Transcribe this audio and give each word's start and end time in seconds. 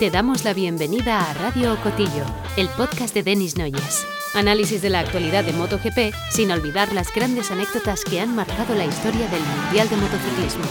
Te 0.00 0.10
damos 0.10 0.46
la 0.46 0.54
bienvenida 0.54 1.20
a 1.20 1.34
Radio 1.34 1.76
Cotillo, 1.82 2.24
el 2.56 2.68
podcast 2.68 3.14
de 3.14 3.22
Denis 3.22 3.58
Noyes. 3.58 4.06
Análisis 4.34 4.80
de 4.80 4.88
la 4.88 5.00
actualidad 5.00 5.44
de 5.44 5.52
MotoGP 5.52 6.14
sin 6.30 6.50
olvidar 6.50 6.90
las 6.94 7.14
grandes 7.14 7.50
anécdotas 7.50 8.02
que 8.06 8.18
han 8.18 8.34
marcado 8.34 8.74
la 8.74 8.86
historia 8.86 9.28
del 9.28 9.42
Mundial 9.42 9.90
de 9.90 9.96
Motociclismo. 9.96 10.64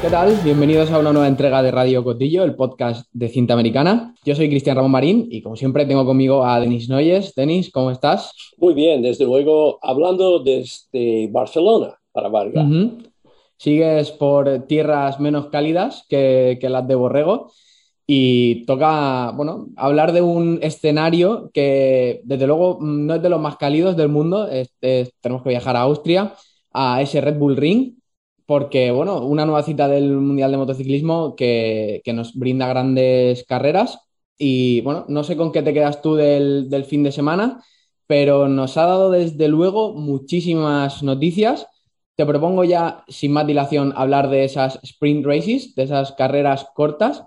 ¿Qué 0.00 0.08
tal? 0.08 0.38
Bienvenidos 0.44 0.92
a 0.92 1.00
una 1.00 1.12
nueva 1.12 1.26
entrega 1.26 1.64
de 1.64 1.72
Radio 1.72 2.04
Cotillo, 2.04 2.44
el 2.44 2.54
podcast 2.54 3.08
de 3.12 3.28
cinta 3.28 3.54
americana. 3.54 4.14
Yo 4.24 4.36
soy 4.36 4.48
Cristian 4.48 4.76
Ramón 4.76 4.92
Marín 4.92 5.26
y 5.32 5.42
como 5.42 5.56
siempre 5.56 5.86
tengo 5.86 6.06
conmigo 6.06 6.44
a 6.44 6.60
Denis 6.60 6.88
Noyes. 6.88 7.34
Denis, 7.34 7.72
¿cómo 7.72 7.90
estás? 7.90 8.32
Muy 8.56 8.72
bien, 8.72 9.02
desde 9.02 9.24
luego 9.24 9.80
hablando 9.82 10.38
desde 10.38 11.26
Barcelona 11.32 11.92
para 12.12 12.28
variar. 12.28 12.66
Sigues 13.60 14.10
por 14.12 14.66
tierras 14.68 15.20
menos 15.20 15.48
cálidas 15.48 16.06
que, 16.08 16.58
las 16.62 16.88
de 16.88 16.94
Borrego 16.94 17.52
y 18.06 18.64
toca, 18.64 19.32
bueno, 19.32 19.68
hablar 19.76 20.12
de 20.12 20.22
un 20.22 20.60
escenario 20.62 21.50
que 21.52 22.22
desde 22.24 22.46
luego 22.46 22.78
no 22.80 23.16
es 23.16 23.22
de 23.22 23.28
los 23.28 23.38
más 23.38 23.56
cálidos 23.58 23.98
del 23.98 24.08
mundo. 24.08 24.48
tenemos 25.20 25.42
que 25.42 25.50
viajar 25.50 25.76
a 25.76 25.82
Austria, 25.82 26.34
a 26.72 27.02
ese 27.02 27.20
Red 27.20 27.36
Bull 27.38 27.58
Ring, 27.58 27.96
porque, 28.46 28.90
bueno, 28.92 29.26
una 29.26 29.44
nueva 29.44 29.62
cita 29.62 29.88
del 29.88 30.10
Mundial 30.12 30.52
de 30.52 30.56
Motociclismo 30.56 31.36
que, 31.36 32.02
nos 32.14 32.34
brinda 32.34 32.66
grandes 32.66 33.44
carreras. 33.44 33.98
Y, 34.38 34.80
bueno, 34.80 35.04
no 35.08 35.22
sé 35.22 35.36
con 35.36 35.52
qué 35.52 35.60
te 35.62 35.74
quedas 35.74 36.00
tú 36.00 36.14
del, 36.14 36.70
del 36.70 36.84
fin 36.86 37.02
de 37.02 37.12
semana, 37.12 37.62
pero 38.06 38.48
nos 38.48 38.78
ha 38.78 38.86
dado 38.86 39.10
desde 39.10 39.48
luego 39.48 39.92
muchísimas 39.94 41.02
noticias 41.02 41.66
te 42.20 42.26
propongo 42.26 42.64
ya, 42.64 43.02
sin 43.08 43.32
más 43.32 43.46
dilación, 43.46 43.94
hablar 43.96 44.28
de 44.28 44.44
esas 44.44 44.78
sprint 44.82 45.24
races, 45.24 45.74
de 45.74 45.84
esas 45.84 46.12
carreras 46.12 46.66
cortas 46.74 47.24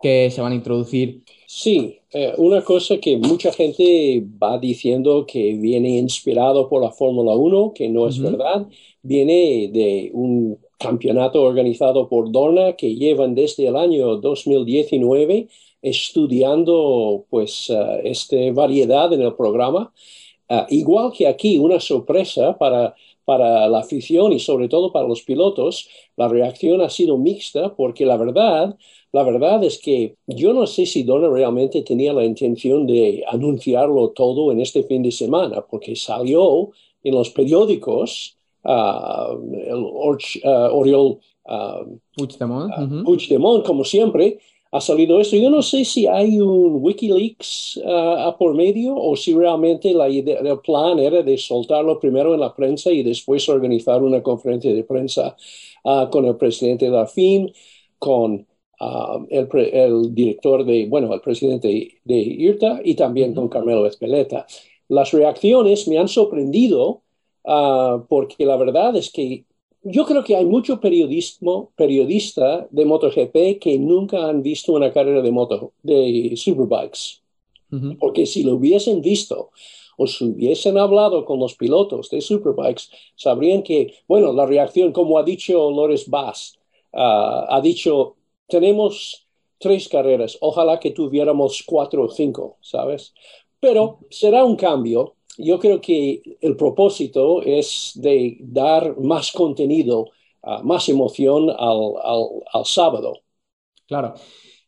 que 0.00 0.30
se 0.30 0.40
van 0.40 0.52
a 0.52 0.54
introducir. 0.54 1.24
Sí, 1.48 1.98
eh, 2.12 2.32
una 2.36 2.62
cosa 2.62 2.98
que 2.98 3.16
mucha 3.16 3.52
gente 3.52 4.24
va 4.40 4.56
diciendo 4.58 5.26
que 5.26 5.54
viene 5.54 5.98
inspirado 5.98 6.68
por 6.68 6.80
la 6.80 6.92
Fórmula 6.92 7.34
1, 7.34 7.72
que 7.74 7.88
no 7.88 8.06
es 8.06 8.20
verdad, 8.20 8.68
viene 9.02 9.68
de 9.72 10.12
un 10.14 10.58
campeonato 10.78 11.42
organizado 11.42 12.08
por 12.08 12.30
Dorna 12.30 12.74
que 12.74 12.94
llevan 12.94 13.34
desde 13.34 13.66
el 13.66 13.74
año 13.74 14.14
2019 14.18 15.48
estudiando 15.82 17.26
pues 17.28 17.68
uh, 17.70 17.98
esta 18.04 18.36
variedad 18.52 19.12
en 19.12 19.22
el 19.22 19.34
programa. 19.34 19.92
Uh, 20.48 20.62
igual 20.68 21.10
que 21.12 21.26
aquí, 21.26 21.58
una 21.58 21.80
sorpresa 21.80 22.56
para 22.56 22.94
para 23.26 23.68
la 23.68 23.80
afición 23.80 24.32
y 24.32 24.38
sobre 24.38 24.68
todo 24.68 24.92
para 24.92 25.08
los 25.08 25.22
pilotos, 25.22 25.88
la 26.16 26.28
reacción 26.28 26.80
ha 26.80 26.88
sido 26.88 27.18
mixta 27.18 27.74
porque 27.74 28.06
la 28.06 28.16
verdad, 28.16 28.78
la 29.12 29.22
verdad 29.24 29.62
es 29.64 29.78
que 29.78 30.14
yo 30.28 30.54
no 30.54 30.66
sé 30.66 30.86
si 30.86 31.02
Donna 31.02 31.28
realmente 31.28 31.82
tenía 31.82 32.12
la 32.12 32.24
intención 32.24 32.86
de 32.86 33.24
anunciarlo 33.28 34.10
todo 34.10 34.52
en 34.52 34.60
este 34.60 34.84
fin 34.84 35.02
de 35.02 35.10
semana, 35.10 35.60
porque 35.68 35.96
salió 35.96 36.70
en 37.02 37.14
los 37.14 37.30
periódicos 37.30 38.38
uh, 38.62 39.34
el 39.72 39.82
uh, 39.82 40.78
Oriol 40.78 41.18
uh, 41.46 41.98
Puigdemont, 43.04 43.66
como 43.66 43.82
siempre, 43.82 44.38
ha 44.76 44.80
salido 44.80 45.20
esto. 45.20 45.36
Yo 45.36 45.50
no 45.50 45.62
sé 45.62 45.84
si 45.84 46.06
hay 46.06 46.40
un 46.40 46.82
Wikileaks 46.82 47.78
uh, 47.78 48.36
por 48.38 48.54
medio 48.54 48.94
o 48.96 49.16
si 49.16 49.34
realmente 49.34 49.92
la 49.94 50.08
idea, 50.08 50.38
el 50.40 50.60
plan 50.60 50.98
era 50.98 51.22
de 51.22 51.38
soltarlo 51.38 51.98
primero 51.98 52.34
en 52.34 52.40
la 52.40 52.54
prensa 52.54 52.90
y 52.92 53.02
después 53.02 53.48
organizar 53.48 54.02
una 54.02 54.22
conferencia 54.22 54.72
de 54.74 54.84
prensa 54.84 55.36
uh, 55.84 56.08
con 56.10 56.26
el 56.26 56.36
presidente 56.36 56.86
de 56.86 56.90
la 56.90 57.06
FIM, 57.06 57.50
con 57.98 58.46
uh, 58.80 59.26
el, 59.30 59.48
el, 59.72 60.14
director 60.14 60.64
de, 60.64 60.86
bueno, 60.86 61.12
el 61.14 61.20
presidente 61.20 61.68
de 62.04 62.16
IRTA 62.16 62.80
y 62.84 62.94
también 62.94 63.34
con 63.34 63.48
Carmelo 63.48 63.86
Espeleta. 63.86 64.46
Las 64.88 65.12
reacciones 65.12 65.88
me 65.88 65.98
han 65.98 66.08
sorprendido 66.08 67.02
porque 68.08 68.44
la 68.44 68.56
verdad 68.56 68.96
es 68.96 69.10
que 69.12 69.44
yo 69.82 70.04
creo 70.04 70.24
que 70.24 70.36
hay 70.36 70.44
mucho 70.44 70.80
periodismo, 70.80 71.70
periodista 71.76 72.66
de 72.70 72.84
MotoGP 72.84 73.58
que 73.60 73.78
nunca 73.78 74.28
han 74.28 74.42
visto 74.42 74.72
una 74.72 74.92
carrera 74.92 75.22
de 75.22 75.30
moto, 75.30 75.72
de 75.82 76.32
Superbikes. 76.36 77.20
Porque 77.98 78.26
si 78.26 78.42
lo 78.42 78.54
hubiesen 78.54 79.02
visto 79.02 79.50
o 79.98 80.06
si 80.06 80.24
hubiesen 80.24 80.78
hablado 80.78 81.24
con 81.24 81.38
los 81.38 81.54
pilotos 81.54 82.08
de 82.10 82.20
Superbikes, 82.20 82.84
sabrían 83.16 83.62
que, 83.62 83.94
bueno, 84.08 84.32
la 84.32 84.46
reacción, 84.46 84.92
como 84.92 85.18
ha 85.18 85.22
dicho 85.22 85.70
Lores 85.70 86.08
Bass, 86.08 86.58
ah, 86.92 87.46
ha 87.48 87.60
dicho, 87.60 88.16
tenemos 88.46 89.26
tres 89.58 89.88
carreras, 89.88 90.38
ojalá 90.40 90.78
que 90.78 90.90
tuviéramos 90.90 91.62
cuatro 91.66 92.04
o 92.04 92.10
cinco, 92.10 92.56
¿sabes? 92.60 93.14
Pero 93.60 93.98
será 94.10 94.44
un 94.44 94.56
cambio 94.56 95.14
yo 95.38 95.58
creo 95.58 95.80
que 95.80 96.22
el 96.40 96.56
propósito 96.56 97.42
es 97.42 97.92
de 97.94 98.38
dar 98.40 98.98
más 98.98 99.32
contenido, 99.32 100.10
ah, 100.42 100.60
más 100.62 100.88
emoción 100.88 101.50
al, 101.50 102.64
sábado. 102.64 103.14
Claro. 103.86 104.14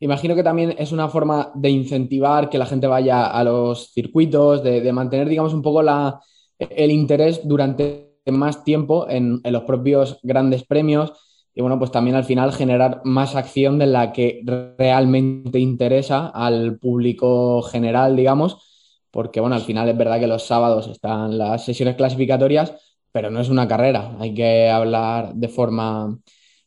Imagino 0.00 0.36
que 0.36 0.44
también 0.44 0.74
es 0.78 0.92
una 0.92 1.08
forma 1.08 1.50
de 1.54 1.70
incentivar 1.70 2.48
que 2.48 2.58
la 2.58 2.66
gente 2.66 2.86
vaya 2.86 3.26
a 3.26 3.42
los 3.42 3.90
circuitos, 3.92 4.62
de, 4.62 4.92
mantener, 4.92 5.28
digamos, 5.28 5.54
un 5.54 5.62
poco 5.62 5.82
la, 5.82 6.20
el 6.58 6.92
interés 6.92 7.40
durante 7.46 8.14
más 8.26 8.62
tiempo 8.62 9.08
en, 9.08 9.40
en, 9.42 9.52
los 9.52 9.64
propios 9.64 10.20
grandes 10.22 10.64
premios 10.64 11.12
y, 11.54 11.62
bueno, 11.62 11.78
pues 11.78 11.90
también 11.90 12.14
al 12.14 12.24
final 12.24 12.52
generar 12.52 13.00
más 13.04 13.34
acción 13.34 13.78
de 13.80 13.86
la 13.86 14.12
que 14.12 14.42
realmente 14.78 15.58
interesa 15.58 16.28
al 16.28 16.78
público 16.78 17.62
general, 17.62 18.14
digamos, 18.14 18.67
porque 19.10 19.40
bueno, 19.40 19.56
al 19.56 19.62
final 19.62 19.88
es 19.88 19.96
verdad 19.96 20.20
que 20.20 20.26
los 20.26 20.46
sábados 20.46 20.86
están 20.88 21.38
las 21.38 21.64
sesiones 21.64 21.96
clasificatorias, 21.96 22.74
pero 23.12 23.30
no 23.30 23.40
es 23.40 23.48
una 23.48 23.66
carrera, 23.66 24.16
hay 24.18 24.34
que 24.34 24.68
hablar 24.68 25.34
de 25.34 25.48
forma, 25.48 26.18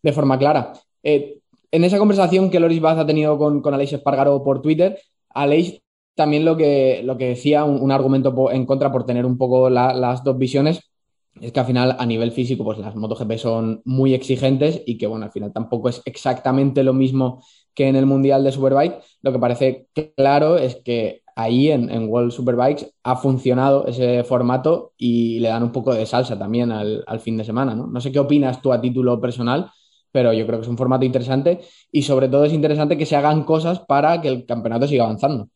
de 0.02 0.14
forma 0.14 0.38
clara. 0.38 0.74
Eh, 1.04 1.40
en 1.72 1.84
esa 1.84 1.98
conversación 1.98 2.50
que 2.50 2.60
Loris 2.60 2.82
Baz 2.82 2.98
ha 2.98 3.06
tenido 3.06 3.38
con, 3.38 3.62
con 3.62 3.74
Aleix 3.74 3.94
Espargaro 3.94 4.44
por 4.44 4.62
Twitter, 4.62 5.00
Aleix 5.30 5.82
también 6.16 6.46
lo 6.46 6.58
que, 6.58 7.02
lo 7.04 7.18
que 7.18 7.30
decía, 7.30 7.64
un, 7.64 7.92
argumento 7.92 8.52
en 8.52 8.66
contra 8.66 8.92
por 8.92 9.06
tener 9.06 9.26
un 9.26 9.38
poco 9.38 9.70
las 9.70 10.24
dos 10.24 10.38
visiones, 10.38 10.92
es 11.40 11.52
que 11.52 11.60
al 11.60 11.66
final 11.66 11.96
a 11.98 12.06
nivel 12.06 12.32
físico 12.32 12.64
pues 12.64 12.78
las 12.78 12.96
MotoGP 12.96 13.38
son 13.38 13.82
muy 13.86 14.14
exigentes 14.14 14.82
y 14.86 14.98
que 14.98 15.08
bueno, 15.08 15.26
al 15.26 15.32
final 15.32 15.54
tampoco 15.54 15.90
es 15.90 16.02
exactamente 16.06 16.84
lo 16.84 16.94
mismo 16.94 17.44
que 17.74 17.88
en 17.88 17.96
el 17.96 18.06
Mundial 18.06 18.44
de 18.44 18.52
Superbike. 18.52 19.02
Lo 19.22 19.32
que 19.32 19.40
parece 19.40 19.88
claro 20.16 20.58
es 20.58 20.76
que 20.78 21.22
ahí 21.36 21.72
en, 21.72 22.10
World 22.10 22.32
Superbikes 22.32 22.92
ha 23.04 23.16
funcionado 23.16 23.86
ese 23.88 24.24
formato 24.24 24.94
y 24.98 25.40
le 25.40 25.50
dan 25.50 25.64
un 25.64 25.72
poco 25.72 25.94
de 25.94 26.06
salsa 26.06 26.38
también 26.38 26.72
al, 26.72 27.20
fin 27.20 27.38
de 27.38 27.44
semana. 27.44 27.76
¿no? 27.76 27.88
no 27.88 28.02
sé 28.02 28.12
qué 28.12 28.20
opinas 28.20 28.62
tú 28.62 28.74
a 28.74 28.82
título 28.82 29.20
personal, 29.20 29.72
pero 30.12 30.34
yo 30.34 30.46
creo 30.46 30.60
que 30.60 30.64
es 30.64 30.70
un 30.70 30.78
formato 30.78 31.06
interesante 31.06 31.62
y 31.92 32.04
sobre 32.04 32.30
todo 32.30 32.46
es 32.46 32.54
interesante 32.54 32.98
que 32.98 33.06
se 33.06 33.16
hagan 33.16 33.44
cosas 33.44 33.80
para 33.80 34.22
que 34.22 34.28
el 34.28 34.46
campeonato 34.46 34.88
siga 34.88 35.06
avanzando. 35.06 35.50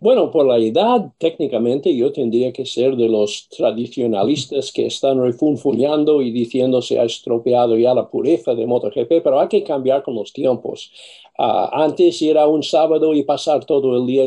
Bueno, 0.00 0.30
por 0.30 0.46
la 0.46 0.58
edad, 0.58 1.12
técnicamente 1.18 1.94
yo 1.94 2.12
tendría 2.12 2.52
que 2.52 2.66
ser 2.66 2.96
de 2.96 3.08
los 3.08 3.48
tradicionalistas 3.48 4.72
que 4.72 4.86
están 4.86 5.20
refunfuñando 5.20 6.22
y 6.22 6.30
diciendo 6.30 6.82
se 6.82 6.98
ha 6.98 7.04
estropeado 7.04 7.76
ya 7.76 7.94
la 7.94 8.08
pureza 8.08 8.54
de 8.54 8.66
MotoGP, 8.66 9.22
pero 9.22 9.40
hay 9.40 9.48
que 9.48 9.62
cambiar 9.62 10.02
con 10.02 10.14
los 10.14 10.32
tiempos. 10.32 10.92
Ah, 11.38 11.70
antes 11.84 12.20
era 12.20 12.46
un 12.46 12.62
sábado 12.62 13.14
y 13.14 13.22
pasar 13.22 13.64
todo 13.64 13.96
el 13.96 14.06
día 14.06 14.24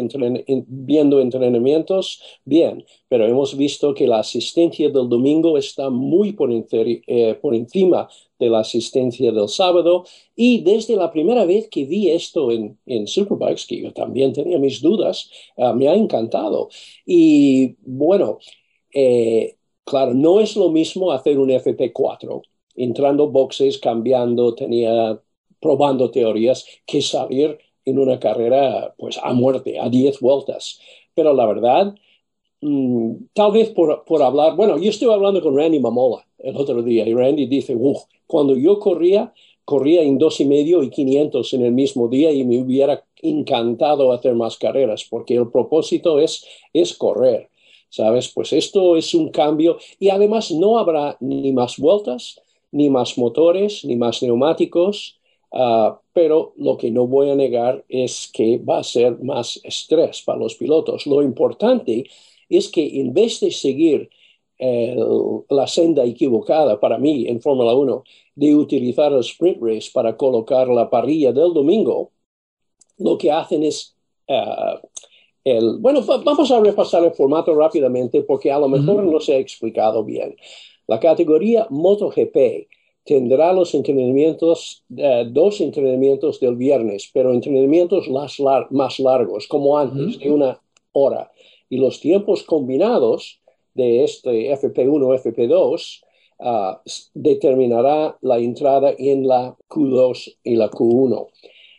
viendo 0.68 1.22
entrenamientos, 1.22 2.22
bien, 2.44 2.84
pero 3.08 3.28
hemos 3.28 3.56
visto 3.56 3.94
que 3.94 4.08
la 4.08 4.20
asistencia 4.20 4.90
del 4.90 5.08
domingo 5.10 5.58
está 5.58 5.92
muy 5.92 6.32
por, 6.32 6.50
eh, 6.52 7.38
por 7.40 7.54
encima 7.54 8.10
de 8.44 8.50
la 8.50 8.60
asistencia 8.60 9.32
del 9.32 9.50
sábado 9.50 10.06
y 10.36 10.62
desde 10.62 10.96
la 10.96 11.12
primera 11.12 11.46
vez 11.46 11.70
que 11.70 11.86
vi 11.86 12.10
esto 12.10 12.52
en, 12.52 12.78
en 12.86 13.08
Superbikes, 13.08 13.66
que 13.68 13.82
yo 13.82 13.94
también 13.94 14.34
tenía 14.34 14.60
mis 14.60 14.82
dudas, 14.82 15.30
ah, 15.58 15.74
me 15.74 15.88
ha 15.88 15.96
encantado. 15.96 16.70
Y 17.06 17.76
bueno, 17.82 18.40
eh, 18.94 19.58
claro, 19.84 20.14
no 20.14 20.40
es 20.40 20.56
lo 20.56 20.70
mismo 20.70 21.12
hacer 21.12 21.40
un 21.40 21.50
FP4 21.50 22.42
entrando 22.76 23.30
boxes, 23.30 23.78
cambiando, 23.78 24.56
tenía 24.56 25.20
probando 25.60 26.12
teorías 26.12 26.66
que 26.86 27.02
salir 27.02 27.58
en 27.86 28.00
una 28.00 28.20
carrera 28.20 28.94
pues 28.98 29.20
a 29.22 29.34
muerte, 29.34 29.80
a 29.80 29.90
10 29.90 30.20
vueltas. 30.20 30.80
Pero 31.14 31.34
la 31.34 31.46
verdad, 31.46 31.96
mm, 32.62 33.14
tal 33.34 33.52
vez 33.52 33.70
por, 33.72 34.04
por, 34.06 34.22
hablar, 34.24 34.56
bueno, 34.56 34.78
yo 34.78 34.90
estuve 34.90 35.14
hablando 35.14 35.42
con 35.42 35.58
Randy 35.58 35.80
Mamola 35.80 36.26
el 36.44 36.56
otro 36.56 36.84
día 36.84 37.08
y 37.08 37.14
Randy 37.14 37.48
dice, 37.48 37.76
uff, 37.76 38.04
cuando 38.28 38.56
yo 38.56 38.80
corría, 38.80 39.34
corría 39.66 40.04
en 40.04 40.18
dos 40.18 40.40
y 40.40 40.46
medio 40.46 40.84
y 40.84 40.90
500 40.90 41.54
en 41.54 41.66
el 41.66 41.72
mismo 41.72 42.08
día 42.08 42.32
y 42.32 42.44
me 42.44 42.60
hubiera 42.60 43.04
encantado 43.22 44.12
hacer 44.12 44.36
más 44.36 44.58
carreras 44.58 45.06
porque 45.10 45.36
el 45.36 45.50
propósito 45.50 46.20
es, 46.20 46.46
es 46.74 46.96
correr. 46.96 47.50
¿Sabes? 47.90 48.28
Pues 48.30 48.54
esto 48.54 48.98
es 48.98 49.14
un 49.14 49.30
cambio 49.30 49.78
y 50.00 50.10
además 50.10 50.52
no 50.52 50.80
habrá 50.80 51.16
ni 51.20 51.52
más 51.52 51.78
vueltas, 51.78 52.42
ni 52.72 52.90
más 52.90 53.20
motores, 53.20 53.86
ni 53.86 53.96
más 53.96 54.24
neumáticos, 54.24 55.20
Ah, 55.54 56.02
pero 56.14 56.54
lo 56.58 56.78
que 56.78 56.90
no 56.90 57.06
voy 57.06 57.30
a 57.30 57.36
negar 57.36 57.86
es 57.88 58.30
que 58.34 58.58
va 58.58 58.80
a 58.80 58.84
ser 58.84 59.20
más 59.24 59.60
estrés 59.64 60.24
para 60.24 60.40
los 60.40 60.56
pilotos. 60.56 61.06
Lo 61.06 61.22
importante 61.22 62.06
es 62.50 62.70
que 62.70 63.00
en 63.00 63.14
vez 63.14 63.40
de 63.40 63.52
seguir 63.52 64.10
la 65.50 65.68
senda 65.68 66.06
equivocada 66.06 66.80
para 66.80 66.98
mí 66.98 67.28
en 67.28 67.42
Fórmula 67.42 67.74
1 67.74 68.04
de 68.36 68.56
utilizar 68.56 69.12
el 69.12 69.20
sprint 69.20 69.62
race 69.62 69.90
para 69.94 70.16
colocar 70.16 70.68
la 70.70 70.90
parrilla 70.90 71.32
del 71.32 71.54
domingo, 71.54 72.12
lo 72.98 73.18
que 73.18 73.32
hacen 73.32 73.64
es 73.64 73.96
ah, 74.30 74.80
el, 75.44 75.78
bueno, 75.80 76.02
vamos 76.02 76.52
a 76.52 76.60
repasar 76.60 77.04
el 77.04 77.12
formato 77.12 77.54
rápidamente 77.54 78.22
porque 78.24 78.52
a 78.52 78.60
lo 78.60 78.70
mejor 78.70 79.04
no 79.04 79.20
se 79.20 79.36
ha 79.36 79.38
explicado 79.38 80.04
bien. 80.04 80.36
La 80.88 81.00
categoría 81.00 81.68
MotoGP 81.70 82.68
tendrá 83.04 83.52
los 83.52 83.74
entrenamientos, 83.74 84.84
eh, 84.96 85.26
dos 85.30 85.60
entrenamientos 85.60 86.40
del 86.40 86.56
viernes, 86.56 87.10
pero 87.14 87.34
entrenamientos 87.34 88.08
más, 88.10 89.00
largos, 89.00 89.48
como 89.48 89.78
antes, 89.78 90.20
de 90.20 90.32
una 90.32 90.62
hora. 90.94 91.32
Y 91.70 91.78
los 91.78 92.00
tiempos 92.00 92.44
combinados 92.44 93.42
de 93.74 94.04
este 94.04 94.52
FP1, 94.52 95.16
FP2, 95.24 96.02
ah, 96.40 96.82
determinará 97.14 98.18
la 98.22 98.38
entrada 98.38 98.94
en 98.98 99.28
la 99.28 99.56
Q2 99.70 100.38
y 100.44 100.56
la 100.56 100.70
Q1. 100.70 101.28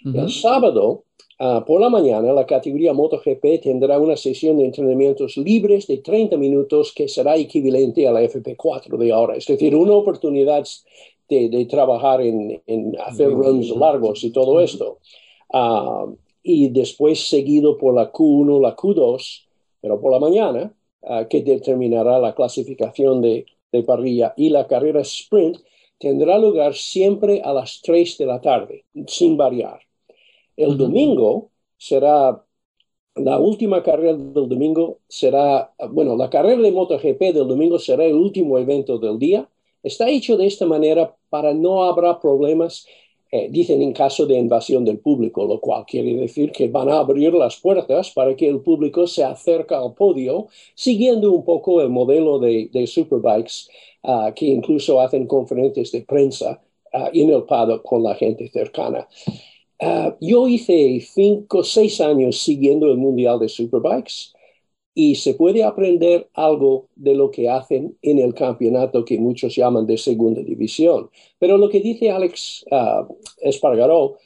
El 0.05 0.31
sábado, 0.31 1.05
ah, 1.39 1.65
por 1.67 1.81
la 1.81 1.89
mañana, 1.89 2.33
la 2.33 2.45
categoría 2.45 2.93
MotoGP 2.93 3.63
tendrá 3.63 3.99
una 3.99 4.17
sesión 4.17 4.59
de 4.59 4.67
entrenamientos 4.67 5.37
libres 5.39 5.87
de 5.87 5.99
30 5.99 6.37
minutos 6.37 6.93
que 6.95 7.09
será 7.09 7.37
equivalente 7.37 8.07
a 8.07 8.13
la 8.13 8.23
FP4 8.23 8.99
de 8.99 9.13
ahora. 9.13 9.37
Es 9.37 9.47
decir, 9.47 9.75
una 9.75 9.95
oportunidad 9.95 10.65
de, 11.29 11.67
trabajar 11.71 12.21
en, 12.21 12.61
hacer 13.05 13.31
runs 13.31 13.71
largos 13.71 14.23
y 14.25 14.31
todo 14.31 14.61
esto. 14.61 14.99
Ah, 15.53 16.07
y 16.43 16.69
después 16.69 17.27
seguido 17.27 17.79
por 17.79 17.95
la 17.95 18.13
Q1, 18.13 18.61
la 18.61 18.77
Q2, 18.77 19.47
pero 19.81 20.01
por 20.01 20.13
la 20.13 20.19
mañana, 20.19 20.75
ah, 21.07 21.27
que 21.29 21.43
determinará 21.43 22.19
la 22.19 22.35
clasificación 22.35 23.21
de, 23.21 23.47
parrilla. 23.87 24.35
Y 24.37 24.51
la 24.51 24.69
carrera 24.69 25.01
sprint 25.01 25.59
tendrá 25.99 26.39
lugar 26.39 26.75
siempre 26.75 27.43
a 27.43 27.53
las 27.53 27.81
3 27.83 28.19
de 28.19 28.27
la 28.27 28.41
tarde, 28.41 28.85
sin 29.09 29.37
variar. 29.37 29.81
El 30.57 30.77
domingo 30.77 31.51
será 31.77 32.45
la 33.17 33.39
última 33.39 33.83
carrera 33.83 34.15
del 34.15 34.49
domingo 34.49 34.99
será, 35.09 35.73
bueno, 35.91 36.17
la 36.17 36.31
carrera 36.31 36.63
de 36.63 36.73
MotoGP 36.73 37.21
del 37.33 37.49
domingo 37.49 37.79
será 37.79 38.05
el 38.05 38.15
último 38.15 38.59
evento 38.59 38.99
del 38.99 39.19
día 39.19 39.49
Está 39.85 40.09
hecho 40.09 40.39
de 40.39 40.47
esta 40.47 40.65
manera 40.65 41.15
para 41.29 41.53
no 41.53 41.85
habrá 41.85 42.19
problemas, 42.19 42.87
eh, 43.37 43.49
dicen 43.51 43.83
en 43.83 43.93
caso 43.93 44.27
de 44.27 44.39
invasión 44.39 44.85
del 44.85 45.01
público, 45.01 45.45
lo 45.45 45.59
cual 45.59 45.85
quiere 45.85 46.15
decir 46.15 46.53
que 46.53 46.69
van 46.69 46.89
a 46.89 46.99
abrir 47.01 47.35
las 47.35 47.57
puertas 47.57 48.13
para 48.13 48.37
que 48.37 48.47
el 48.47 48.61
público 48.61 49.09
se 49.09 49.25
acerque 49.25 49.75
al 49.75 49.93
podio, 49.93 50.47
siguiendo 50.77 51.33
un 51.33 51.45
poco 51.45 51.81
el 51.83 51.89
modelo 51.89 52.39
de, 52.39 52.87
Superbikes, 52.87 53.69
ah, 54.05 54.33
que 54.37 54.47
incluso 54.47 55.01
hacen 55.01 55.27
conferencias 55.27 55.91
de 55.91 56.03
prensa 56.03 56.63
uh, 56.93 57.09
en 57.13 57.31
el 57.31 57.43
paddock 57.43 57.83
con 57.83 58.05
la 58.05 58.15
gente 58.15 58.49
cercana. 58.51 59.09
Ah, 59.81 60.17
yo 60.21 60.47
hice 60.47 61.01
cinco 61.01 61.65
seis 61.65 62.01
años 62.01 62.39
siguiendo 62.39 62.87
el 62.87 62.99
Mundial 62.99 63.41
de 63.41 63.49
Superbikes 63.49 64.33
y 64.95 65.17
se 65.17 65.35
puede 65.35 65.65
aprender 65.65 66.29
algo 66.35 66.89
de 66.95 67.15
lo 67.15 67.31
que 67.31 67.49
hacen 67.49 67.99
en 68.01 68.19
el 68.21 68.33
campeonato 68.33 69.05
que 69.05 69.19
muchos 69.19 69.57
llaman 69.57 69.87
de 69.87 69.99
segunda 69.99 70.41
división. 70.43 71.11
Pero 71.39 71.59
lo 71.59 71.69
que 71.69 71.81
dice 71.81 72.11
Alex 72.11 72.65
uh, 72.71 73.13
Espargaró 73.41 74.19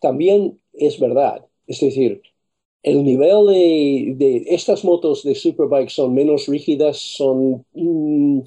también 0.00 0.60
es 0.74 1.00
verdad. 1.00 1.46
Es 1.66 1.80
decir, 1.80 2.20
el 2.82 3.02
nivel 3.02 4.18
de, 4.18 4.44
estas 4.48 4.84
motos 4.84 5.22
de 5.22 5.34
Superbike 5.34 5.88
son 5.88 6.12
menos 6.12 6.46
rígidas, 6.46 6.98
son 6.98 7.64
mm, 7.72 8.40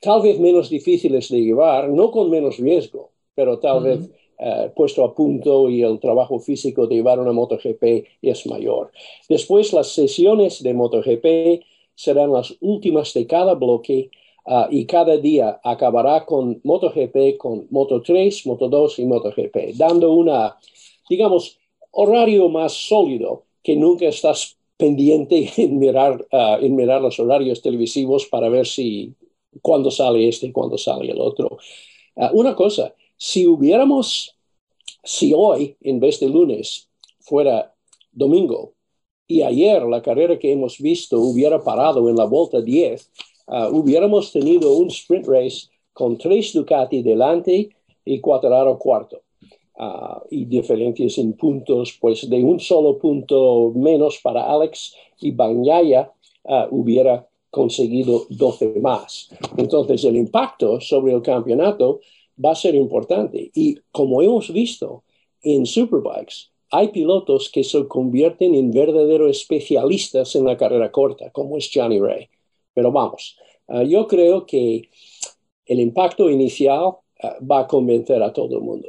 tal 0.00 0.20
vez 0.20 0.38
menos 0.38 0.68
difíciles 0.68 1.30
de 1.30 1.40
llevar, 1.40 1.88
no 1.88 2.10
con 2.10 2.28
menos 2.28 2.58
riesgo, 2.58 3.12
pero 3.34 3.58
tal 3.58 3.82
vez 3.82 4.10
eh, 4.42 4.72
puesto 4.74 5.04
a 5.04 5.14
punto 5.14 5.68
y 5.68 5.82
el 5.82 6.00
trabajo 6.00 6.38
físico 6.38 6.86
de 6.86 6.94
llevar 6.94 7.20
una 7.20 7.32
MotoGP 7.32 8.06
es 8.22 8.46
mayor. 8.46 8.90
Después, 9.28 9.74
las 9.74 9.88
sesiones 9.88 10.62
de 10.62 10.72
MotoGP 10.72 11.62
serán 11.94 12.32
las 12.32 12.56
últimas 12.62 13.12
de 13.12 13.26
cada 13.26 13.52
bloque 13.52 14.10
ah, 14.46 14.66
y 14.70 14.86
cada 14.86 15.18
día 15.18 15.60
acabará 15.62 16.24
con 16.24 16.58
MotoGP, 16.64 17.36
con 17.36 17.68
Moto3, 17.68 18.46
Moto2 18.46 18.98
y 19.00 19.04
MotoGP, 19.04 19.76
dando 19.76 20.10
una, 20.12 20.56
digamos, 21.10 21.58
horario 21.90 22.48
más 22.48 22.72
sólido 22.72 23.44
que 23.62 23.76
nunca 23.76 24.06
estás 24.06 24.56
pendiente 24.78 25.50
en 25.58 25.78
mirar, 25.78 26.26
ah, 26.32 26.58
en 26.62 26.74
mirar 26.76 27.02
los 27.02 27.20
horarios 27.20 27.60
televisivos 27.60 28.24
para 28.24 28.48
ver 28.48 28.66
si 28.66 29.14
cuándo 29.60 29.90
sale 29.90 30.26
este 30.26 30.46
y 30.46 30.52
cuándo 30.52 30.78
sale 30.78 31.10
el 31.10 31.20
otro. 31.20 31.58
Ah, 32.16 32.30
una 32.32 32.54
cosa, 32.54 32.94
si 33.20 33.46
hubiéramos, 33.46 34.34
si 35.04 35.34
hoy 35.36 35.76
en 35.82 36.00
vez 36.00 36.18
de 36.20 36.28
lunes 36.30 36.88
fuera 37.18 37.74
domingo 38.10 38.72
y 39.26 39.42
ayer 39.42 39.82
la 39.82 40.00
carrera 40.00 40.38
que 40.38 40.50
hemos 40.50 40.78
visto 40.78 41.20
hubiera 41.20 41.62
parado 41.62 42.08
en 42.08 42.16
la 42.16 42.24
vuelta 42.24 42.62
10, 42.62 43.10
ah, 43.48 43.68
hubiéramos 43.70 44.32
tenido 44.32 44.72
un 44.72 44.88
sprint 44.88 45.26
race 45.26 45.68
con 45.92 46.16
tres 46.16 46.54
Ducati 46.54 47.02
delante 47.02 47.68
y 48.06 48.20
Cuatraro 48.20 48.78
cuarto. 48.78 49.20
Uh, 49.78 50.20
y 50.30 50.44
diferencias 50.44 51.16
en 51.16 51.32
puntos, 51.34 51.96
pues 51.98 52.28
de 52.28 52.44
un 52.44 52.60
solo 52.60 52.98
punto 52.98 53.72
menos 53.74 54.18
para 54.22 54.44
Alex 54.44 54.94
y 55.20 55.30
Bañaya 55.30 56.12
uh, 56.44 56.66
hubiera 56.70 57.26
conseguido 57.50 58.26
12 58.28 58.74
más. 58.80 59.30
Entonces, 59.56 60.04
el 60.04 60.16
impacto 60.16 60.82
sobre 60.82 61.14
el 61.14 61.22
campeonato 61.22 62.00
va 62.42 62.52
a 62.52 62.54
ser 62.54 62.74
importante. 62.74 63.50
Y 63.54 63.78
como 63.90 64.22
hemos 64.22 64.52
visto 64.52 65.04
en 65.42 65.66
Superbikes, 65.66 66.50
hay 66.70 66.88
pilotos 66.88 67.50
que 67.50 67.64
se 67.64 67.86
convierten 67.88 68.54
en 68.54 68.70
verdaderos 68.70 69.30
especialistas 69.30 70.34
en 70.36 70.44
la 70.44 70.56
carrera 70.56 70.90
corta, 70.92 71.30
como 71.30 71.56
es 71.56 71.70
Johnny 71.72 72.00
Ray. 72.00 72.28
Pero 72.72 72.92
vamos, 72.92 73.36
ah, 73.68 73.82
yo 73.82 74.06
creo 74.06 74.46
que 74.46 74.88
el 75.66 75.80
impacto 75.80 76.30
inicial 76.30 76.94
ah, 77.22 77.36
va 77.40 77.60
a 77.60 77.66
convencer 77.66 78.22
a 78.22 78.32
todo 78.32 78.58
el 78.58 78.62
mundo. 78.62 78.88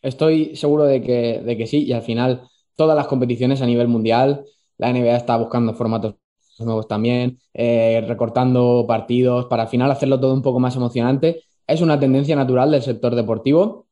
Estoy 0.00 0.56
seguro 0.56 0.84
de 0.84 1.02
que, 1.02 1.40
de 1.40 1.56
que 1.56 1.66
sí, 1.66 1.84
y 1.84 1.92
al 1.92 2.02
final 2.02 2.48
todas 2.76 2.96
las 2.96 3.08
competiciones 3.08 3.60
a 3.60 3.66
nivel 3.66 3.88
mundial, 3.88 4.44
la 4.78 4.92
NBA 4.92 5.16
está 5.16 5.36
buscando 5.36 5.74
formatos 5.74 6.14
nuevos 6.60 6.88
también, 6.88 7.38
eh, 7.52 8.04
recortando 8.06 8.84
partidos 8.86 9.46
para 9.46 9.64
al 9.64 9.68
final 9.68 9.90
hacerlo 9.90 10.18
todo 10.18 10.34
un 10.34 10.42
poco 10.42 10.60
más 10.60 10.74
emocionante 10.76 11.47
es 11.68 11.82
una 11.82 12.00
tendencia 12.00 12.34
natural 12.34 12.70
del 12.70 12.82
sector 12.82 13.14
deportivo 13.14 13.86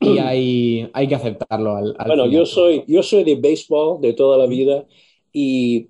y 0.00 0.18
hay, 0.18 0.90
hay 0.92 1.08
que 1.08 1.14
aceptarlo. 1.14 1.76
Al, 1.76 1.94
bueno, 2.06 2.26
yo 2.26 2.44
soy, 2.44 2.84
yo 2.86 3.02
soy 3.02 3.24
de 3.24 3.36
béisbol 3.36 4.00
de 4.00 4.12
toda 4.12 4.36
la 4.36 4.46
vida 4.46 4.84
y 5.32 5.88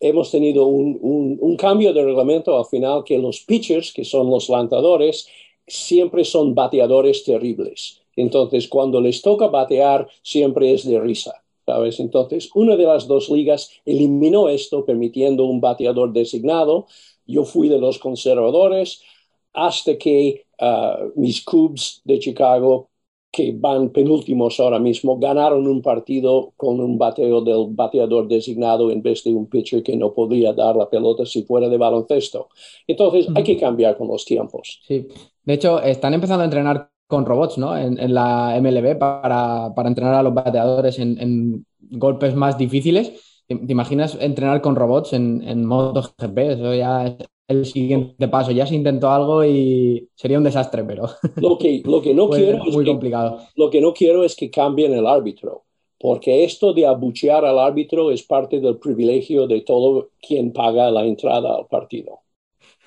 hemos 0.00 0.30
tenido 0.30 0.66
un, 0.66 0.98
un, 1.40 1.56
cambio 1.56 1.92
de 1.92 2.04
reglamento 2.04 2.56
al 2.56 2.64
final 2.64 3.04
que 3.04 3.18
los 3.18 3.40
pitchers, 3.40 3.92
que 3.92 4.04
son 4.04 4.30
los 4.30 4.48
lanzadores, 4.48 5.28
siempre 5.66 6.24
son 6.24 6.54
bateadores 6.54 7.24
terribles. 7.24 8.00
Entonces, 8.16 8.68
cuando 8.68 9.00
les 9.00 9.22
toca 9.22 9.48
batear, 9.48 10.08
siempre 10.22 10.72
es 10.72 10.86
de 10.86 10.98
risa. 10.98 11.34
¿sabes? 11.64 12.00
Entonces, 12.00 12.50
una 12.54 12.76
de 12.76 12.84
las 12.84 13.06
dos 13.06 13.30
ligas 13.30 13.70
eliminó 13.84 14.48
esto, 14.48 14.84
permitiendo 14.84 15.44
un 15.44 15.60
bateador 15.60 16.12
designado. 16.12 16.86
Yo 17.26 17.44
fui 17.44 17.68
de 17.68 17.78
los 17.78 17.98
conservadores 17.98 19.02
hasta 19.52 19.96
que 19.96 20.46
uh, 20.60 21.10
mis 21.16 21.44
Cubs 21.44 22.00
de 22.04 22.18
Chicago, 22.18 22.90
que 23.30 23.54
van 23.56 23.90
penúltimos 23.90 24.60
ahora 24.60 24.78
mismo, 24.78 25.18
ganaron 25.18 25.66
un 25.66 25.80
partido 25.80 26.52
con 26.56 26.80
un 26.80 26.98
bateo 26.98 27.40
del 27.40 27.68
bateador 27.70 28.28
designado 28.28 28.90
en 28.90 29.02
vez 29.02 29.24
de 29.24 29.30
un 29.30 29.46
pitcher 29.46 29.82
que 29.82 29.96
no 29.96 30.12
podía 30.12 30.52
dar 30.52 30.76
la 30.76 30.90
pelota 30.90 31.24
si 31.24 31.42
fuera 31.42 31.68
de 31.68 31.78
baloncesto. 31.78 32.48
Entonces, 32.86 33.28
hay 33.34 33.42
que 33.42 33.56
cambiar 33.56 33.96
con 33.96 34.08
los 34.08 34.24
tiempos. 34.26 34.80
Sí, 34.86 35.08
de 35.44 35.54
hecho, 35.54 35.80
están 35.80 36.12
empezando 36.12 36.42
a 36.42 36.44
entrenar 36.44 36.90
con 37.06 37.26
robots, 37.26 37.58
¿no? 37.58 37.76
En, 37.76 38.14
la 38.14 38.58
MLB 38.60 38.98
para, 38.98 39.72
para, 39.74 39.88
entrenar 39.88 40.14
a 40.14 40.22
los 40.22 40.34
bateadores 40.34 40.98
en, 40.98 41.18
en 41.20 41.66
golpes 41.78 42.34
más 42.34 42.56
difíciles. 42.56 43.12
¿Te, 43.46 43.54
imaginas 43.68 44.16
entrenar 44.20 44.60
con 44.60 44.76
robots 44.76 45.12
en, 45.12 45.42
en 45.46 45.64
MotoGP? 45.64 46.38
Eso 46.38 46.74
ya 46.74 47.16
el 47.52 47.66
siguiente 47.66 48.28
paso. 48.28 48.50
Ya 48.50 48.66
se 48.66 48.74
intentó 48.74 49.10
algo 49.10 49.44
y 49.44 50.08
sería 50.14 50.38
un 50.38 50.44
desastre, 50.44 50.84
pero 50.84 51.08
lo 51.36 51.56
que, 51.58 51.82
lo 51.84 52.02
que 52.02 52.14
no 52.14 52.28
quiero 52.30 52.64
es 52.66 52.74
muy 52.74 52.84
complicado. 52.84 53.38
Lo 53.56 53.70
que 53.70 53.80
no 53.80 53.92
quiero 53.92 54.24
es 54.24 54.34
que 54.34 54.50
cambien 54.50 54.92
el 54.92 55.06
árbitro, 55.06 55.64
porque 55.98 56.44
esto 56.44 56.72
de 56.72 56.86
abuchear 56.86 57.44
al 57.44 57.58
árbitro 57.58 58.10
es 58.10 58.22
parte 58.22 58.60
del 58.60 58.78
privilegio 58.78 59.46
de 59.46 59.60
todo 59.60 60.10
quien 60.20 60.52
paga 60.52 60.90
la 60.90 61.04
entrada 61.04 61.56
al 61.56 61.66
partido. 61.68 62.20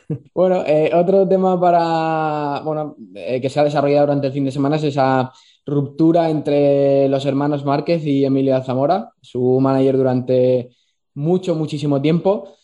Bueno, 0.35 0.63
eh, 0.67 0.91
otro 0.93 1.27
tema 1.27 1.59
para, 1.59 2.61
bueno, 2.63 2.95
eh, 3.15 3.41
que 3.41 3.49
se 3.49 3.59
ha 3.59 3.63
desarrollado 3.63 4.05
durante 4.05 4.27
el 4.27 4.33
fin 4.33 4.45
de 4.45 4.51
semana 4.51 4.75
es 4.75 4.83
esa 4.83 5.31
ruptura 5.65 6.29
entre 6.29 7.09
los 7.09 7.25
hermanos 7.25 7.65
Márquez 7.65 8.05
y 8.05 8.23
Emilio 8.23 8.61
Zamora, 8.61 9.11
su 9.19 9.59
manager 9.59 9.97
durante 9.97 10.69
mucho, 11.15 11.55
muchísimo 11.55 12.01
tiempo. 12.01 12.55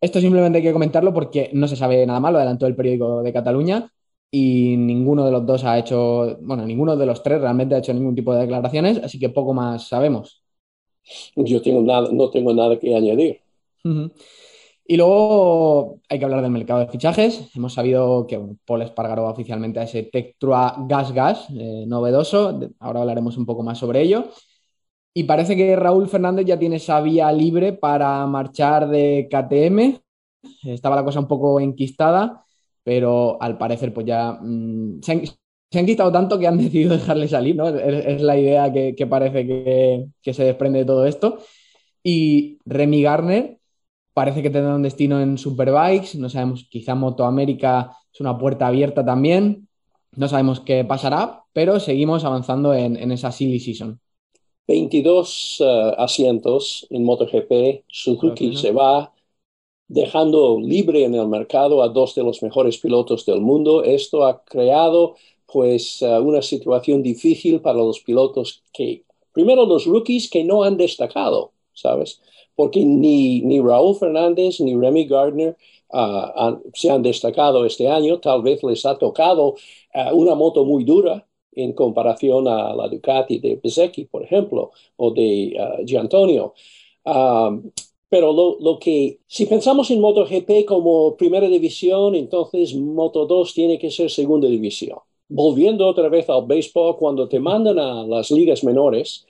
Esto 0.00 0.20
simplemente 0.20 0.58
hay 0.58 0.64
que 0.64 0.72
comentarlo 0.72 1.12
porque 1.12 1.50
no 1.52 1.66
se 1.66 1.76
sabe 1.76 2.06
nada 2.06 2.20
más, 2.20 2.32
lo 2.32 2.38
adelantó 2.38 2.66
el 2.66 2.76
periódico 2.76 3.22
de 3.22 3.32
Cataluña 3.32 3.90
y 4.30 4.76
ninguno 4.76 5.24
de 5.24 5.32
los 5.32 5.46
dos 5.46 5.64
ha 5.64 5.78
hecho, 5.78 6.38
bueno, 6.40 6.64
ninguno 6.66 6.96
de 6.96 7.06
los 7.06 7.22
tres 7.22 7.40
realmente 7.40 7.74
ha 7.74 7.78
hecho 7.78 7.94
ningún 7.94 8.14
tipo 8.14 8.34
de 8.34 8.42
declaraciones, 8.42 8.98
así 9.02 9.18
que 9.18 9.30
poco 9.30 9.54
más 9.54 9.88
sabemos. 9.88 10.42
Yo 11.36 11.62
tengo 11.62 11.82
nada, 11.82 12.08
no 12.12 12.30
tengo 12.30 12.52
nada 12.52 12.78
que 12.78 12.94
añadir. 12.94 13.40
Y 14.90 14.96
luego 14.96 16.00
hay 16.08 16.18
que 16.18 16.24
hablar 16.24 16.42
del 16.42 16.50
mercado 16.50 16.80
de 16.80 16.88
fichajes. 16.88 17.50
Hemos 17.54 17.74
sabido 17.74 18.26
que 18.26 18.40
Paul 18.64 18.82
Espargaro 18.82 19.24
va 19.24 19.30
oficialmente 19.30 19.80
a 19.80 19.84
ese 19.84 20.04
Tectrua 20.04 20.76
Gas 20.88 21.12
Gas 21.12 21.46
eh, 21.50 21.84
novedoso. 21.86 22.58
Ahora 22.78 23.00
hablaremos 23.00 23.36
un 23.36 23.46
poco 23.46 23.62
más 23.62 23.78
sobre 23.78 24.02
ello. 24.02 24.30
Y 25.18 25.24
parece 25.24 25.56
que 25.56 25.74
Raúl 25.74 26.08
Fernández 26.08 26.46
ya 26.46 26.60
tiene 26.60 26.76
esa 26.76 27.00
vía 27.00 27.32
libre 27.32 27.72
para 27.72 28.24
marchar 28.26 28.88
de 28.88 29.26
KTM. 29.28 30.00
Estaba 30.62 30.94
la 30.94 31.02
cosa 31.02 31.18
un 31.18 31.26
poco 31.26 31.58
enquistada, 31.58 32.44
pero 32.84 33.36
al 33.42 33.58
parecer 33.58 33.92
pues 33.92 34.06
ya 34.06 34.38
mm, 34.40 35.00
se, 35.02 35.12
han, 35.12 35.26
se, 35.26 35.96
tanto 35.96 36.38
que 36.38 36.46
han 36.46 36.58
decidido 36.62 36.96
dejarle 36.96 37.26
salir, 37.26 37.56
¿no? 37.56 37.66
Es, 37.66 38.22
la 38.22 38.38
idea 38.38 38.72
que, 38.72 39.06
parece 39.08 39.44
que, 39.44 40.06
que 40.22 40.32
se 40.32 40.44
desprende 40.44 40.78
de 40.78 40.84
todo 40.84 41.04
esto. 41.04 41.40
Y 42.04 42.60
Remy 42.64 43.02
Garner 43.02 43.58
parece 44.14 44.40
que 44.40 44.50
tendrá 44.50 44.76
un 44.76 44.82
destino 44.82 45.20
en 45.20 45.36
Superbikes, 45.36 46.16
no 46.16 46.28
sabemos, 46.28 46.68
quizá 46.70 46.94
Moto 46.94 47.24
América 47.24 47.90
es 48.14 48.20
una 48.20 48.38
puerta 48.38 48.68
abierta 48.68 49.04
también, 49.04 49.68
no 50.12 50.28
sabemos 50.28 50.60
qué 50.60 50.84
pasará, 50.84 51.42
pero 51.52 51.80
seguimos 51.80 52.24
avanzando 52.24 52.72
en, 52.72 53.10
esa 53.10 53.32
silly 53.32 53.58
season. 53.58 54.00
22 54.68 55.58
eh, 55.60 55.94
asientos 55.98 56.86
en 56.90 57.04
MotoGP, 57.04 57.84
Suzuki 57.88 58.56
se 58.56 58.70
va 58.72 59.12
dejando 59.88 60.60
libre 60.60 61.04
en 61.04 61.14
el 61.14 61.26
mercado 61.28 61.82
a 61.82 61.88
dos 61.88 62.14
de 62.14 62.22
los 62.22 62.42
mejores 62.42 62.78
pilotos 62.78 63.24
del 63.26 63.40
mundo. 63.40 63.82
Esto 63.82 64.26
ha 64.26 64.44
creado 64.44 65.16
pues 65.46 66.02
eh, 66.02 66.18
una 66.20 66.42
situación 66.42 67.02
difícil 67.02 67.60
para 67.62 67.78
los 67.78 68.00
pilotos 68.00 68.62
que, 68.72 69.04
primero 69.32 69.66
los 69.66 69.86
rookies 69.86 70.28
que 70.30 70.44
no 70.44 70.62
han 70.62 70.76
destacado, 70.76 71.52
¿sabes? 71.72 72.20
porque 72.58 72.84
ni, 72.84 73.40
ni 73.42 73.60
Raúl 73.60 73.94
Fernández 73.94 74.60
ni 74.60 74.74
Remy 74.76 75.06
Gardner 75.06 75.56
uh, 75.92 76.58
se 76.74 76.90
han 76.90 77.02
destacado 77.02 77.64
este 77.64 77.88
año. 77.88 78.18
Tal 78.18 78.42
vez 78.42 78.64
les 78.64 78.84
ha 78.84 78.98
tocado 78.98 79.54
uh, 79.94 80.12
una 80.12 80.34
moto 80.34 80.64
muy 80.64 80.82
dura 80.82 81.27
en 81.52 81.72
comparación 81.72 82.46
a 82.48 82.74
la 82.74 82.88
Ducati 82.88 83.38
de 83.38 83.60
Bezecchi, 83.62 84.04
por 84.04 84.22
ejemplo, 84.22 84.70
o 84.96 85.10
de 85.12 85.56
uh, 85.56 85.84
Giantonio. 85.84 86.54
Um, 87.04 87.70
pero 88.08 88.32
lo, 88.32 88.58
lo, 88.60 88.78
que, 88.78 89.18
si 89.26 89.46
pensamos 89.46 89.90
en 89.90 90.00
MotoGP 90.00 90.64
como 90.66 91.16
primera 91.16 91.48
división, 91.48 92.14
entonces 92.14 92.74
Moto 92.74 93.26
2 93.26 93.54
tiene 93.54 93.78
que 93.78 93.90
ser 93.90 94.10
segunda 94.10 94.48
división. 94.48 94.98
Volviendo 95.28 95.86
otra 95.86 96.08
vez 96.08 96.28
al 96.30 96.46
béisbol, 96.46 96.96
cuando 96.96 97.28
te 97.28 97.38
mandan 97.38 97.78
a 97.78 98.06
las 98.06 98.30
ligas 98.30 98.64
menores, 98.64 99.26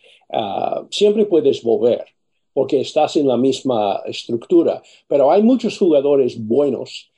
siempre 0.90 1.26
puedes 1.26 1.62
volver 1.62 2.04
porque 2.58 2.80
estás 2.80 3.14
en 3.14 3.28
la 3.28 3.37
misma 3.37 4.02
estructura. 4.04 4.82
Pero 5.06 5.30
hay 5.30 5.42
muchos 5.42 5.78
jugadores 5.78 6.44
buenos 6.44 7.08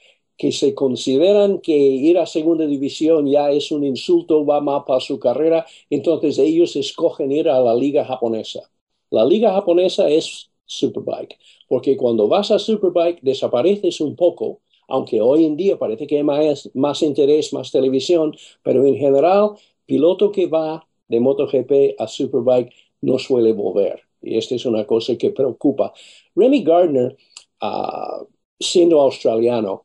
que 0.41 0.53
se 0.53 0.75
consideran 0.75 1.59
que 1.59 1.77
ir 1.77 2.17
a 2.17 2.25
segunda 2.25 2.67
división 2.67 3.27
ya 3.27 3.51
es 3.51 3.71
un 3.71 3.85
insulto, 3.85 4.47
va 4.47 4.63
mal 4.63 4.85
para 4.87 4.99
su 4.99 5.19
carrera, 5.19 5.67
entonces 5.91 6.39
ellos 6.39 6.77
escogen 6.77 7.31
ir 7.31 7.51
a 7.51 7.61
la 7.61 7.75
liga 7.75 8.07
japonesa. 8.07 8.71
La 9.11 9.27
liga 9.27 9.53
japonesa 9.53 10.09
es 10.09 10.51
Superbike, 10.65 11.37
porque 11.69 11.95
cuando 11.99 12.27
vas 12.27 12.51
a 12.51 12.59
Superbike 12.59 13.21
desapareces 13.21 14.01
un 14.01 14.17
poco, 14.17 14.63
aunque 14.89 15.21
hoy 15.21 15.45
en 15.45 15.59
día 15.59 15.79
parece 15.79 16.07
que 16.07 16.17
hay 16.17 16.23
más, 16.23 16.71
más 16.73 17.03
interés, 17.03 17.53
más 17.53 17.71
televisión, 17.71 18.35
pero 18.63 18.87
en 18.87 18.97
general, 18.97 19.51
piloto 19.85 20.33
que 20.33 20.47
va 20.47 20.89
de 21.09 21.21
MotoGP 21.21 22.01
a 22.01 22.09
Superbike 22.09 22.73
no 23.03 23.19
suele 23.19 23.53
volver. 23.53 24.01
Y 24.23 24.39
esta 24.39 24.55
es 24.55 24.65
una 24.65 24.87
cosa 24.87 25.17
que 25.17 25.33
preocupa. 25.33 25.93
Remy 26.35 26.63
Gardner, 26.63 27.15
ah, 27.61 28.23
siendo 28.59 29.03
australiano, 29.03 29.85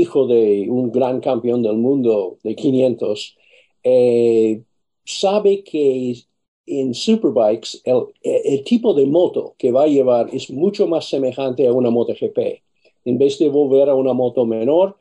hijo 0.00 0.26
de 0.26 0.66
un 0.68 0.90
gran 0.92 1.20
campeón 1.20 1.62
del 1.62 1.76
mundo 1.76 2.38
de 2.42 2.54
500, 2.54 3.36
eh, 3.82 4.62
sabe 5.04 5.64
que 5.64 6.14
en 6.66 6.94
Superbikes 6.94 7.82
el, 7.84 8.04
el, 8.22 8.64
tipo 8.64 8.94
de 8.94 9.06
moto 9.06 9.54
que 9.58 9.70
va 9.70 9.84
a 9.84 9.86
llevar 9.86 10.30
es 10.32 10.50
mucho 10.50 10.86
más 10.86 11.08
semejante 11.08 11.66
a 11.66 11.72
una 11.72 11.90
MotoGP. 11.90 12.62
En 13.04 13.18
vez 13.18 13.38
de 13.38 13.50
volver 13.50 13.90
a 13.90 13.94
una 13.94 14.14
moto 14.14 14.46
menor, 14.46 14.96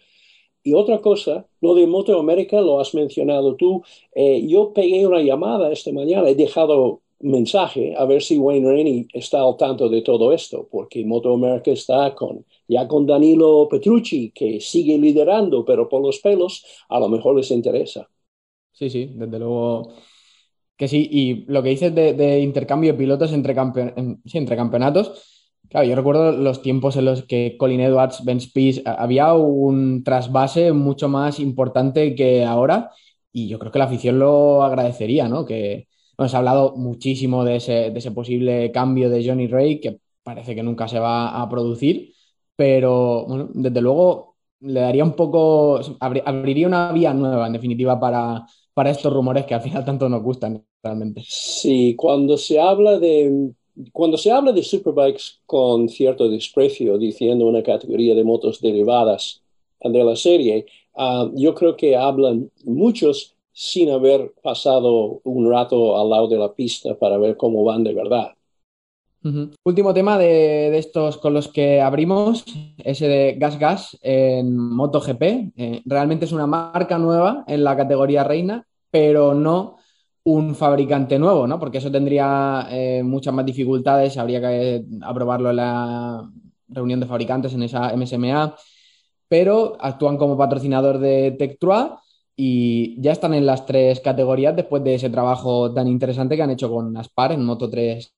y 0.64 0.74
otra 0.74 1.02
cosa, 1.02 1.46
lo 1.62 1.76
de 1.76 1.88
Moto 1.88 2.18
América 2.18 2.62
lo 2.62 2.80
has 2.80 2.96
mencionado 2.96 3.56
tú. 3.56 3.84
Eh, 4.16 4.48
yo 4.48 4.72
pegué 4.74 5.06
una 5.06 5.22
llamada 5.22 5.72
esta 5.72 5.92
mañana, 5.92 6.30
he 6.30 6.36
dejado 6.36 7.03
mensaje 7.24 7.96
a 7.98 8.06
ver 8.06 8.22
si 8.22 8.38
Wayne 8.38 8.70
Rainey 8.70 9.08
está 9.14 9.42
al 9.42 9.58
tanto 9.58 9.90
de 9.90 10.02
todo 10.02 10.34
esto, 10.34 10.68
porque 10.70 11.06
Moto 11.06 11.34
America 11.34 11.72
está 11.72 12.14
con, 12.14 12.46
ya 12.68 12.88
con 12.88 13.06
Danilo 13.06 13.68
Petrucci, 13.70 14.32
que 14.32 14.60
sigue 14.60 14.98
liderando, 14.98 15.64
pero 15.66 15.88
por 15.88 16.02
los 16.02 16.20
pelos, 16.20 16.66
a 16.90 17.00
lo 17.00 17.10
mejor 17.10 17.36
les 17.36 17.50
interesa. 17.52 18.10
Sí, 18.72 18.90
sí, 18.90 19.12
desde 19.16 19.40
luego 19.40 19.94
que 20.78 20.88
sí. 20.88 21.08
Y 21.12 21.46
lo 21.46 21.64
que 21.64 21.70
dices 21.70 21.94
de, 21.96 22.40
intercambio 22.40 22.92
de 22.92 22.98
pilotos 22.98 23.32
entre, 23.32 23.56
entre 23.56 24.56
campeonatos, 24.56 25.50
claro, 25.70 25.88
yo 25.88 25.96
recuerdo 25.96 26.32
los 26.34 26.62
tiempos 26.62 26.98
en 26.98 27.06
los 27.06 27.24
que 27.24 27.56
Colin 27.58 27.82
Edwards, 27.82 28.24
Ben 28.26 28.42
Spies, 28.42 28.82
había 28.86 29.34
un 29.34 30.04
trasvase 30.04 30.74
mucho 30.74 31.08
más 31.08 31.40
importante 31.40 32.16
que 32.16 32.44
ahora, 32.44 32.92
y 33.32 33.48
yo 33.48 33.60
creo 33.60 33.72
que 33.72 33.80
la 33.80 33.86
afición 33.86 34.20
lo 34.20 34.64
agradecería, 34.64 35.28
¿no? 35.30 35.46
Que, 35.46 35.88
bueno, 36.18 36.30
se 36.30 36.36
ha 36.36 36.40
hablado 36.40 36.76
muchísimo 36.76 37.44
de 37.44 37.58
ese, 37.58 37.92
de 37.92 38.00
ese 38.00 38.12
posible 38.12 38.72
cambio 38.72 39.10
de 39.10 39.26
Johnny 39.28 39.48
Ray, 39.48 39.80
que 39.80 40.00
parece 40.24 40.56
que 40.56 40.64
nunca 40.64 40.88
se 40.88 41.00
va 41.00 41.42
a 41.42 41.50
producir, 41.50 42.14
pero 42.56 43.26
bueno, 43.26 43.50
desde 43.54 43.82
luego 43.82 44.36
le 44.62 44.80
daría 44.80 45.04
un 45.04 45.14
poco, 45.14 45.80
abriría 46.00 46.68
una 46.68 46.92
vía 46.92 47.14
nueva, 47.14 47.48
en 47.48 47.54
definitiva, 47.54 48.00
para, 48.00 48.46
para 48.74 48.92
estos 48.92 49.12
rumores 49.12 49.46
que 49.46 49.54
al 49.54 49.62
final 49.62 49.84
tanto 49.84 50.08
nos 50.08 50.24
gustan 50.24 50.64
realmente. 50.82 51.22
Sí, 51.26 51.96
cuando 51.96 52.38
se 52.38 52.60
habla 52.60 53.00
de 53.00 53.54
cuando 53.92 54.18
se 54.18 54.32
habla 54.32 54.52
de 54.52 54.64
superbikes 54.64 55.40
con 55.46 55.90
cierto 55.90 56.30
desprecio, 56.30 56.98
diciendo 56.98 57.48
una 57.48 57.64
categoría 57.64 58.14
de 58.14 58.24
motos 58.24 58.62
derivadas 58.62 59.42
de 59.80 60.04
la 60.04 60.16
serie, 60.16 60.66
ah, 60.96 61.30
yo 61.34 61.56
creo 61.56 61.76
que 61.76 61.96
hablan 61.96 62.52
muchos 62.66 63.33
sin 63.54 63.92
haber 63.92 64.34
pasado 64.42 65.22
un 65.24 65.50
rato 65.50 66.02
al 66.02 66.10
lado 66.10 66.28
de 66.28 66.38
la 66.38 66.54
pista 66.54 66.96
para 66.96 67.18
ver 67.18 67.38
cómo 67.38 67.64
van 67.64 67.84
de 67.84 67.94
verdad. 67.94 68.34
Último 69.64 69.94
tema 69.94 70.18
de, 70.18 70.78
estos 70.78 71.18
con 71.18 71.34
los 71.34 71.48
que 71.48 71.80
abrimos, 71.80 72.44
ese 72.78 73.08
de 73.08 73.36
Gas 73.38 73.58
Gas 73.58 73.98
en 74.02 74.58
MotoGP. 74.58 75.24
Eh, 75.56 75.82
realmente 75.86 76.26
es 76.26 76.34
una 76.34 76.46
marca 76.46 76.98
nueva 76.98 77.46
en 77.48 77.64
la 77.64 77.78
categoría 77.78 78.26
reina, 78.26 78.68
pero 78.92 79.34
no 79.34 79.78
un 80.26 80.56
fabricante 80.56 81.20
nuevo, 81.20 81.48
¿no? 81.48 81.58
Porque 81.58 81.78
eso 81.78 81.90
tendría 81.90 82.68
eh, 82.70 83.02
muchas 83.04 83.34
más 83.34 83.46
dificultades, 83.46 84.18
habría 84.18 84.42
que 84.42 84.84
aprobarlo 85.02 85.52
en 85.52 85.56
la 85.56 86.30
reunión 86.68 87.00
de 87.00 87.06
fabricantes 87.06 87.54
en 87.54 87.64
esa 87.64 87.96
MSMA, 87.96 88.56
pero 89.30 89.78
actúan 89.80 90.18
como 90.18 90.38
patrocinador 90.38 90.98
de 90.98 91.32
Tectrua 91.32 92.03
y 92.36 93.00
ya 93.02 93.12
están 93.12 93.34
en 93.34 93.46
las 93.46 93.66
tres 93.66 94.00
categorías 94.00 94.56
después 94.56 94.84
de 94.84 94.96
ese 94.96 95.10
trabajo 95.10 95.72
tan 95.74 95.88
interesante 95.88 96.36
que 96.36 96.42
han 96.42 96.50
hecho 96.50 96.72
con 96.72 96.96
Aspar 96.98 97.32
en 97.32 97.46
Moto 97.46 97.70
3 97.70 98.14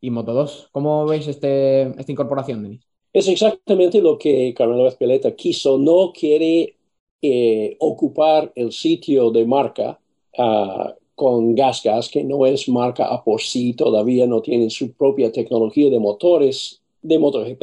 y 0.00 0.10
Moto 0.10 0.32
2. 0.32 0.68
¿Cómo 0.72 1.06
veis 1.06 1.26
este, 1.28 1.82
esta 1.82 2.12
incorporación, 2.12 2.62
Denis? 2.62 2.86
Es 3.12 3.28
exactamente 3.28 4.00
lo 4.00 4.18
que 4.18 4.54
Carmelo 4.56 4.88
Espeleta 4.88 5.36
quiso. 5.36 5.76
No 5.76 6.12
quiere 6.12 6.76
eh, 7.20 7.76
ocupar 7.78 8.50
el 8.54 8.72
sitio 8.72 9.30
de 9.30 9.44
marca 9.44 10.00
uh, 10.38 10.90
con 11.14 11.54
Gas 11.54 11.82
Gas, 11.84 12.08
que 12.08 12.24
no 12.24 12.46
es 12.46 12.68
marca 12.68 13.06
a 13.06 13.22
por 13.22 13.42
sí, 13.42 13.74
todavía 13.74 14.26
no 14.26 14.40
tiene 14.40 14.70
su 14.70 14.92
propia 14.92 15.30
tecnología 15.30 15.90
de 15.90 16.00
motores 16.00 16.80
de 17.02 17.18
MotoGP. 17.18 17.62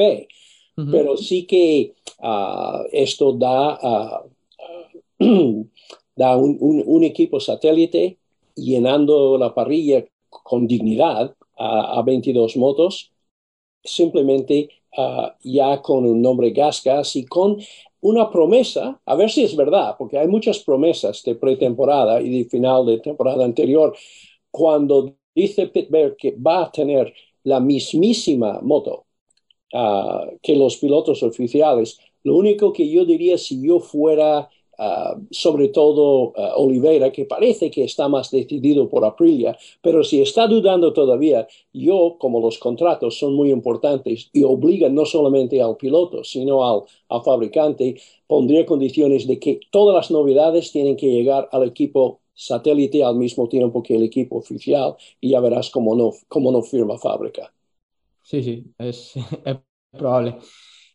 Pero 0.90 1.18
sí 1.18 1.44
que 1.44 1.92
uh, 2.22 2.86
esto 2.90 3.34
da 3.34 3.78
uh, 3.82 4.30
da 6.16 6.36
un, 6.36 7.04
equipo 7.04 7.40
satélite 7.40 8.18
llenando 8.54 9.36
la 9.36 9.54
parrilla 9.54 10.04
con 10.28 10.66
dignidad 10.66 11.34
a, 11.58 12.02
22 12.02 12.56
motos, 12.56 13.12
simplemente 13.82 14.68
ah, 14.96 15.36
ya 15.42 15.82
con 15.82 16.06
un 16.06 16.22
nombre 16.22 16.50
Gas 16.52 16.82
Gas 16.82 17.16
y 17.16 17.26
con 17.26 17.58
una 18.00 18.30
promesa, 18.30 18.98
a 19.04 19.14
ver 19.14 19.30
si 19.30 19.44
es 19.44 19.54
verdad, 19.54 19.96
porque 19.98 20.18
hay 20.18 20.26
muchas 20.26 20.60
promesas 20.60 21.22
de 21.22 21.34
pretemporada 21.34 22.20
y 22.22 22.30
de 22.30 22.48
final 22.48 22.86
de 22.86 22.98
temporada 22.98 23.44
anterior, 23.44 23.94
cuando 24.50 25.14
dice 25.34 25.66
Pittsburgh 25.66 26.16
que 26.16 26.32
va 26.32 26.64
a 26.64 26.72
tener 26.72 27.12
la 27.44 27.60
mismísima 27.60 28.60
moto 28.62 29.04
ah, 29.74 30.26
que 30.42 30.56
los 30.56 30.78
pilotos 30.78 31.22
oficiales, 31.22 31.98
lo 32.22 32.36
único 32.36 32.72
que 32.72 32.88
yo 32.90 33.04
diría 33.04 33.36
si 33.36 33.62
yo 33.62 33.80
fuera 33.80 34.48
Ah, 34.82 35.14
sobre 35.30 35.68
todo 35.68 36.32
uh, 36.32 36.56
Oliveira, 36.56 37.12
que 37.12 37.26
parece 37.26 37.70
que 37.70 37.84
está 37.84 38.08
más 38.08 38.30
decidido 38.30 38.88
por 38.88 39.04
Aprilia, 39.04 39.52
pero 39.82 40.02
si 40.02 40.22
está 40.22 40.46
dudando 40.46 40.94
todavía, 40.94 41.46
yo, 41.74 42.16
como 42.18 42.40
los 42.40 42.58
contratos 42.58 43.18
son 43.18 43.34
muy 43.34 43.50
importantes 43.50 44.30
y 44.32 44.42
obligan 44.42 44.94
no 44.94 45.04
solamente 45.04 45.60
al 45.60 45.76
piloto, 45.76 46.24
sino 46.24 46.64
al, 46.66 46.82
al 47.10 47.22
fabricante, 47.22 48.00
pondría 48.26 48.64
condiciones 48.64 49.26
de 49.26 49.38
que 49.38 49.60
todas 49.70 49.94
las 49.94 50.10
novedades 50.10 50.72
tienen 50.72 50.96
que 50.96 51.10
llegar 51.10 51.48
al 51.52 51.64
equipo 51.68 52.20
satélite 52.32 53.04
al 53.04 53.16
mismo 53.16 53.48
tiempo 53.50 53.82
que 53.82 53.96
el 53.96 54.02
equipo 54.04 54.36
oficial 54.38 54.96
y 55.20 55.30
ya 55.32 55.40
verás 55.40 55.68
cómo 55.68 55.94
no, 55.94 56.12
cómo 56.28 56.50
no 56.52 56.62
firma 56.62 56.96
fábrica. 56.98 57.52
Sí, 58.22 58.42
sí, 58.42 58.74
es, 58.78 59.14
es 59.44 59.56
probable. 59.92 60.38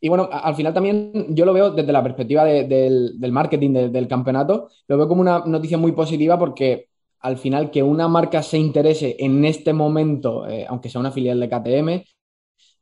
Y 0.02 0.10
bueno, 0.10 0.30
al 0.32 0.56
final 0.56 0.74
también 0.74 1.28
yo 1.30 1.46
lo 1.46 1.54
veo 1.54 1.72
desde 1.72 1.92
la 1.92 2.04
perspectiva 2.04 2.44
del, 2.44 3.18
marketing 3.32 3.92
del 3.92 4.08
campeonato, 4.08 4.70
lo 4.88 4.98
veo 4.98 5.08
como 5.08 5.22
una 5.22 5.40
noticia 5.46 5.78
muy 5.78 5.94
positiva 5.94 6.38
porque 6.38 6.90
al 7.22 7.38
final 7.38 7.72
que 7.72 7.82
una 7.82 8.08
marca 8.08 8.44
se 8.44 8.58
interese 8.58 9.16
en 9.20 9.46
este 9.46 9.74
momento, 9.74 10.48
eh, 10.48 10.66
aunque 10.70 10.90
sea 10.90 11.02
una 11.02 11.12
filial 11.12 11.40
de 11.40 11.50
KTM, 11.50 11.90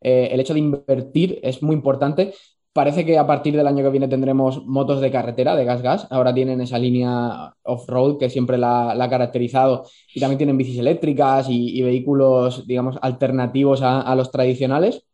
eh, 0.02 0.30
el 0.32 0.40
hecho 0.40 0.54
de 0.54 0.60
invertir 0.60 1.40
es 1.44 1.64
muy 1.64 1.76
importante. 1.76 2.34
Parece 2.74 3.06
que 3.06 3.18
a 3.18 3.28
partir 3.28 3.56
del 3.56 3.68
año 3.68 3.84
que 3.84 3.92
viene 3.92 4.08
tendremos 4.08 4.66
motos 4.66 5.00
de 5.00 5.12
carretera, 5.12 5.56
de 5.56 5.64
gas-gas. 5.64 6.08
Ahora 6.10 6.34
tienen 6.34 6.60
esa 6.60 6.80
línea 6.80 7.54
off-road 7.64 8.18
que 8.18 8.30
siempre 8.30 8.58
la, 8.58 8.92
ha 8.92 9.10
caracterizado 9.10 9.86
y 10.14 10.20
también 10.20 10.40
tienen 10.40 10.58
bicis 10.58 10.80
eléctricas 10.80 11.48
y, 11.50 11.82
vehículos, 11.82 12.68
digamos, 12.68 12.98
alternativos 13.02 13.82
a 13.84 14.14
los 14.16 14.32
tradicionales. 14.32 15.06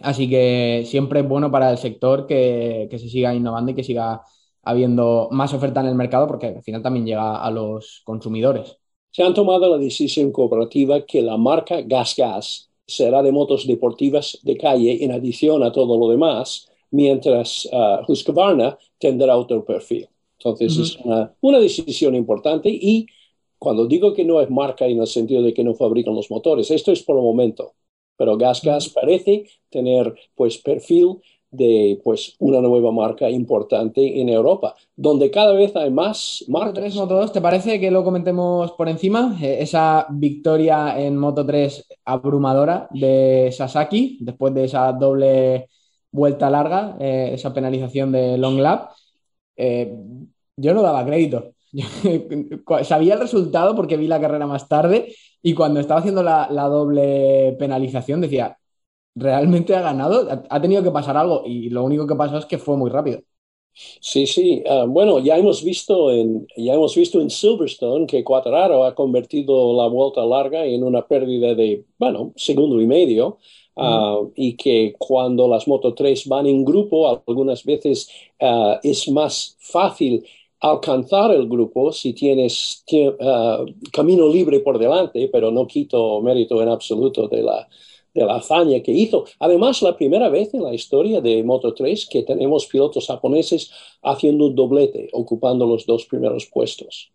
Así 0.00 0.28
que 0.28 0.84
siempre 0.86 1.20
es 1.20 1.28
bueno 1.28 1.50
para 1.50 1.70
el 1.70 1.78
sector 1.78 2.26
que, 2.26 2.88
se 2.90 3.08
siga 3.08 3.34
innovando 3.34 3.72
y 3.72 3.74
que 3.74 3.84
siga 3.84 4.22
habiendo 4.62 5.28
más 5.30 5.54
oferta 5.54 5.80
en 5.80 5.86
el 5.86 5.94
mercado 5.94 6.26
porque 6.26 6.46
al 6.48 6.62
final 6.62 6.82
también 6.82 7.06
llega 7.06 7.42
a 7.42 7.50
los 7.50 8.02
consumidores. 8.04 8.76
Se 9.10 9.22
han 9.22 9.34
tomado 9.34 9.68
la 9.70 9.78
decisión 9.78 10.30
cooperativa 10.30 11.04
que 11.04 11.22
la 11.22 11.36
marca 11.36 11.80
Gas 11.82 12.14
Gas 12.16 12.70
será 12.86 13.22
de 13.22 13.32
motos 13.32 13.66
deportivas 13.66 14.38
de 14.42 14.56
calle 14.56 15.04
en 15.04 15.12
adición 15.12 15.62
a 15.62 15.72
todo 15.72 15.98
lo 15.98 16.08
demás, 16.08 16.68
mientras 16.90 17.68
uh, 17.72 18.10
Husqvarna 18.10 18.78
tendrá 18.98 19.36
otro 19.36 19.64
perfil. 19.64 20.08
Entonces 20.38 20.76
es 20.78 20.96
una, 21.04 21.34
una 21.40 21.58
decisión 21.58 22.14
importante 22.14 22.68
y 22.70 23.06
cuando 23.58 23.86
digo 23.86 24.14
que 24.14 24.24
no 24.24 24.40
es 24.40 24.48
marca 24.50 24.86
en 24.86 25.00
el 25.00 25.06
sentido 25.06 25.42
de 25.42 25.52
que 25.52 25.64
no 25.64 25.74
fabrican 25.74 26.14
los 26.14 26.30
motores, 26.30 26.70
esto 26.70 26.92
es 26.92 27.02
por 27.02 27.16
el 27.16 27.22
momento 27.22 27.74
pero 28.18 28.36
Gas 28.36 28.60
Gas 28.62 28.90
parece 28.90 29.46
tener 29.70 30.14
pues 30.34 30.58
perfil 30.58 31.20
de 31.50 32.00
pues 32.04 32.34
una 32.38 32.60
nueva 32.60 32.92
marca 32.92 33.30
importante 33.30 34.20
en 34.20 34.28
Europa, 34.28 34.74
donde 34.96 35.30
cada 35.30 35.54
vez 35.54 35.74
hay 35.76 35.90
más 35.90 36.44
marcas. 36.48 36.68
Moto 36.68 36.80
3, 36.80 36.94
Moto 36.96 37.14
2, 37.14 37.32
¿te 37.32 37.40
parece 37.40 37.80
que 37.80 37.90
lo 37.90 38.04
comentemos 38.04 38.72
por 38.72 38.88
encima? 38.88 39.36
Eh, 39.40 39.58
esa 39.60 40.06
victoria 40.10 41.00
en 41.00 41.16
Moto 41.16 41.46
3 41.46 41.86
abrumadora 42.04 42.88
de 42.90 43.50
Sasaki, 43.52 44.18
después 44.20 44.52
de 44.54 44.64
esa 44.64 44.92
doble 44.92 45.68
vuelta 46.10 46.50
larga, 46.50 46.96
eh, 47.00 47.30
esa 47.34 47.52
penalización 47.54 48.12
de 48.12 48.36
Long 48.36 48.58
Lap, 48.58 48.90
eh, 49.56 49.96
yo 50.56 50.74
no 50.74 50.82
daba 50.82 51.04
crédito. 51.06 51.54
Sabía 52.82 53.14
el 53.14 53.20
resultado 53.20 53.74
porque 53.74 53.96
vi 53.96 54.06
la 54.06 54.20
carrera 54.20 54.46
más 54.46 54.68
tarde 54.68 55.14
y 55.42 55.54
cuando 55.54 55.80
estaba 55.80 56.00
haciendo 56.00 56.22
la, 56.22 56.48
doble 56.68 57.56
penalización 57.58 58.20
decía, 58.20 58.58
realmente 59.14 59.74
ha 59.76 59.82
ganado, 59.82 60.28
ha, 60.48 60.60
tenido 60.60 60.82
que 60.82 60.90
pasar 60.90 61.16
algo 61.16 61.42
y 61.46 61.70
lo 61.70 61.84
único 61.84 62.06
que 62.06 62.14
pasó 62.16 62.38
es 62.38 62.46
que 62.46 62.58
fue 62.58 62.76
muy 62.76 62.90
rápido. 62.90 63.20
Sí, 64.00 64.26
sí. 64.26 64.62
Ah, 64.68 64.86
bueno, 64.88 65.20
ya 65.20 65.36
hemos 65.38 65.62
visto 65.62 66.10
en 66.10 66.46
ya 66.56 66.74
hemos 66.74 66.96
visto 66.96 67.20
en 67.20 67.30
Silverstone 67.30 68.06
que 68.06 68.24
Quattraro 68.24 68.84
ha 68.84 68.94
convertido 68.94 69.76
la 69.76 69.86
vuelta 69.86 70.24
larga 70.26 70.64
en 70.64 70.82
una 70.82 71.06
pérdida 71.06 71.54
de, 71.54 71.84
bueno, 71.98 72.32
segundo 72.36 72.80
y 72.80 72.86
medio. 72.86 73.38
Ah, 73.80 74.18
y 74.34 74.56
que 74.56 74.96
cuando 74.98 75.46
las 75.46 75.68
Moto 75.68 75.94
3 75.94 76.26
van 76.26 76.48
en 76.48 76.64
grupo, 76.64 77.08
algunas 77.08 77.64
veces 77.64 78.10
ah, 78.40 78.80
es 78.82 79.08
más 79.08 79.56
fácil 79.60 80.24
alcanzar 80.60 81.30
el 81.30 81.48
grupo 81.48 81.92
si 81.92 82.12
tienes 82.12 82.84
uh, 82.92 83.66
camino 83.92 84.28
libre 84.28 84.60
por 84.60 84.78
delante, 84.78 85.28
pero 85.32 85.50
no 85.50 85.66
quito 85.66 86.20
mérito 86.20 86.60
en 86.62 86.68
absoluto 86.68 87.28
de 87.28 87.42
la, 87.42 87.68
de 88.14 88.24
la 88.24 88.36
hazaña 88.36 88.80
que 88.82 88.92
hizo. 88.92 89.24
Además, 89.38 89.82
la 89.82 89.96
primera 89.96 90.28
vez 90.28 90.52
en 90.54 90.62
la 90.62 90.74
historia 90.74 91.20
de 91.20 91.42
Moto 91.42 91.74
3 91.74 92.06
que 92.10 92.22
tenemos 92.22 92.66
pilotos 92.66 93.06
japoneses 93.06 93.70
haciendo 94.02 94.46
un 94.46 94.54
doblete, 94.54 95.08
ocupando 95.12 95.66
los 95.66 95.86
dos 95.86 96.06
primeros 96.06 96.46
puestos. 96.46 97.12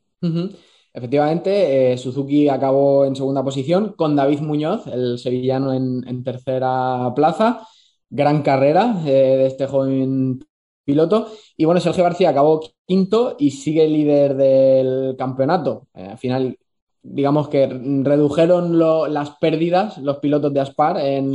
Efectivamente, 0.93 1.93
eh, 1.93 1.97
Suzuki 1.97 2.47
acabó 2.47 3.03
en 3.05 3.15
segunda 3.15 3.43
posición 3.43 3.93
con 3.97 4.15
David 4.15 4.39
Muñoz, 4.39 4.87
el 4.87 5.17
sevillano 5.17 5.73
en, 5.73 6.23
tercera 6.23 7.11
plaza. 7.15 7.67
Gran 8.09 8.43
carrera 8.43 9.01
eh, 9.05 9.09
de 9.09 9.47
este 9.47 9.65
joven 9.65 10.39
piloto. 10.83 11.27
Y 11.57 11.65
bueno, 11.65 11.79
Sergio 11.79 12.03
García 12.03 12.29
acabó 12.29 12.61
quinto 12.85 13.35
y 13.39 13.51
sigue 13.51 13.87
líder 13.87 14.35
del 14.35 15.15
campeonato. 15.17 15.87
Eh, 15.93 16.07
al 16.11 16.17
final, 16.17 16.57
digamos 17.01 17.49
que 17.49 17.67
redujeron 17.67 18.79
las 19.13 19.31
pérdidas 19.37 19.97
los 19.97 20.17
pilotos 20.17 20.53
de 20.53 20.59
Aspar 20.59 20.97
en, 20.99 21.33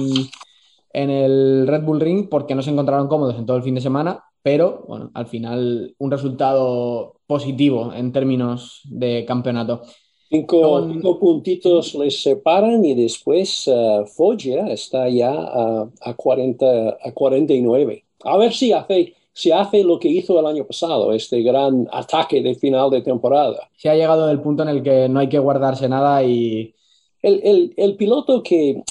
en, 0.92 1.10
el 1.10 1.66
Red 1.66 1.82
Bull 1.82 2.00
Ring 2.00 2.28
porque 2.28 2.54
no 2.54 2.62
se 2.62 2.70
encontraron 2.70 3.08
cómodos 3.08 3.36
en 3.36 3.46
todo 3.46 3.56
el 3.56 3.62
fin 3.62 3.74
de 3.74 3.80
semana. 3.80 4.24
Pero 4.42 4.84
bueno, 4.88 5.10
al 5.14 5.26
final 5.26 5.94
un 5.98 6.10
resultado 6.10 7.20
positivo 7.26 7.92
en 7.92 8.12
términos 8.12 8.82
de 8.84 9.24
campeonato. 9.26 9.82
Cinco, 10.30 11.18
puntitos 11.18 11.94
les 11.94 12.22
separan 12.22 12.84
y 12.84 12.94
después 12.94 13.66
uh, 13.66 14.04
Foggia 14.04 14.66
está 14.68 15.08
ya 15.08 15.30
a, 15.30 15.88
a, 16.02 16.14
40, 16.14 16.98
a 17.02 17.12
49. 17.12 18.04
A 18.24 18.36
ver 18.36 18.52
si 18.52 18.72
hace 18.72 19.14
se 19.38 19.52
hace 19.52 19.84
lo 19.84 20.00
que 20.00 20.08
hizo 20.08 20.40
el 20.40 20.46
año 20.46 20.66
pasado, 20.66 21.12
este 21.12 21.42
gran 21.42 21.86
ataque 21.92 22.42
de 22.42 22.56
final 22.56 22.90
de 22.90 23.02
temporada. 23.02 23.70
Se 23.76 23.88
ha 23.88 23.94
llegado 23.94 24.26
del 24.26 24.40
punto 24.40 24.64
en 24.64 24.68
el 24.68 24.82
que 24.82 25.08
no 25.08 25.20
hay 25.20 25.28
que 25.28 25.38
guardarse 25.38 25.88
nada 25.88 26.24
y... 26.24 26.74
El, 27.22 27.94
piloto 27.96 28.42
que, 28.42 28.82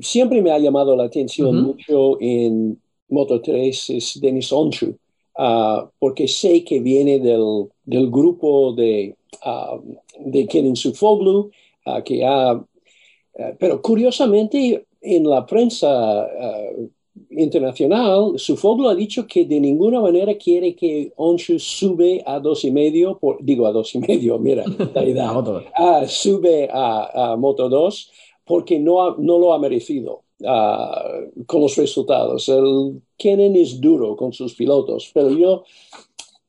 siempre 0.00 0.40
me 0.40 0.50
ha 0.50 0.58
llamado 0.58 0.96
la 0.96 1.04
atención 1.04 1.62
mucho 1.62 2.16
en 2.22 2.80
Moto 3.10 3.42
3 3.42 3.90
es 3.90 4.18
Denis 4.18 4.50
Onchu, 4.50 4.96
ah, 5.36 5.86
porque 5.98 6.26
sé 6.26 6.64
que 6.64 6.80
viene 6.80 7.18
del, 7.18 8.10
grupo 8.10 8.72
de, 8.72 9.14
uh, 9.44 9.78
de 10.18 10.46
Kenin 10.46 10.76
Sufoglu, 10.76 11.50
uh, 11.84 12.02
que 12.02 12.24
ha... 12.24 12.58
pero 13.58 13.82
curiosamente 13.82 14.86
en 15.02 15.28
la 15.28 15.44
prensa 15.44 16.26
internacional, 17.36 18.38
Sufoglu 18.38 18.88
ha 18.88 18.94
dicho 18.94 19.26
que 19.26 19.44
de 19.44 19.60
ninguna 19.60 20.00
manera 20.00 20.34
quiere 20.36 20.74
que 20.74 21.12
Onshu 21.16 21.58
sube 21.58 22.22
a 22.26 22.38
dos 22.40 22.64
y 22.64 22.70
medio, 22.70 23.18
digo 23.40 23.66
a 23.66 23.72
dos 23.72 23.94
y 23.94 23.98
medio, 23.98 24.38
mira, 24.38 24.64
ah, 25.76 26.04
sube 26.06 26.68
a, 26.72 27.36
Moto 27.38 27.68
2 27.68 28.10
porque 28.44 28.78
no, 28.78 29.16
no 29.16 29.38
lo 29.38 29.52
ha 29.52 29.58
merecido 29.58 30.22
ah, 30.46 31.04
con 31.46 31.62
los 31.62 31.76
resultados. 31.76 32.48
El 32.48 33.00
Kennen 33.16 33.56
es 33.56 33.80
duro 33.80 34.16
con 34.16 34.32
sus 34.32 34.54
pilotos, 34.54 35.10
pero 35.14 35.30
yo, 35.30 35.64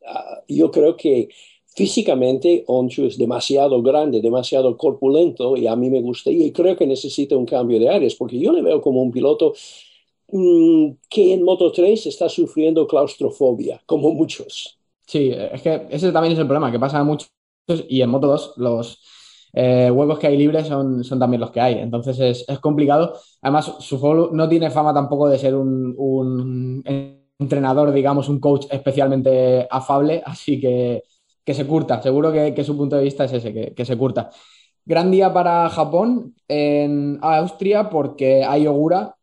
ah, 0.07 0.41
yo 0.47 0.71
creo 0.71 0.97
que 0.97 1.29
físicamente 1.75 2.63
Onshu 2.67 3.05
es 3.05 3.17
demasiado 3.17 3.81
grande, 3.81 4.21
demasiado 4.21 4.77
corpulento 4.77 5.57
y 5.57 5.67
a 5.67 5.75
mí 5.75 5.89
me 5.89 6.01
gusta 6.01 6.29
y 6.29 6.51
creo 6.51 6.75
que 6.75 6.85
necesita 6.85 7.35
un 7.35 7.45
cambio 7.45 7.79
de 7.79 7.89
áreas 7.89 8.15
porque 8.15 8.37
yo 8.37 8.51
le 8.51 8.61
veo 8.61 8.79
como 8.79 9.01
un 9.01 9.11
piloto 9.11 9.53
que 10.27 11.33
en 11.33 11.43
Moto 11.43 11.71
3 11.71 12.07
está 12.07 12.29
sufriendo 12.29 12.88
claustrofobia, 12.88 13.81
como 13.86 14.12
muchos. 14.12 14.77
Sí, 15.05 15.31
es 15.31 15.62
que 15.62 15.88
ese 15.89 16.12
también 16.12 16.33
es 16.33 16.39
el 16.39 16.47
problema, 16.47 16.71
que 16.71 16.79
pasa 16.79 16.99
a 16.99 17.03
muchos 17.03 17.29
y 17.88 18.01
en 18.01 18.09
Moto 18.09 18.27
2 18.27 18.53
los 18.57 18.99
eh, 19.53 19.91
huecos 19.91 20.17
que 20.19 20.27
hay 20.27 20.38
libres 20.38 20.67
son, 20.67 21.03
son 21.03 21.19
también 21.19 21.41
los 21.41 21.51
que 21.51 21.62
hay. 21.62 21.75
Entonces 21.75 22.19
es, 22.19 22.45
es 22.47 22.59
complicado. 22.59 23.13
Además, 23.41 23.75
su 23.79 24.29
no 24.31 24.49
tiene 24.49 24.71
fama 24.71 24.93
tampoco 24.93 25.29
de 25.29 25.38
ser 25.38 25.55
un, 25.55 26.83
entrenador, 27.39 27.91
digamos, 27.91 28.29
un 28.29 28.39
coach 28.39 28.65
especialmente 28.71 29.67
afable, 29.69 30.21
así 30.25 30.59
que, 30.59 31.03
que 31.43 31.53
se 31.53 31.67
curta. 31.67 32.01
Seguro 32.01 32.31
que, 32.31 32.63
su 32.63 32.75
punto 32.77 32.95
de 32.97 33.03
vista 33.03 33.25
es 33.25 33.33
ese, 33.33 33.53
que, 33.53 33.73
que 33.73 33.86
se 33.86 33.97
curta. 33.97 34.29
Gran 34.86 35.12
día 35.12 35.31
para 35.31 35.69
Japón 35.69 36.36
en 36.47 37.19
Austria 37.21 37.89
porque 37.89 38.43
hay 38.43 38.67
Ogura 38.67 39.15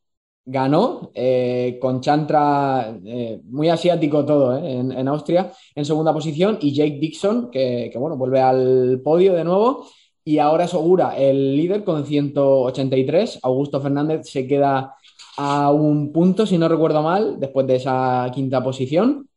ganó 0.51 1.13
eh, 1.15 1.79
con 1.81 2.01
Chantra, 2.01 2.99
eh, 3.05 3.41
muy 3.45 3.69
asiático 3.69 4.25
todo 4.25 4.57
eh, 4.59 4.79
en, 4.79 5.09
Austria, 5.09 5.53
en 5.77 5.85
segunda 5.85 6.13
posición, 6.13 6.59
y 6.61 6.75
Jake 6.75 6.99
Dixon, 7.01 7.51
que, 7.53 7.93
bueno, 7.97 8.17
vuelve 8.17 8.41
al 8.41 9.01
podio 9.05 9.35
de 9.35 9.45
nuevo, 9.45 9.87
y 10.25 10.39
ahora 10.39 10.65
es 10.65 10.75
Ogura 10.75 11.17
el 11.17 11.57
líder 11.57 11.85
con 11.85 12.05
183, 12.05 13.39
Augusto 13.43 13.81
Fernández 13.81 14.29
se 14.29 14.47
queda 14.49 14.97
a 15.37 15.71
un 15.71 16.13
punto, 16.13 16.45
si 16.47 16.59
no 16.59 16.69
recuerdo 16.69 17.03
mal, 17.03 17.39
después 17.39 17.67
de 17.67 17.77
esa 17.77 18.29
quinta 18.35 18.63
posición. 18.63 19.29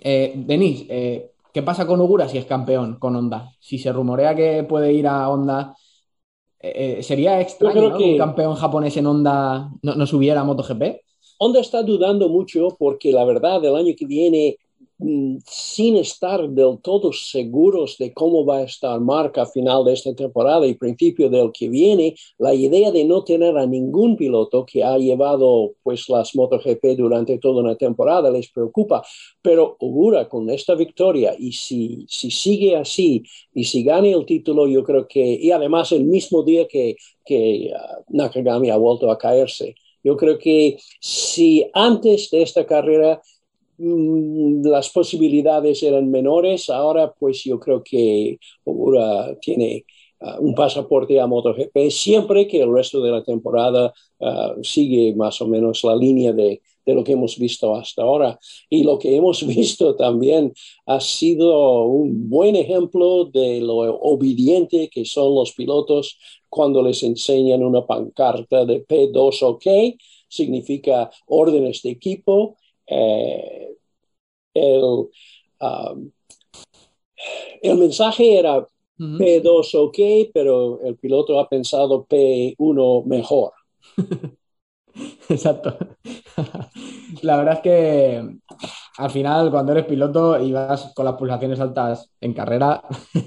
Denis, 0.00 0.86
¿qué 0.86 1.62
pasa 1.64 1.86
con 1.86 2.00
Ogura 2.00 2.28
si 2.28 2.38
es 2.38 2.44
campeón 2.46 2.98
con 2.98 3.16
Honda? 3.16 3.50
Si 3.58 3.78
se 3.78 3.92
rumorea 3.92 4.34
que 4.34 4.64
puede 4.64 4.92
ir 4.92 5.06
a 5.06 5.28
Honda 5.28 5.74
eh, 6.64 7.02
sería 7.02 7.40
extraño 7.40 7.96
que 7.96 8.12
un 8.12 8.18
campeón 8.18 8.54
japonés 8.54 8.96
en 8.96 9.06
Honda 9.06 9.70
no, 9.82 10.06
subiera 10.06 10.40
a 10.40 10.44
MotoGP. 10.44 10.82
Honda 11.38 11.60
está 11.60 11.82
dudando 11.82 12.28
mucho 12.28 12.76
porque 12.78 13.12
la 13.12 13.24
verdad 13.24 13.64
el 13.64 13.76
año 13.76 13.94
que 13.96 14.06
viene 14.06 14.56
sin 15.44 15.96
estar 15.96 16.48
del 16.48 16.78
todo 16.80 17.12
seguros 17.12 17.98
de 17.98 18.12
cómo 18.14 18.46
va 18.46 18.58
a 18.58 18.62
estar 18.62 18.98
marca 19.00 19.44
final 19.44 19.84
de 19.84 19.92
esta 19.92 20.14
temporada 20.14 20.66
y 20.66 20.74
principio 20.74 21.28
del 21.28 21.52
que 21.52 21.68
viene, 21.68 22.14
la 22.38 22.54
idea 22.54 22.90
de 22.90 23.04
no 23.04 23.22
tener 23.22 23.56
a 23.58 23.66
ningún 23.66 24.16
piloto 24.16 24.64
que 24.64 24.82
ha 24.82 24.96
llevado 24.96 25.74
pues 25.82 26.08
las 26.08 26.34
MotoGP 26.34 26.96
durante 26.96 27.38
toda 27.38 27.62
una 27.62 27.76
temporada 27.76 28.30
les 28.30 28.50
preocupa, 28.50 29.02
pero 29.42 29.76
Ogura 29.80 30.28
con 30.28 30.48
esta 30.48 30.74
victoria 30.74 31.34
y 31.38 31.52
si, 31.52 32.06
si 32.08 32.30
sigue 32.30 32.76
así 32.76 33.24
y 33.52 33.64
si 33.64 33.82
gane 33.82 34.12
el 34.12 34.24
título, 34.24 34.66
yo 34.68 34.84
creo 34.84 35.06
que, 35.06 35.20
y 35.20 35.50
además 35.50 35.92
el 35.92 36.04
mismo 36.04 36.42
día 36.42 36.66
que, 36.66 36.96
que 37.24 37.72
uh, 37.74 38.16
Nakagami 38.16 38.70
ha 38.70 38.76
vuelto 38.76 39.10
a 39.10 39.18
caerse, 39.18 39.74
yo 40.02 40.16
creo 40.16 40.38
que 40.38 40.78
si 41.00 41.66
antes 41.72 42.30
de 42.30 42.42
esta 42.42 42.66
carrera 42.66 43.20
Mm, 43.20 43.33
las 43.78 44.90
posibilidades 44.90 45.82
eran 45.82 46.10
menores. 46.10 46.70
Ahora, 46.70 47.12
pues 47.12 47.44
yo 47.44 47.58
creo 47.58 47.82
que 47.82 48.38
Ogura 48.64 49.36
tiene 49.40 49.84
ah, 50.20 50.36
un 50.40 50.54
pasaporte 50.54 51.20
a 51.20 51.26
MotoGP 51.26 51.90
siempre 51.90 52.46
que 52.46 52.62
el 52.62 52.72
resto 52.72 53.02
de 53.02 53.10
la 53.10 53.24
temporada 53.24 53.92
ah, 54.20 54.54
sigue 54.62 55.14
más 55.14 55.40
o 55.40 55.48
menos 55.48 55.82
la 55.84 55.96
línea 55.96 56.32
de, 56.32 56.62
de, 56.86 56.94
lo 56.94 57.02
que 57.02 57.12
hemos 57.12 57.38
visto 57.38 57.74
hasta 57.74 58.02
ahora. 58.02 58.38
Y 58.70 58.84
lo 58.84 58.98
que 58.98 59.16
hemos 59.16 59.46
visto 59.46 59.96
también 59.96 60.52
ha 60.86 61.00
sido 61.00 61.84
un 61.84 62.28
buen 62.28 62.56
ejemplo 62.56 63.24
de 63.24 63.60
lo 63.60 63.76
obediente 63.76 64.88
que 64.88 65.04
son 65.04 65.34
los 65.34 65.52
pilotos 65.52 66.18
cuando 66.48 66.82
les 66.82 67.02
enseñan 67.02 67.64
una 67.64 67.84
pancarta 67.84 68.64
de 68.64 68.86
P2 68.86 69.42
OK, 69.42 69.96
significa 70.28 71.10
órdenes 71.26 71.82
de 71.82 71.90
equipo 71.90 72.56
eh, 72.86 73.76
el, 74.54 74.82
um, 75.60 76.10
el 77.62 77.78
mensaje 77.78 78.38
era 78.38 78.66
P2 78.98 79.74
ok, 79.74 80.30
pero 80.32 80.80
el 80.82 80.96
piloto 80.96 81.38
ha 81.38 81.48
pensado 81.48 82.06
P1 82.06 83.04
mejor. 83.06 83.52
Exacto. 85.28 85.76
La 87.22 87.36
verdad 87.36 87.54
es 87.54 87.60
que 87.60 88.38
al 88.98 89.10
final, 89.10 89.50
cuando 89.50 89.72
eres 89.72 89.86
piloto 89.86 90.40
y 90.40 90.52
vas 90.52 90.92
con 90.94 91.04
las 91.04 91.14
pulsaciones 91.14 91.58
altas 91.58 92.10
en 92.20 92.32
carrera, 92.32 92.82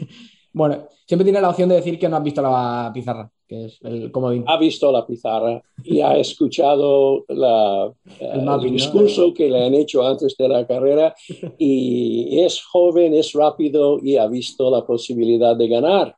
bueno, 0.53 0.87
siempre 1.05 1.25
tienes 1.25 1.41
la 1.41 1.49
opción 1.49 1.69
de 1.69 1.75
decir 1.75 1.99
que 1.99 2.07
no 2.07 2.17
has 2.17 2.23
visto 2.23 2.41
la 2.41 2.91
pizarra 2.93 3.29
que 3.47 3.65
es 3.65 3.79
el 3.83 4.11
comodín. 4.11 4.43
Ha 4.47 4.57
visto 4.57 4.91
la 4.91 5.05
pizarra 5.05 5.61
y 5.83 6.01
ha 6.01 6.17
escuchado 6.17 7.25
la, 7.29 7.91
el, 8.19 8.71
discurso 8.71 9.33
que 9.33 9.49
le 9.49 9.65
han 9.65 9.73
hecho 9.73 10.05
antes 10.05 10.35
de 10.37 10.49
la 10.49 10.67
carrera 10.67 11.15
y 11.57 12.39
es 12.39 12.61
joven, 12.63 13.13
es 13.13 13.33
rápido 13.33 13.99
y 14.01 14.17
ha 14.17 14.27
visto 14.27 14.69
la 14.69 14.85
posibilidad 14.85 15.55
de 15.55 15.67
ganar. 15.67 16.15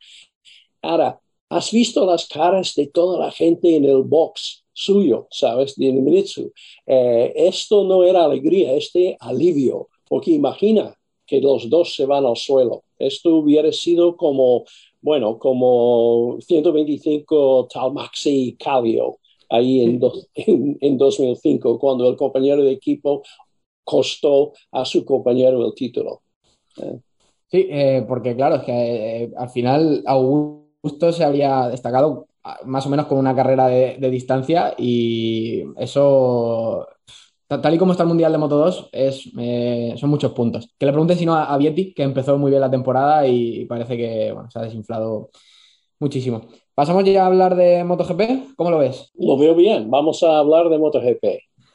Ahora, 0.82 1.20
has 1.50 1.72
visto 1.72 2.06
las 2.06 2.28
caras 2.28 2.74
de 2.76 2.88
toda 2.88 3.20
la 3.20 3.32
gente 3.32 3.76
en 3.76 3.86
el 3.86 4.04
box 4.04 4.64
suyo, 4.74 5.28
¿sabes? 5.30 5.76
De 5.76 5.92
Nimitsu. 5.92 6.52
Eh, 6.86 7.34
esto 7.36 7.84
no 7.84 8.04
era 8.04 8.24
alegría, 8.24 8.74
este 8.74 9.18
alivio, 9.20 9.90
porque 10.08 10.32
imagina 10.32 10.96
que 11.26 11.42
los 11.42 11.70
dos 11.70 11.96
se 11.96 12.06
van 12.06 12.26
al 12.26 12.38
suelo. 12.38 12.84
Esto 12.98 13.36
hubiera 13.36 13.72
sido 13.72 14.16
como 14.16 14.64
bueno, 15.02 15.38
como 15.40 16.38
125 16.42 17.68
Talmaxi 17.72 18.58
Calio 18.58 19.20
ahí 19.50 19.84
en, 19.84 20.00
en, 20.82 20.98
2005, 20.98 21.80
cuando 21.80 22.10
el 22.10 22.16
compañero 22.16 22.64
de 22.64 22.72
equipo 22.72 23.24
costó 23.84 24.54
a 24.72 24.86
su 24.86 25.04
compañero 25.04 25.66
el 25.66 25.74
título. 25.74 26.22
Eh. 26.78 27.00
Sí, 27.48 27.68
eh, 27.70 28.06
porque 28.08 28.36
claro, 28.36 28.58
es 28.58 28.64
que 28.64 29.24
eh, 29.24 29.32
al 29.36 29.50
final 29.50 30.04
Augusto 30.06 31.12
se 31.12 31.24
habría 31.24 31.68
destacado 31.68 32.28
ah, 32.44 32.60
más 32.66 32.86
o 32.86 32.90
menos 32.90 33.08
con 33.08 33.18
una 33.18 33.36
carrera 33.36 33.68
de, 33.68 33.98
de 33.98 34.10
distancia 34.12 34.76
y 34.78 35.64
eso 35.78 36.86
tal 37.50 37.74
y 37.74 37.78
como 37.78 37.92
está 37.92 38.04
el 38.04 38.10
Mundial 38.10 38.32
de 38.32 38.38
Moto 38.38 38.58
2, 38.58 38.90
es, 38.92 39.30
eh, 39.38 39.96
son 39.98 40.10
muchos 40.12 40.34
puntos. 40.34 40.70
Que 40.78 40.86
le 40.86 40.92
pregunte 40.92 41.16
si 41.16 41.26
no 41.26 41.36
a, 41.36 41.58
Vietti, 41.58 41.94
que 41.94 42.04
empezó 42.04 42.38
muy 42.38 42.52
bien 42.52 42.62
la 42.62 42.70
temporada 42.70 43.28
y 43.28 43.66
parece 43.66 43.98
que 43.98 44.34
se 44.50 44.60
ha 44.60 44.62
desinflado 44.62 45.32
muchísimo. 46.00 46.48
Pasamos 46.76 47.04
ya 47.04 47.24
a 47.24 47.26
hablar 47.26 47.56
de 47.56 47.84
MotoGP. 47.84 48.56
¿Cómo 48.56 48.72
lo 48.72 48.78
ves? 48.80 49.12
Lo 49.16 49.38
veo 49.38 49.56
bien. 49.56 49.90
Vamos 49.90 50.24
a 50.24 50.38
hablar 50.38 50.70
de 50.70 50.78
MotoGP. 50.78 51.26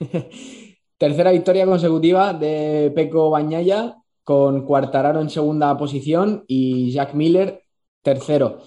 Tercera 0.99 1.33
victoria 1.33 1.67
consecutiva 1.67 2.33
de 2.33 2.93
Peco 2.95 3.31
Bañaya 3.31 3.97
con 4.23 4.65
Cuartararo 4.65 5.21
en 5.21 5.29
segunda 5.29 5.77
posición 5.77 6.45
y 6.47 6.93
Jack 6.93 7.15
Miller 7.15 7.65
tercero. 8.03 8.59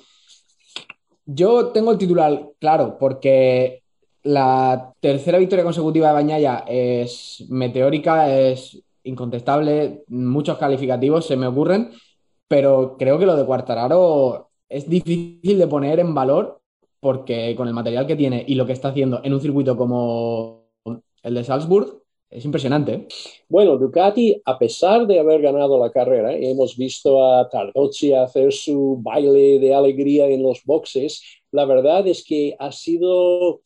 Yo 1.25 1.67
tengo 1.67 1.91
el 1.91 1.97
titular 1.97 2.51
claro 2.59 2.97
porque 2.99 3.83
la 4.27 4.93
tercera 4.99 5.37
victoria 5.37 5.63
consecutiva 5.63 6.07
de 6.07 6.13
Bañaya 6.13 6.65
es 6.67 7.45
meteórica, 7.49 8.29
es 8.37 8.77
incontestable, 9.03 10.03
muchos 10.09 10.57
calificativos 10.57 11.25
se 11.25 11.37
me 11.37 11.47
ocurren, 11.47 11.91
pero 12.47 12.97
creo 12.99 13.17
que 13.17 13.25
lo 13.25 13.37
de 13.37 13.45
Cuartararo 13.45 14.49
es 14.67 14.89
difícil 14.89 15.57
de 15.57 15.67
poner 15.67 15.99
en 15.99 16.13
valor 16.13 16.59
porque 16.99 17.55
con 17.55 17.69
el 17.69 17.73
material 17.73 18.05
que 18.05 18.17
tiene 18.17 18.43
y 18.45 18.55
lo 18.55 18.65
que 18.65 18.73
está 18.73 18.89
haciendo 18.89 19.21
en 19.23 19.33
un 19.33 19.39
circuito 19.39 19.77
como 19.77 20.65
el 21.23 21.33
de 21.33 21.43
Salzburg, 21.45 22.03
es 22.29 22.43
impresionante. 22.43 22.93
¿eh? 22.93 23.07
Bueno, 23.47 23.77
Ducati, 23.77 24.41
a 24.43 24.59
pesar 24.59 25.07
de 25.07 25.19
haber 25.19 25.41
ganado 25.41 25.79
la 25.79 25.91
carrera, 25.91 26.33
hemos 26.33 26.75
visto 26.75 27.23
a 27.23 27.47
Tardozzi 27.47 28.13
hacer 28.13 28.51
su 28.51 28.99
baile 29.01 29.59
de 29.59 29.73
alegría 29.73 30.27
en 30.27 30.43
los 30.43 30.65
boxes. 30.65 31.23
La 31.51 31.63
verdad 31.63 32.05
es 32.07 32.25
que 32.25 32.57
ha 32.59 32.73
sido 32.73 33.61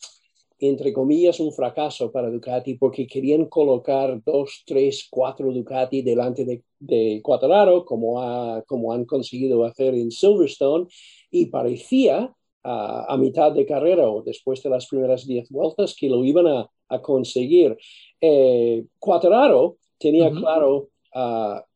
entre 0.61 0.93
comillas, 0.93 1.39
un 1.39 1.51
fracaso 1.51 2.11
para 2.11 2.29
Ducati 2.29 2.75
porque 2.75 3.07
querían 3.07 3.45
colocar 3.45 4.21
dos, 4.23 4.63
tres, 4.63 5.07
cuatro 5.09 5.51
Ducati 5.51 6.03
delante 6.03 6.45
de, 6.45 6.63
de 6.79 7.21
como, 7.23 8.21
ha, 8.21 8.61
como 8.67 8.93
han 8.93 9.05
conseguido 9.05 9.65
hacer 9.65 9.95
en 9.95 10.11
Silverstone, 10.11 10.85
y 11.31 11.47
parecía 11.47 12.31
a, 12.63 13.17
mitad 13.17 13.51
de 13.51 13.65
carrera 13.65 14.07
o 14.07 14.21
después 14.21 14.61
de 14.61 14.69
las 14.69 14.85
primeras 14.85 15.25
diez 15.25 15.49
vueltas 15.49 15.95
que 15.97 16.07
lo 16.07 16.23
iban 16.23 16.45
a, 16.47 16.69
conseguir. 17.01 17.75
Eh, 18.19 18.85
tenía 19.97 20.29
claro 20.29 20.89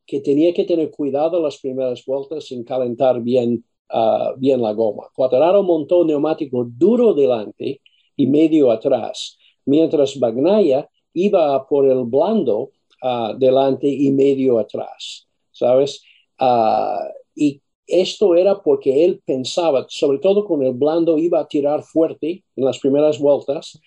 que 0.06 0.20
tenía 0.20 0.54
que 0.54 0.64
tener 0.64 0.90
cuidado 0.90 1.42
las 1.42 1.58
primeras 1.58 2.04
vueltas 2.04 2.44
sin 2.44 2.62
calentar 2.62 3.20
bien, 3.20 3.64
ah, 3.88 4.34
bien 4.36 4.62
la 4.62 4.72
goma. 4.74 5.08
Quattraro 5.14 5.64
montó 5.64 6.04
neumático 6.04 6.66
duro 6.68 7.14
delante 7.14 7.80
y 8.16 8.26
medio 8.26 8.70
atrás, 8.70 9.36
mientras 9.64 10.18
Bagnaya 10.18 10.88
iba 11.12 11.66
por 11.66 11.86
el 11.86 12.04
blando 12.04 12.70
ah, 13.02 13.34
delante 13.38 13.88
y 13.88 14.10
medio 14.10 14.58
atrás, 14.58 15.26
¿sabes? 15.52 16.02
Ah, 16.38 17.08
y 17.34 17.60
esto 17.86 18.34
era 18.34 18.62
porque 18.62 19.04
él 19.04 19.20
pensaba, 19.24 19.86
sobre 19.88 20.18
todo 20.18 20.44
con 20.44 20.62
el 20.62 20.72
blando, 20.72 21.18
iba 21.18 21.40
a 21.40 21.48
tirar 21.48 21.82
fuerte 21.82 22.42
en 22.56 22.64
las 22.64 22.78
primeras 22.78 23.18
vueltas, 23.18 23.78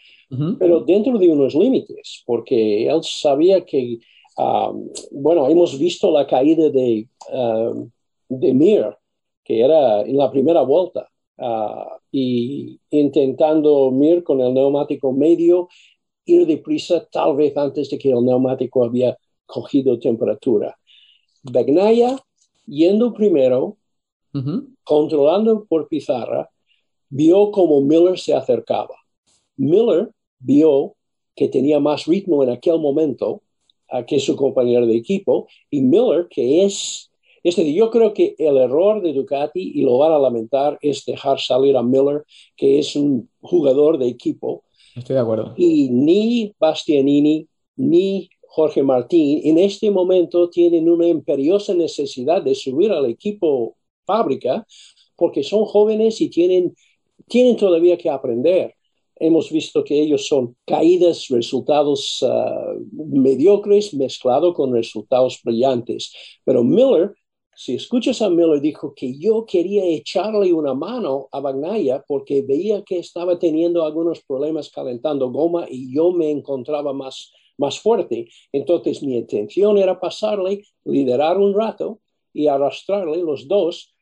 pero 0.59 0.81
dentro 0.81 1.17
de 1.17 1.27
unos 1.27 1.55
límites, 1.55 2.21
porque 2.23 2.87
él 2.87 3.03
sabía 3.03 3.65
que, 3.65 3.97
ah, 4.37 4.71
bueno, 5.11 5.49
hemos 5.49 5.77
visto 5.77 6.11
la 6.11 6.27
caída 6.27 6.69
de, 6.69 7.07
de 8.29 8.53
Mir, 8.53 8.95
que 9.43 9.61
era 9.61 10.01
en 10.01 10.17
la 10.17 10.29
primera 10.29 10.61
vuelta 10.61 11.09
y 12.11 12.79
intentando 12.89 13.91
ir 14.01 14.23
con 14.23 14.41
el 14.41 14.53
neumático 14.53 15.13
medio, 15.13 15.69
ir 16.25 16.45
deprisa 16.45 17.07
tal 17.11 17.35
vez 17.35 17.55
antes 17.55 17.89
de 17.89 17.97
que 17.97 18.11
el 18.11 18.23
neumático 18.25 18.83
había 18.83 19.17
cogido 19.45 19.97
temperatura. 19.99 20.77
Bagnaya, 21.43 22.17
yendo 22.65 23.13
primero, 23.13 23.77
controlando 24.83 25.65
por 25.65 25.87
pizarra, 25.87 26.49
vio 27.09 27.51
como 27.51 27.81
Miller 27.81 28.19
se 28.19 28.33
acercaba. 28.33 28.95
Miller 29.57 30.11
vio 30.39 30.95
que 31.35 31.47
tenía 31.47 31.79
más 31.79 32.05
ritmo 32.05 32.43
en 32.43 32.49
aquel 32.49 32.79
momento 32.79 33.41
que 34.05 34.19
su 34.19 34.35
compañero 34.35 34.85
de 34.85 34.95
equipo, 34.95 35.47
y 35.71 35.81
Miller, 35.81 36.27
que 36.29 36.65
es, 36.65 37.08
es 37.43 37.55
decir, 37.55 37.73
yo 37.73 37.89
creo 37.89 38.13
que 38.13 38.35
el 38.37 38.57
error 38.57 39.01
de 39.01 39.13
Ducati, 39.13 39.71
y 39.75 39.81
lo 39.81 39.97
van 39.97 40.11
a 40.11 40.19
lamentar, 40.19 40.77
es 40.81 41.05
dejar 41.05 41.39
salir 41.39 41.75
a 41.77 41.83
Miller, 41.83 42.25
que 42.55 42.79
es 42.79 42.95
un 42.95 43.29
jugador 43.41 43.97
de 43.97 44.07
equipo. 44.07 44.63
Estoy 44.95 45.15
de 45.15 45.21
acuerdo. 45.21 45.53
Y 45.57 45.89
ni 45.89 46.53
Bastianini, 46.59 47.47
ni 47.77 48.29
Jorge 48.47 48.83
Martín, 48.83 49.41
en 49.43 49.57
este 49.57 49.91
momento 49.91 50.49
tienen 50.49 50.89
una 50.89 51.07
imperiosa 51.07 51.73
necesidad 51.73 52.41
de 52.41 52.55
subir 52.55 52.91
al 52.91 53.05
equipo 53.05 53.77
fábrica 54.05 54.65
porque 55.15 55.43
son 55.43 55.65
jóvenes 55.65 56.19
y 56.21 56.29
tienen, 56.29 56.75
tienen 57.27 57.55
todavía 57.55 57.97
que 57.97 58.09
aprender. 58.09 58.73
Hemos 59.15 59.51
visto 59.51 59.83
que 59.83 59.99
ellos 59.99 60.27
son 60.27 60.55
caídas, 60.65 61.27
resultados 61.27 62.25
ah, 62.27 62.73
mediocres 62.91 63.93
mezclado 63.93 64.53
con 64.53 64.73
resultados 64.73 65.39
brillantes. 65.43 66.13
Pero 66.45 66.63
Miller, 66.63 67.13
si 67.61 67.75
escuchas 67.75 68.21
a 68.21 68.29
Miller, 68.29 68.61
dijo 68.61 68.93
que 68.95 69.17
yo 69.17 69.45
quería 69.45 69.83
echarle 69.83 70.53
una 70.53 70.73
mano 70.73 71.27
a 71.29 71.41
Bagnaya 71.41 72.01
porque 72.07 72.41
veía 72.41 72.83
que 72.83 72.99
estaba 72.99 73.37
teniendo 73.37 73.83
algunos 73.83 74.21
problemas 74.23 74.71
calentando 74.71 75.29
goma 75.29 75.65
y 75.69 75.93
yo 75.93 76.13
me 76.13 76.31
encontraba 76.31 76.93
más 76.93 77.33
más 77.57 77.77
fuerte. 77.77 78.29
Entonces 78.53 79.03
mi 79.03 79.17
intención 79.17 79.77
era 79.77 79.99
pasarle, 79.99 80.63
liderar 80.85 81.37
un 81.37 81.53
rato 81.53 81.99
y 82.31 82.47
arrastrarle 82.47 83.17
los 83.17 83.45
dos, 83.45 83.93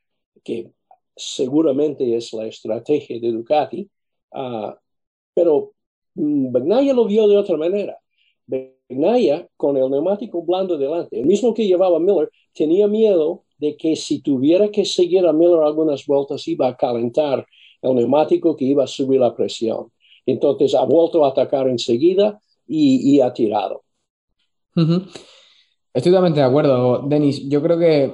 que 0.43 0.69
seguramente 1.15 2.15
es 2.15 2.31
la 2.33 2.45
estrategia 2.45 3.19
de 3.19 3.31
Ducati, 3.31 3.89
pero 5.33 5.73
um, 6.13 6.53
lo 6.53 7.05
vio 7.05 7.27
de 7.27 7.37
otra 7.37 7.57
manera. 7.57 7.97
Bagnaia, 8.45 9.49
con 9.57 9.77
el 9.77 9.89
neumático 9.89 10.43
blando 10.43 10.77
delante, 10.77 11.19
el 11.19 11.25
mismo 11.25 11.55
que 11.55 11.65
llevaba 11.65 11.99
Miller, 11.99 12.29
tenía 12.53 12.87
miedo 12.87 13.45
de 13.57 13.75
que 13.75 13.95
si 13.95 14.21
tuviera 14.21 14.69
que 14.69 14.85
seguir 14.85 15.25
a 15.25 15.33
Miller 15.33 15.61
algunas 15.63 16.05
vueltas 16.05 16.47
iba 16.47 16.67
a 16.67 16.77
calentar 16.77 17.45
el 17.81 17.95
neumático 17.95 18.55
que 18.55 18.65
iba 18.65 18.83
a 18.83 18.87
subir 18.87 19.19
la 19.19 19.35
presión. 19.35 19.91
Entonces 20.25 20.75
ha 20.75 20.83
vuelto 20.83 21.23
a 21.25 21.29
atacar 21.29 21.67
enseguida, 21.67 22.39
y, 22.67 23.19
ha 23.21 23.33
tirado. 23.33 23.83
Estoy 24.75 26.11
totalmente 26.11 26.39
de 26.39 26.45
acuerdo, 26.45 27.03
Denis. 27.07 27.47
Yo 27.49 27.61
creo 27.61 27.79
que 27.79 28.13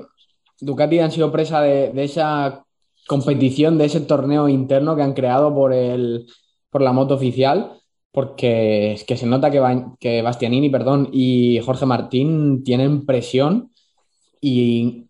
Ducati 0.62 1.00
han 1.00 1.12
sido 1.12 1.32
presa 1.32 1.62
de, 1.62 1.92
esa 2.04 2.66
competición, 3.08 3.78
de 3.78 3.86
ese 3.86 4.02
torneo 4.02 4.48
interno 4.48 4.96
que 4.96 5.02
han 5.02 5.14
creado 5.14 5.54
por, 5.54 5.74
el, 5.74 6.28
por 6.70 6.82
la 6.82 6.94
moto 6.94 7.16
oficial, 7.16 7.80
porque 8.12 8.94
es 8.94 9.04
que 9.04 9.18
se 9.18 9.26
nota 9.26 9.52
que, 9.52 9.60
que 10.00 10.22
Bastianini 10.22 10.70
perdón, 10.70 11.10
y 11.12 11.60
Jorge 11.60 11.86
Martín 11.86 12.64
tienen 12.64 13.06
presión 13.06 13.72
y 14.40 15.08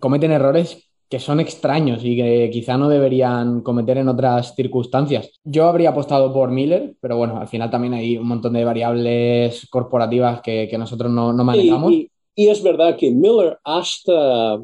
cometen 0.00 0.32
errores 0.32 0.90
que 1.08 1.20
son 1.20 1.38
extraños 1.38 2.00
y 2.02 2.16
que 2.16 2.50
quizá 2.52 2.76
no 2.76 2.88
deberían 2.88 3.60
cometer 3.60 3.98
en 3.98 4.08
otras 4.08 4.54
circunstancias. 4.56 5.30
Yo 5.44 5.68
habría 5.68 5.90
apostado 5.90 6.32
por 6.32 6.50
Miller, 6.50 6.96
pero 7.00 7.16
bueno, 7.16 7.38
al 7.38 7.46
final 7.46 7.70
también 7.70 7.94
hay 7.94 8.16
un 8.16 8.26
montón 8.26 8.54
de 8.54 8.64
variables 8.64 9.68
corporativas 9.70 10.40
que, 10.40 10.68
nosotros 10.76 11.12
no, 11.12 11.32
manejamos. 11.32 11.92
Y, 11.92 12.10
es 12.34 12.60
verdad 12.62 12.96
que 12.96 13.12
Miller 13.12 13.58
hasta, 13.62 14.60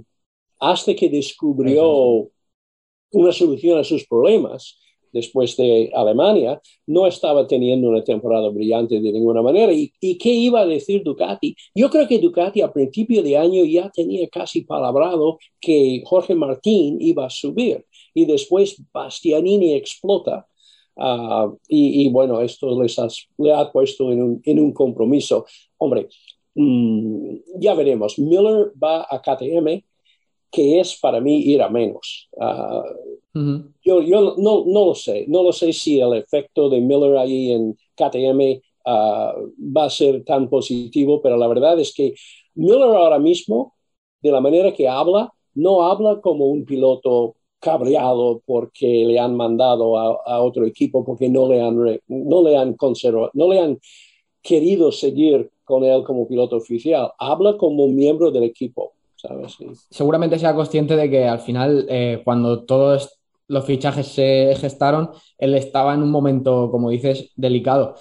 hasta 0.59 0.95
que 0.95 1.09
descubrió 1.09 2.29
una 3.12 3.33
solución 3.33 3.79
a 3.79 3.85
sus 3.85 4.05
problemas, 4.07 4.80
después 5.12 5.57
de 5.57 5.90
Alemania, 5.94 6.61
no 6.87 7.07
estaba 7.07 7.46
teniendo 7.46 7.88
una 7.88 8.05
temporada 8.05 8.49
brillante 8.49 9.01
de 9.01 9.12
ninguna 9.12 9.42
manera. 9.42 9.73
¿Y, 9.73 9.90
qué 10.18 10.31
iba 10.31 10.61
a 10.61 10.66
decir 10.66 11.03
Ducati? 11.03 11.55
Yo 11.75 11.90
creo 11.90 12.07
que 12.07 12.18
Ducati 12.18 12.62
a 12.62 12.73
principio 12.73 13.23
de 13.23 13.37
año 13.37 13.64
ya 13.64 13.90
tenía 13.90 14.29
casi 14.29 14.62
palabrado 14.62 15.38
que 15.61 16.03
Jorge 16.05 16.35
Martín 16.35 16.99
iba 17.01 17.27
a 17.27 17.31
subir 17.31 17.85
y 18.14 18.25
después 18.25 18.83
Bastianini 18.92 19.75
explota. 19.75 20.46
Ah, 20.96 21.51
y, 21.68 22.09
bueno, 22.11 22.40
esto 22.40 22.81
les 22.83 22.96
le 23.38 23.53
ha 23.55 23.70
puesto 23.73 24.12
en 24.12 24.61
un, 24.61 24.73
compromiso. 24.73 25.46
Hombre, 25.79 26.09
mm, 26.55 27.37
ya 27.59 27.75
veremos. 27.75 28.18
Miller 28.18 28.73
va 28.83 29.07
a 29.09 29.20
KTM, 29.23 29.83
que 30.51 30.81
es 30.81 30.99
para 30.99 31.21
mí 31.21 31.43
ir 31.43 31.63
a 31.63 31.69
menos. 31.69 32.29
Ah, 32.41 32.85
yo, 33.33 34.03
yo 34.03 34.35
no, 34.37 34.65
no 34.67 34.85
lo 34.87 34.95
sé, 34.95 35.25
no 35.29 35.43
lo 35.43 35.53
sé 35.53 35.73
si 35.73 36.01
el 36.01 36.15
efecto 36.15 36.69
de 36.69 36.81
Miller 36.81 37.17
ahí 37.17 37.53
en 37.53 37.77
KTM 37.95 38.61
ah, 38.87 39.35
va 39.59 39.85
a 39.85 39.91
ser 39.91 40.25
tan 40.25 40.49
positivo, 40.49 41.21
pero 41.23 41.37
la 41.37 41.47
verdad 41.47 41.79
es 41.79 41.95
que 41.95 42.15
Miller 42.55 42.95
ahora 42.97 43.19
mismo, 43.19 43.75
de 44.21 44.33
la 44.33 44.41
manera 44.41 44.73
que 44.73 44.89
habla, 44.89 45.33
no 45.55 45.83
habla 45.83 46.21
como 46.21 46.47
un 46.47 46.65
piloto 46.65 47.37
cabreado 47.61 48.43
porque 48.47 49.05
le 49.07 49.19
han 49.19 49.37
mandado 49.37 49.99
a, 49.99 50.43
otro 50.43 50.65
equipo, 50.67 51.05
porque 51.05 51.29
no 51.29 51.47
le 51.49 51.61
han, 51.61 51.77
no 52.09 52.43
le 52.43 52.57
han 52.57 52.75
conservado, 52.75 53.31
no 53.35 53.49
le 53.49 53.61
han 53.61 53.79
querido 54.43 54.91
seguir 54.91 55.51
con 55.65 55.85
él 55.85 56.03
como 56.03 56.27
piloto 56.27 56.57
oficial. 56.57 57.13
Habla 57.19 57.57
como 57.57 57.87
miembro 57.87 58.31
del 58.31 58.45
equipo. 58.45 58.95
¿Sabes? 59.21 59.57
Seguramente 59.91 60.39
sea 60.39 60.55
consciente 60.55 60.97
de 60.97 61.11
que 61.11 61.27
al 61.27 61.41
final, 61.41 61.87
eh, 61.89 62.23
cuando 62.25 62.65
todo 62.65 62.99
los 63.49 63.65
fichajes 63.65 64.07
se 64.07 64.55
gestaron, 64.57 65.11
él 65.37 65.55
estaba 65.55 65.95
en 65.95 66.03
un 66.03 66.11
momento, 66.11 66.71
como 66.71 66.91
dices, 66.91 67.33
delicado. 67.37 67.97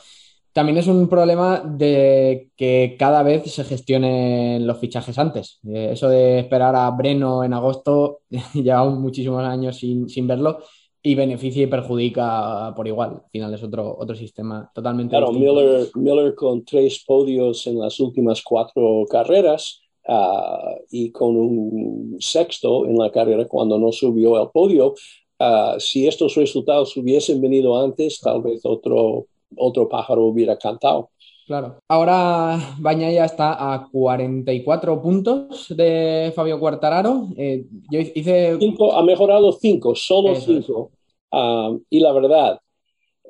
También 0.53 0.77
es 0.77 0.87
un 0.87 1.07
problema 1.07 1.59
de 1.59 2.49
que 2.55 2.95
cada 2.99 3.23
vez 3.23 3.51
se 3.51 3.63
gestionen 3.63 4.65
los 4.65 4.77
fichajes 4.77 5.17
antes. 5.17 5.59
Eh, 5.67 5.89
eso 5.93 6.09
de 6.09 6.39
esperar 6.39 6.75
a 6.75 6.89
Breno 6.91 7.43
en 7.43 7.53
agosto, 7.53 8.19
llevamos 8.53 8.99
muchísimos 8.99 9.43
años 9.43 9.77
sin, 9.77 10.27
verlo 10.27 10.59
y 11.01 11.15
beneficia 11.15 11.63
y 11.63 11.67
perjudica 11.67 12.73
por 12.75 12.87
igual. 12.87 13.21
Al 13.23 13.29
final 13.31 13.53
es 13.53 13.63
otro, 13.63 13.95
otro 13.97 14.15
sistema 14.15 14.69
totalmente 14.73 15.11
claro, 15.11 15.31
Miller, 15.31 15.87
Miller 15.95 16.35
con 16.35 16.65
tres 16.65 17.03
podios 17.07 17.65
en 17.67 17.79
las 17.79 17.99
últimas 17.99 18.43
cuatro 18.43 19.05
carreras 19.09 19.81
uh, 20.07 20.81
y 20.91 21.11
con 21.11 21.35
un 21.35 22.17
sexto 22.19 22.85
en 22.85 22.97
la 22.97 23.11
carrera 23.11 23.45
cuando 23.45 23.77
no 23.77 23.91
subió 23.91 24.37
al 24.37 24.51
podio, 24.51 24.95
Ah, 25.39 25.77
si 25.79 26.05
estos 26.05 26.35
resultados 26.35 26.95
hubiesen 26.97 27.39
venido 27.39 27.81
antes, 27.81 28.19
tal 28.19 28.41
vez 28.41 28.59
otro, 28.65 29.27
otro 29.55 29.87
pájaro 29.87 30.25
hubiera 30.25 30.57
cantado. 30.57 31.11
Claro. 31.47 31.79
Ahora 31.87 32.59
Bañaya 32.77 33.23
está 33.23 33.73
a 33.73 33.87
44 33.89 35.01
puntos 35.01 35.67
de 35.69 36.33
Fabio 36.35 36.59
Quartararo. 36.59 37.29
Eh, 37.37 37.65
yo 37.89 37.99
hice... 37.99 38.57
Cinco, 38.59 38.93
ha 38.93 39.01
mejorado 39.01 39.51
5, 39.53 39.95
solo 39.95 40.35
5. 40.35 40.91
Ah, 41.31 41.73
y 41.89 42.01
la 42.01 42.11
verdad, 42.11 42.59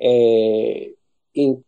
eh, 0.00 0.94
en 1.32 1.64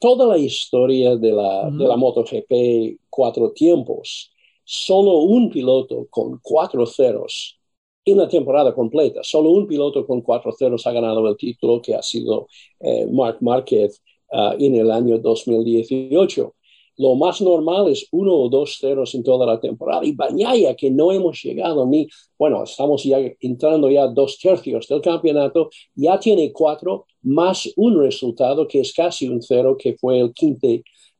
toda 0.00 0.26
la 0.26 0.38
historia 0.38 1.16
de 1.16 1.30
la, 1.30 1.70
de 1.70 1.84
la 1.86 1.96
MotoGP 1.96 2.98
cuatro 3.08 3.52
tiempos, 3.52 4.33
solo 4.64 5.18
un 5.18 5.50
piloto 5.50 6.06
con 6.10 6.40
cuatro 6.42 6.86
ceros 6.86 7.58
en 8.04 8.18
la 8.18 8.28
temporada 8.28 8.74
completa. 8.74 9.20
Solo 9.22 9.50
un 9.50 9.66
piloto 9.66 10.06
con 10.06 10.20
cuatro 10.20 10.52
ceros 10.52 10.86
ha 10.86 10.92
ganado 10.92 11.26
el 11.28 11.36
título, 11.36 11.80
que 11.80 11.94
ha 11.94 12.02
sido 12.02 12.48
eh, 12.80 13.06
Mark 13.10 13.38
Marquez 13.40 14.02
ah, 14.32 14.54
en 14.58 14.74
el 14.76 14.90
año 14.90 15.18
2018. 15.18 16.54
Lo 16.96 17.16
más 17.16 17.40
normal 17.40 17.88
es 17.88 18.06
uno 18.12 18.34
o 18.34 18.48
dos 18.48 18.78
ceros 18.78 19.14
en 19.14 19.24
toda 19.24 19.46
la 19.46 19.58
temporada. 19.58 20.04
Y 20.04 20.12
Bañaya, 20.12 20.76
que 20.76 20.90
no 20.90 21.10
hemos 21.10 21.42
llegado 21.42 21.86
ni, 21.86 22.06
bueno, 22.38 22.62
estamos 22.62 23.02
ya 23.02 23.18
entrando 23.40 23.90
ya 23.90 24.06
dos 24.06 24.38
tercios 24.38 24.86
del 24.86 25.00
campeonato, 25.00 25.70
ya 25.94 26.20
tiene 26.20 26.52
cuatro 26.52 27.06
más 27.22 27.68
un 27.76 27.98
resultado 28.00 28.68
que 28.68 28.80
es 28.80 28.92
casi 28.92 29.28
un 29.28 29.42
cero, 29.42 29.76
que 29.76 29.96
fue 29.96 30.20
el 30.20 30.32
quinto 30.32 30.68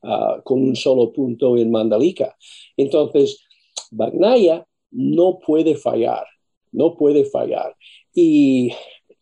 ah, 0.05 0.40
con 0.45 0.62
un 0.62 0.77
solo 0.77 1.12
punto 1.12 1.57
en 1.57 1.71
Mandalika. 1.71 2.37
Entonces, 2.77 3.40
Bagnaya 3.90 4.67
no 4.90 5.38
puede 5.38 5.77
fallar 5.77 6.27
no 6.75 6.97
puede 6.97 7.25
fallar. 7.25 7.75
Y 8.14 8.71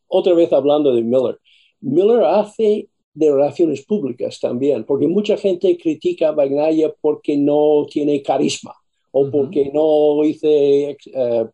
otra 0.09 0.35
vez 0.35 0.53
hablando 0.53 0.93
de 0.93 1.03
Miller, 1.03 1.39
Miller 1.81 2.25
hace 2.25 2.89
de 3.15 3.31
relaciones 3.31 3.85
públicas 3.85 4.41
también, 4.41 4.85
porque 4.85 5.07
mucha 5.07 5.37
gente 5.37 5.77
critica 5.77 6.29
a 6.29 6.33
Bagnaya 6.33 6.93
porque 7.01 7.37
no 7.37 7.87
tiene 7.89 8.23
carisma 8.23 8.75
o 9.13 9.31
porque 9.31 9.71
no 9.73 10.25
hice 10.25 10.91
eh, 10.91 10.97
eh, 11.15 11.47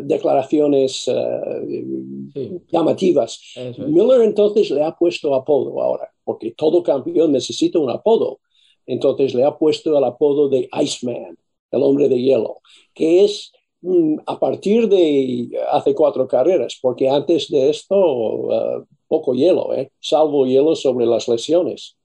declaraciones 0.00 1.06
eh, 1.08 2.60
llamativas. 2.72 3.38
Miller 3.86 4.22
entonces 4.22 4.70
le 4.70 4.82
ha 4.82 4.96
puesto 4.96 5.34
apodo 5.34 5.82
ahora, 5.82 6.10
porque 6.24 6.52
todo 6.52 6.82
campeón 6.82 7.32
necesita 7.32 7.78
un 7.78 7.90
apodo. 7.90 8.40
Entonces 8.86 9.34
le 9.34 9.44
ha 9.44 9.56
puesto 9.58 9.96
el 9.96 10.04
apodo 10.04 10.48
de 10.48 10.68
Iceman, 10.80 11.36
el 11.70 11.82
hombre 11.82 12.08
de 12.08 12.20
hielo, 12.20 12.60
que 12.94 13.24
es 13.24 13.52
Mm, 13.86 14.16
a 14.26 14.38
partir 14.40 14.88
de 14.88 15.48
hace 15.70 15.94
cuatro 15.94 16.26
carreras, 16.26 16.76
porque 16.82 17.08
antes 17.08 17.48
de 17.48 17.70
esto 17.70 17.96
uh, 17.96 18.84
poco 19.06 19.32
hielo, 19.34 19.72
¿eh? 19.74 19.92
salvo 20.00 20.44
hielo 20.44 20.74
sobre 20.74 21.06
las 21.06 21.28
lesiones. 21.28 21.96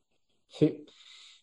Sí, 0.48 0.86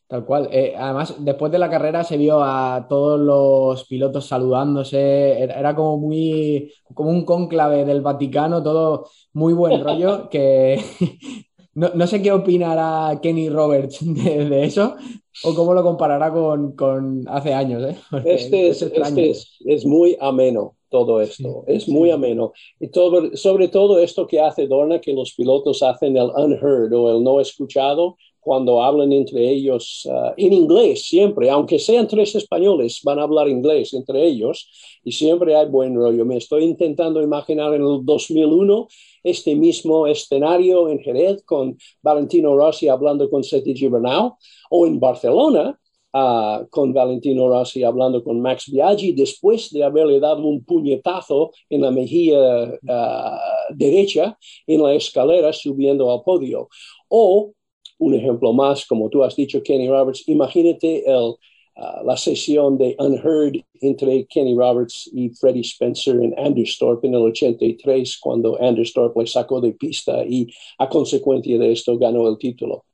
tal 0.06 0.24
cual. 0.24 0.48
Eh, 0.52 0.74
además, 0.78 1.16
después 1.18 1.50
de 1.50 1.58
la 1.58 1.68
carrera 1.68 2.04
se 2.04 2.16
vio 2.16 2.40
a 2.40 2.86
todos 2.88 3.18
los 3.18 3.84
pilotos 3.88 4.26
saludándose, 4.26 5.42
era, 5.42 5.74
como 5.74 5.98
muy, 5.98 6.72
como 6.94 7.10
un 7.10 7.24
cónclave 7.24 7.84
del 7.84 8.02
Vaticano, 8.02 8.62
todo 8.62 9.08
muy 9.32 9.54
buen 9.54 9.82
rollo, 9.82 10.28
que 10.28 10.78
no, 11.78 12.06
sé 12.06 12.20
qué 12.20 12.32
opinará 12.32 13.20
Kenny 13.22 13.48
Roberts 13.48 13.98
de, 14.02 14.64
eso 14.64 14.96
o 15.44 15.54
cómo 15.54 15.72
lo 15.72 15.82
comparará 15.82 16.32
con, 16.32 17.24
hace 17.28 17.54
años. 17.54 17.82
¿eh? 17.84 17.96
Este, 18.24 18.68
este, 18.68 19.30
es, 19.30 19.56
es, 19.64 19.86
muy 19.86 20.16
ameno 20.20 20.74
todo 20.90 21.20
esto. 21.20 21.64
es 21.66 21.88
muy 21.88 22.10
ameno. 22.10 22.52
Y 22.80 22.88
todo, 22.88 23.36
sobre 23.36 23.68
todo 23.68 24.00
esto 24.00 24.26
que 24.26 24.40
hace 24.40 24.66
Dorna, 24.66 25.00
que 25.00 25.12
los 25.12 25.34
pilotos 25.34 25.82
hacen 25.82 26.16
el 26.16 26.30
unheard 26.34 26.92
o 26.94 27.16
el 27.16 27.22
no 27.22 27.40
escuchado 27.40 28.16
cuando 28.40 28.82
hablan 28.82 29.12
entre 29.12 29.46
ellos 29.46 30.08
uh, 30.10 30.32
en 30.36 30.54
inglés 30.54 31.02
siempre, 31.02 31.50
aunque 31.50 31.78
sean 31.78 32.08
tres 32.08 32.34
españoles, 32.34 33.00
van 33.04 33.18
a 33.18 33.24
hablar 33.24 33.46
inglés 33.46 33.92
entre 33.92 34.24
ellos 34.24 34.70
y 35.04 35.12
siempre 35.12 35.54
hay 35.54 35.66
buen 35.66 35.94
rollo. 35.94 36.24
Me 36.24 36.38
estoy 36.38 36.64
intentando 36.64 37.20
imaginar 37.20 37.74
en 37.74 37.82
el 37.82 38.00
2001 38.04 38.88
este 39.30 39.54
mismo 39.54 40.06
escenario 40.06 40.88
en 40.88 40.98
Jerez 41.00 41.42
con 41.44 41.76
Valentino 42.02 42.56
Rossi 42.56 42.88
hablando 42.88 43.28
con 43.30 43.44
Seti 43.44 43.74
Gibernau 43.74 44.36
o 44.70 44.86
en 44.86 44.98
Barcelona 44.98 45.78
Uh, 46.10 46.66
con 46.70 46.94
Valentino 46.94 47.48
Rossi 47.48 47.84
hablando 47.84 48.24
con 48.24 48.40
Max 48.40 48.70
Biaggi 48.70 49.12
después 49.12 49.70
de 49.70 49.84
haberle 49.84 50.18
dado 50.18 50.42
un 50.42 50.64
puñetazo 50.64 51.50
en 51.68 51.82
la 51.82 51.90
mejilla 51.90 52.64
uh, 52.64 53.74
derecha 53.74 54.38
en 54.66 54.82
la 54.82 54.94
escalera 54.94 55.52
subiendo 55.52 56.10
al 56.10 56.22
podio. 56.22 56.70
O, 57.08 57.52
un 57.98 58.14
ejemplo 58.14 58.54
más, 58.54 58.86
como 58.86 59.10
tú 59.10 59.22
has 59.22 59.36
dicho, 59.36 59.62
Kenny 59.62 59.86
Roberts, 59.86 60.26
imagínate 60.28 61.04
el, 61.06 61.34
uh, 61.78 62.04
la 62.04 62.16
sesión 62.16 62.76
de 62.76 62.94
Unheard 62.98 63.64
entre 63.80 64.26
Kenny 64.26 64.54
Roberts 64.54 65.08
y 65.12 65.30
Freddie 65.30 65.62
Spencer 65.62 66.16
en 66.16 66.38
Anderstorp 66.38 67.04
en 67.04 67.14
el 67.14 67.22
83, 67.22 68.18
cuando 68.20 68.60
Anderstorp 68.60 69.16
le 69.16 69.26
sacó 69.26 69.60
de 69.60 69.72
pista 69.72 70.24
y 70.24 70.46
a 70.78 70.88
consecuencia 70.88 71.58
de 71.58 71.72
esto 71.72 71.96
ganó 71.98 72.28
el 72.28 72.38
título. 72.38 72.84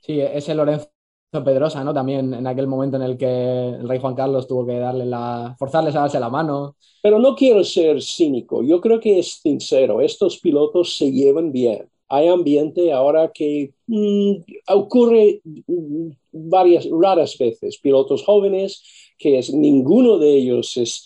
Sí, 0.00 0.20
ese 0.20 0.54
Lorenzo 0.54 0.90
Pedrosa, 1.30 1.84
¿no? 1.84 1.92
También 1.92 2.32
en 2.32 2.46
aquel 2.46 2.66
momento 2.66 2.96
en 2.96 3.02
el 3.02 3.18
que 3.18 3.26
el 3.26 3.88
rey 3.88 3.98
Juan 3.98 4.14
Carlos 4.14 4.48
tuvo 4.48 4.66
que 4.66 4.78
darle 4.78 5.04
la, 5.04 5.54
forzarles 5.58 5.94
a 5.94 6.00
darse 6.00 6.18
la 6.18 6.30
mano. 6.30 6.76
Pero 7.02 7.18
no 7.18 7.34
quiero 7.34 7.62
ser 7.62 8.02
cínico, 8.02 8.62
yo 8.62 8.80
creo 8.80 8.98
que 8.98 9.18
es 9.18 9.40
sincero, 9.42 10.00
estos 10.00 10.38
pilotos 10.38 10.96
se 10.96 11.12
llevan 11.12 11.52
bien. 11.52 11.88
Hay 12.08 12.28
ambiente 12.28 12.92
ahora 12.92 13.30
que 13.32 13.72
mm, 13.86 14.34
ocurre 14.68 15.40
mm, 15.44 16.10
varias, 16.32 16.88
raras 16.90 17.36
veces, 17.38 17.78
pilotos 17.78 18.24
jóvenes, 18.24 18.82
que 19.18 19.38
es, 19.38 19.52
ninguno 19.52 20.18
de 20.18 20.34
ellos 20.34 20.76
es 20.76 21.04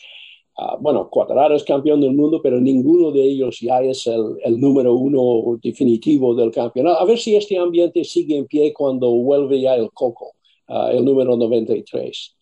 Ah, 0.56 0.76
bueno, 0.78 1.08
Cuadrado 1.08 1.54
es 1.54 1.64
campeón 1.64 2.00
del 2.00 2.12
mundo, 2.12 2.40
pero 2.42 2.60
ninguno 2.60 3.10
de 3.10 3.22
ellos 3.22 3.58
ya 3.60 3.80
es 3.82 4.06
el, 4.06 4.60
número 4.60 4.94
uno 4.94 5.58
definitivo 5.62 6.34
del 6.34 6.50
campeonato. 6.50 7.00
A 7.00 7.04
ver 7.06 7.18
si 7.18 7.34
este 7.36 7.56
ambiente 7.58 8.04
sigue 8.04 8.36
en 8.36 8.46
pie 8.46 8.72
cuando 8.72 9.10
vuelve 9.10 9.60
ya 9.60 9.74
el 9.74 9.90
Coco, 9.92 10.34
uh, 10.68 10.88
el 10.88 11.04
número 11.04 11.36
93. 11.36 12.36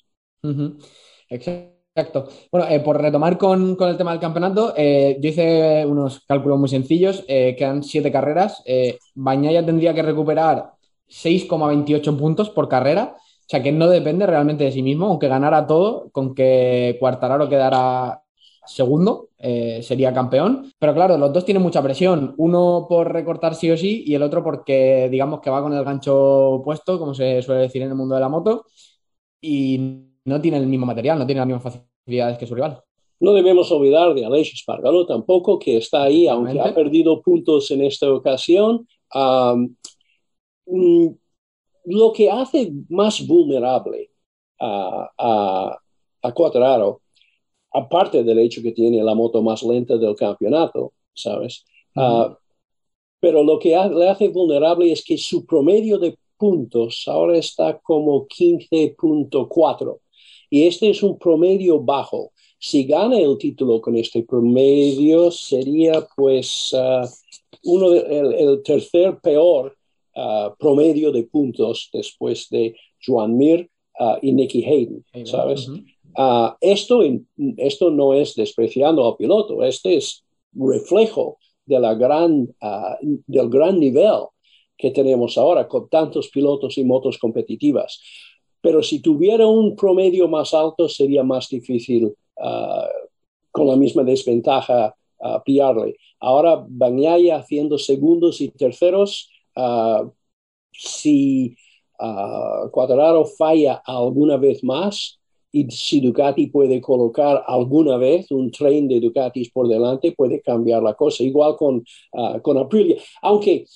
Exacto. 1.28 1.79
Bueno, 2.52 2.68
eh, 2.68 2.80
por 2.80 3.00
retomar 3.02 3.36
con, 3.36 3.74
con, 3.74 3.88
el 3.88 3.96
tema 3.96 4.12
del 4.12 4.20
campeonato, 4.20 4.74
eh, 4.76 5.18
yo 5.20 5.28
hice 5.28 5.84
unos 5.86 6.20
cálculos 6.20 6.58
muy 6.58 6.68
sencillos, 6.68 7.24
eh, 7.26 7.56
quedan 7.58 7.82
siete 7.82 8.12
carreras. 8.12 8.62
Eh, 8.64 8.98
Bañaya 9.14 9.66
tendría 9.66 9.92
que 9.92 10.02
recuperar 10.02 10.72
6,28 11.08 12.16
puntos 12.16 12.48
por 12.50 12.68
carrera 12.68 13.16
o 13.16 13.50
sea, 13.50 13.62
que 13.64 13.72
no 13.72 13.88
depende 13.88 14.26
realmente 14.26 14.62
de 14.62 14.70
sí 14.70 14.80
mismo, 14.80 15.06
aunque 15.06 15.26
ganara 15.26 15.66
todo, 15.66 16.08
con 16.12 16.36
que 16.36 16.96
Cuartararo 17.00 17.48
quedara 17.48 18.22
segundo, 18.64 19.30
sería 19.82 20.12
campeón. 20.14 20.72
Pero 20.78 20.94
claro, 20.94 21.18
los 21.18 21.32
dos 21.32 21.44
tienen 21.44 21.60
mucha 21.60 21.82
presión. 21.82 22.32
Uno 22.38 22.86
por 22.88 23.12
recortar 23.12 23.56
sí 23.56 23.68
o 23.72 23.76
sí 23.76 24.04
y 24.06 24.14
el 24.14 24.22
otro 24.22 24.44
porque 24.44 25.08
digamos 25.10 25.40
que 25.40 25.50
va 25.50 25.62
con 25.62 25.72
el 25.72 25.82
gancho 25.84 26.62
puesto, 26.64 26.96
como 27.00 27.12
se 27.12 27.42
suele 27.42 27.62
decir 27.62 27.82
en 27.82 27.88
el 27.88 27.96
mundo 27.96 28.14
de 28.14 28.20
la 28.20 28.28
moto, 28.28 28.66
y 29.40 30.09
no 30.24 30.40
tiene 30.40 30.58
el 30.58 30.66
mismo 30.66 30.86
material, 30.86 31.18
no 31.18 31.26
tiene 31.26 31.40
las 31.40 31.48
mismas 31.48 31.80
facilidades 32.04 32.38
que 32.38 32.46
su 32.46 32.54
rival. 32.54 32.82
No 33.20 33.34
debemos 33.34 33.70
olvidar 33.70 34.14
de 34.14 34.24
Aleix 34.24 34.54
Espargalo 34.54 35.06
tampoco, 35.06 35.58
que 35.58 35.76
está 35.76 36.04
ahí, 36.04 36.26
aunque 36.26 36.58
ha 36.58 36.74
perdido 36.74 37.20
puntos 37.20 37.70
en 37.70 37.82
esta 37.82 38.10
ocasión. 38.10 38.86
Mm, 40.66 41.08
lo 41.86 42.12
que 42.12 42.30
hace 42.30 42.72
más 42.88 43.26
vulnerable 43.26 44.10
a, 44.58 45.10
a, 45.18 45.78
a 46.22 46.98
aparte 47.72 48.24
del 48.24 48.38
hecho 48.38 48.62
que 48.62 48.72
tiene 48.72 49.02
la 49.02 49.14
moto 49.14 49.42
más 49.42 49.62
lenta 49.62 49.96
del 49.96 50.16
campeonato, 50.16 50.92
¿sabes? 51.14 51.64
Ah, 51.96 52.36
pero 53.20 53.42
lo 53.42 53.58
que 53.58 53.70
le 53.70 54.08
hace 54.08 54.28
vulnerable 54.28 54.90
es 54.90 55.04
que 55.04 55.18
su 55.18 55.44
promedio 55.44 55.98
de 55.98 56.16
puntos 56.36 57.04
ahora 57.06 57.36
está 57.36 57.78
como 57.78 58.26
15.4 58.26 60.00
y 60.50 60.66
este 60.66 60.90
es 60.90 61.02
un 61.02 61.18
promedio 61.18 61.80
bajo. 61.80 62.32
Si 62.58 62.84
gana 62.84 63.18
el 63.18 63.38
título 63.38 63.80
con 63.80 63.96
este 63.96 64.22
promedio 64.22 65.30
sería 65.30 66.06
pues 66.14 66.74
ah, 66.74 67.08
uno 67.62 67.94
el 67.94 68.62
tercer 68.62 69.18
peor 69.22 69.74
Uh, 70.12 70.50
promedio 70.58 71.12
de 71.12 71.22
puntos 71.22 71.88
después 71.92 72.48
de 72.50 72.74
Joan 73.00 73.36
Mir 73.36 73.70
uh, 74.00 74.16
y 74.20 74.32
Nicky 74.32 74.64
Hayden, 74.64 75.04
¿sabes? 75.24 75.68
Uh, 75.68 76.50
esto, 76.60 77.02
esto 77.56 77.90
no 77.90 78.12
es 78.12 78.34
despreciando 78.34 79.06
al 79.06 79.16
piloto, 79.16 79.62
este 79.62 79.96
es 79.96 80.24
reflejo 80.52 81.38
de 81.64 81.78
la 81.78 81.94
gran, 81.94 82.52
del 83.28 83.48
gran 83.48 83.78
nivel 83.78 84.24
que 84.76 84.90
tenemos 84.90 85.38
ahora 85.38 85.68
con 85.68 85.88
tantos 85.88 86.28
pilotos 86.28 86.76
y 86.76 86.82
motos 86.82 87.16
competitivas. 87.16 88.02
Pero 88.60 88.82
si 88.82 89.00
tuviera 89.00 89.46
un 89.46 89.76
promedio 89.76 90.28
más 90.28 90.54
alto 90.54 90.88
sería 90.88 91.22
más 91.22 91.48
difícil 91.48 92.14
con 93.50 93.66
la 93.66 93.76
misma 93.76 94.02
desventaja 94.04 94.94
pillarle. 95.44 95.96
Ahora 96.18 96.64
Bagnaia 96.68 97.36
haciendo 97.36 97.78
segundos 97.78 98.40
y 98.40 98.48
terceros 98.48 99.28
Ah, 99.56 100.04
si 100.72 101.56
uh, 101.98 102.70
Cuadrado 102.70 103.24
falla 103.26 103.82
alguna 103.84 104.36
vez 104.36 104.62
más 104.64 105.18
y 105.52 105.68
si 105.70 106.00
Ducati 106.00 106.46
puede 106.46 106.80
colocar 106.80 107.44
alguna 107.46 107.96
vez 107.96 108.30
un 108.30 108.50
tren 108.52 108.86
de 108.88 109.00
Ducatis 109.00 109.50
por 109.50 109.66
delante, 109.68 110.12
puede 110.12 110.40
cambiar 110.40 110.82
la 110.82 110.94
cosa. 110.94 111.24
Igual 111.24 111.56
con, 111.56 111.84
ah, 112.14 112.38
con 112.42 112.56
Aprilia. 112.58 112.96
Aunque, 113.22 113.66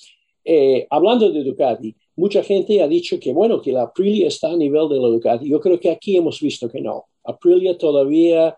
eh, 0.43 0.87
hablando 0.89 1.29
de 1.31 1.43
Ducati, 1.43 1.95
mucha 2.15 2.43
gente 2.43 2.81
ha 2.81 2.87
dicho 2.87 3.19
que, 3.19 3.33
bueno, 3.33 3.61
que 3.61 3.71
la 3.71 3.83
Aprilia 3.83 4.27
está 4.27 4.49
a 4.51 4.57
nivel 4.57 4.87
de 4.89 4.99
la 4.99 5.07
Ducati. 5.07 5.49
Yo 5.49 5.59
creo 5.59 5.79
que 5.79 5.91
aquí 5.91 6.17
hemos 6.17 6.39
visto 6.39 6.69
que 6.69 6.81
no. 6.81 7.05
Aprilia 7.23 7.77
todavía 7.77 8.55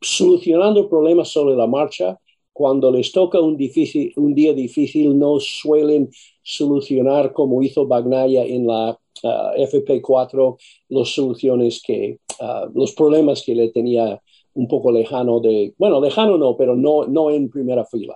solucionando 0.00 0.88
problemas 0.88 1.28
sobre 1.28 1.56
la 1.56 1.66
marcha, 1.66 2.18
cuando 2.52 2.90
les 2.90 3.10
toca 3.12 3.40
un, 3.40 3.56
día 3.56 4.52
difícil 4.52 5.18
no 5.18 5.40
suelen 5.40 6.10
solucionar 6.42 7.32
como 7.32 7.62
hizo 7.62 7.86
Bagnaya 7.86 8.44
en 8.44 8.66
la 8.66 8.90
uh, 9.22 9.26
FP4 9.56 10.58
las 10.90 11.08
soluciones 11.08 11.82
que, 11.82 12.18
uh, 12.40 12.70
los 12.74 12.92
problemas 12.92 13.42
que 13.42 13.54
le 13.54 13.70
tenía 13.70 14.20
un 14.54 14.68
poco 14.68 14.92
lejano 14.92 15.40
de, 15.40 15.72
bueno, 15.78 16.00
lejano 16.00 16.36
no, 16.36 16.56
pero 16.56 16.76
no, 16.76 17.06
no 17.06 17.30
en 17.30 17.48
primera 17.48 17.86
fila. 17.86 18.14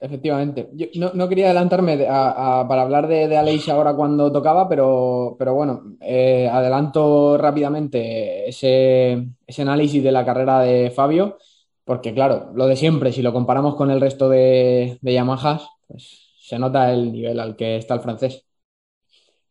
Efectivamente. 0.00 0.68
Yo 0.74 0.86
no, 0.96 1.12
no, 1.14 1.28
quería 1.28 1.46
adelantarme 1.46 1.96
para 1.96 2.82
hablar 2.82 3.08
de, 3.08 3.26
de 3.26 3.36
Aleix 3.38 3.68
ahora 3.70 3.94
cuando 3.94 4.30
tocaba, 4.30 4.68
pero, 4.68 5.34
pero 5.38 5.54
bueno, 5.54 5.96
eh, 6.00 6.46
adelanto 6.52 7.38
rápidamente 7.38 8.48
ese, 8.48 9.26
ese 9.46 9.62
análisis 9.62 10.02
de 10.02 10.12
la 10.12 10.26
carrera 10.26 10.60
de 10.60 10.90
Fabio. 10.90 11.38
Porque 11.84 12.12
claro, 12.12 12.50
lo 12.54 12.66
de 12.66 12.76
siempre, 12.76 13.12
si 13.12 13.22
lo 13.22 13.32
comparamos 13.32 13.76
con 13.76 13.90
el 13.90 14.00
resto 14.00 14.28
de, 14.28 14.98
de 15.00 15.12
Yamahas, 15.14 15.66
pues 15.86 16.34
se 16.38 16.58
nota 16.58 16.92
el 16.92 17.12
nivel 17.12 17.40
al 17.40 17.56
que 17.56 17.76
está 17.76 17.94
el 17.94 18.00
francés. 18.00 18.44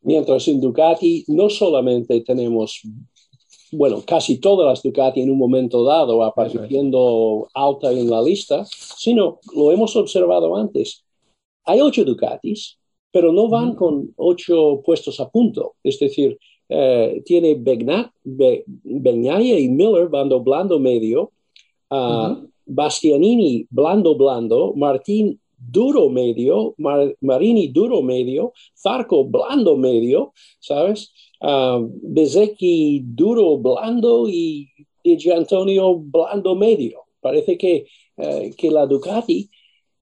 Mientras 0.01 0.47
en 0.47 0.61
Ducati 0.61 1.25
no 1.29 1.49
solamente 1.49 2.21
tenemos, 2.21 2.81
bueno, 3.77 4.01
casi 4.05 4.39
todas 4.39 4.67
las 4.67 4.83
Ducati 4.83 5.21
en 5.21 5.29
un 5.29 5.37
momento 5.37 5.83
dado 5.83 6.23
apareciendo 6.23 7.47
alta 7.53 7.91
en 7.91 8.09
la 8.09 8.21
lista, 8.21 8.65
sino 8.65 9.39
lo 9.55 9.71
hemos 9.71 9.95
observado 9.95 10.55
antes. 10.55 11.03
Hay 11.65 11.81
ocho 11.81 12.03
Ducatis, 12.03 12.77
pero 13.11 13.31
no 13.31 13.47
van 13.47 13.75
con 13.75 14.13
ocho 14.17 14.81
puestos 14.83 15.19
a 15.19 15.29
punto. 15.29 15.75
Es 15.83 15.99
decir, 15.99 16.37
eh, 16.69 17.21
tiene 17.25 17.55
Begnat, 17.55 18.11
Be, 18.23 18.63
y 18.83 19.69
Miller 19.69 20.09
van 20.09 20.29
doblando 20.29 20.79
medio, 20.79 21.31
Bastianini 22.65 23.67
blando 23.69 24.15
blando, 24.15 24.73
Martín 24.75 25.39
duro 25.71 26.09
medio, 26.09 26.75
Marini 27.21 27.67
duro 27.69 28.01
medio, 28.01 28.53
Zarco 28.75 29.25
blando 29.25 29.77
medio, 29.77 30.33
¿sabes? 30.59 31.11
Uh, 31.41 31.89
Bezecchi 32.01 33.01
duro 33.03 33.57
blando 33.57 34.27
y 34.27 34.69
Di 35.03 35.31
Antonio 35.31 35.95
blando 35.97 36.55
medio. 36.55 37.01
Parece 37.21 37.57
que, 37.57 37.85
eh, 38.17 38.53
que 38.57 38.71
la 38.71 38.85
Ducati 38.87 39.49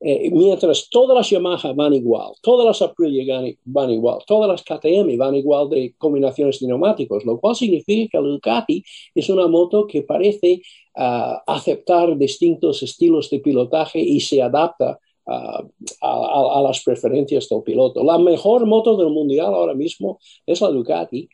eh, 0.05 0.29
mientras 0.31 0.89
todas 0.89 1.15
las 1.15 1.29
Yamaha 1.29 1.71
van 1.71 1.93
igual, 1.93 2.33
todas 2.41 2.65
las 2.65 2.81
Aprilia 2.81 3.55
van 3.63 3.89
igual, 3.89 4.19
todas 4.27 4.49
las 4.49 4.61
KTM 4.61 5.17
van 5.17 5.33
igual 5.33 5.69
de 5.69 5.95
combinaciones 5.97 6.61
neumáticos, 6.61 7.23
lo 7.23 7.39
cual 7.39 7.55
significa 7.55 8.09
que 8.11 8.21
la 8.21 8.27
Ducati 8.27 8.83
es 9.15 9.29
una 9.29 9.47
moto 9.47 9.87
que 9.87 10.01
parece 10.01 10.61
ah, 10.97 11.41
aceptar 11.47 12.17
distintos 12.17 12.83
estilos 12.83 13.29
de 13.29 13.39
pilotaje 13.39 13.99
y 13.99 14.19
se 14.19 14.41
adapta 14.41 14.99
a, 15.25 16.61
las 16.61 16.83
preferencias 16.83 17.47
del 17.49 17.63
piloto. 17.63 18.03
La 18.03 18.17
mejor 18.17 18.65
moto 18.65 18.97
del 18.97 19.09
mundial 19.09 19.53
ahora 19.53 19.73
mismo 19.73 20.19
es 20.45 20.61
la 20.61 20.69
Ducati, 20.69 21.27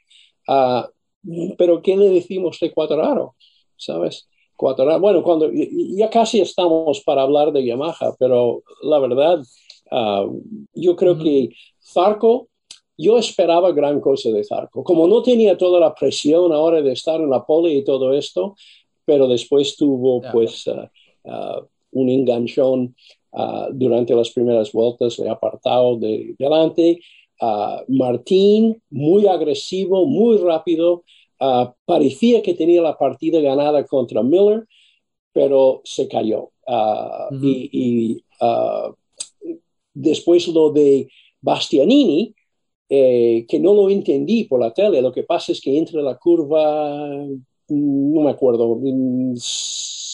ah, 0.48 0.90
pero 1.58 1.82
¿qué 1.82 1.98
le 1.98 2.10
decimos 2.10 2.60
de 2.60 2.72
Quattraro? 2.72 3.36
¿Sabes? 3.76 4.28
Bueno, 4.58 5.24
cuando 5.24 5.50
ya 5.54 6.10
casi 6.10 6.42
estamos 6.42 7.02
para 7.02 7.22
hablar 7.22 7.54
de 7.54 7.66
Yamaha, 7.66 8.16
pero 8.20 8.62
la 8.84 9.00
verdad, 9.00 9.42
ah, 9.92 10.26
yo 10.74 10.96
creo 10.96 11.18
que 11.18 11.50
Zarco, 11.82 12.50
yo 12.98 13.18
esperaba 13.18 13.72
gran 13.72 14.02
cosa 14.02 14.30
de 14.30 14.44
Zarco. 14.44 14.84
Como 14.84 15.08
no 15.08 15.24
tenía 15.24 15.58
toda 15.58 15.80
la 15.80 15.96
presión 15.96 16.52
ahora 16.52 16.82
de 16.82 16.92
estar 16.92 17.22
en 17.22 17.30
la 17.30 17.46
pole 17.46 17.74
y 17.74 17.86
todo 17.86 18.14
esto, 18.14 18.56
pero 19.06 19.28
después 19.30 19.78
tuvo 19.78 20.22
pues 20.34 20.66
ah, 21.24 21.62
un 21.92 22.10
enganchón 22.10 22.96
durante 23.74 24.16
las 24.16 24.32
primeras 24.32 24.72
vueltas, 24.72 25.20
le 25.20 25.30
ha 25.30 25.34
apartado 25.34 25.98
de 25.98 26.36
delante. 26.38 27.00
Martín, 27.88 28.82
muy 28.90 29.28
agresivo, 29.28 30.06
muy 30.06 30.38
rápido. 30.38 31.04
Ah, 31.40 31.74
parecía 31.86 32.42
que 32.42 32.54
tenía 32.54 32.82
la 32.82 32.98
partida 32.98 33.40
ganada 33.40 33.86
contra 33.86 34.22
Miller, 34.22 34.68
pero 35.32 35.82
se 35.86 36.08
cayó. 36.10 36.50
Y, 37.42 38.22
ah, 38.42 38.92
después 39.94 40.48
lo 40.50 40.72
de 40.72 41.08
Bastianini, 41.42 42.36
eh, 42.90 43.46
que 43.48 43.60
no 43.60 43.74
lo 43.74 43.90
entendí 43.90 44.44
por 44.46 44.60
la 44.60 44.74
tele, 44.74 45.02
lo 45.02 45.14
que 45.14 45.24
pasa 45.24 45.54
es 45.54 45.62
que 45.62 45.78
entre 45.78 46.02
la 46.02 46.18
curva, 46.18 47.08
mm, 47.70 48.14
no 48.14 48.22
me 48.22 48.32
acuerdo, 48.32 48.78
9, 48.82 49.32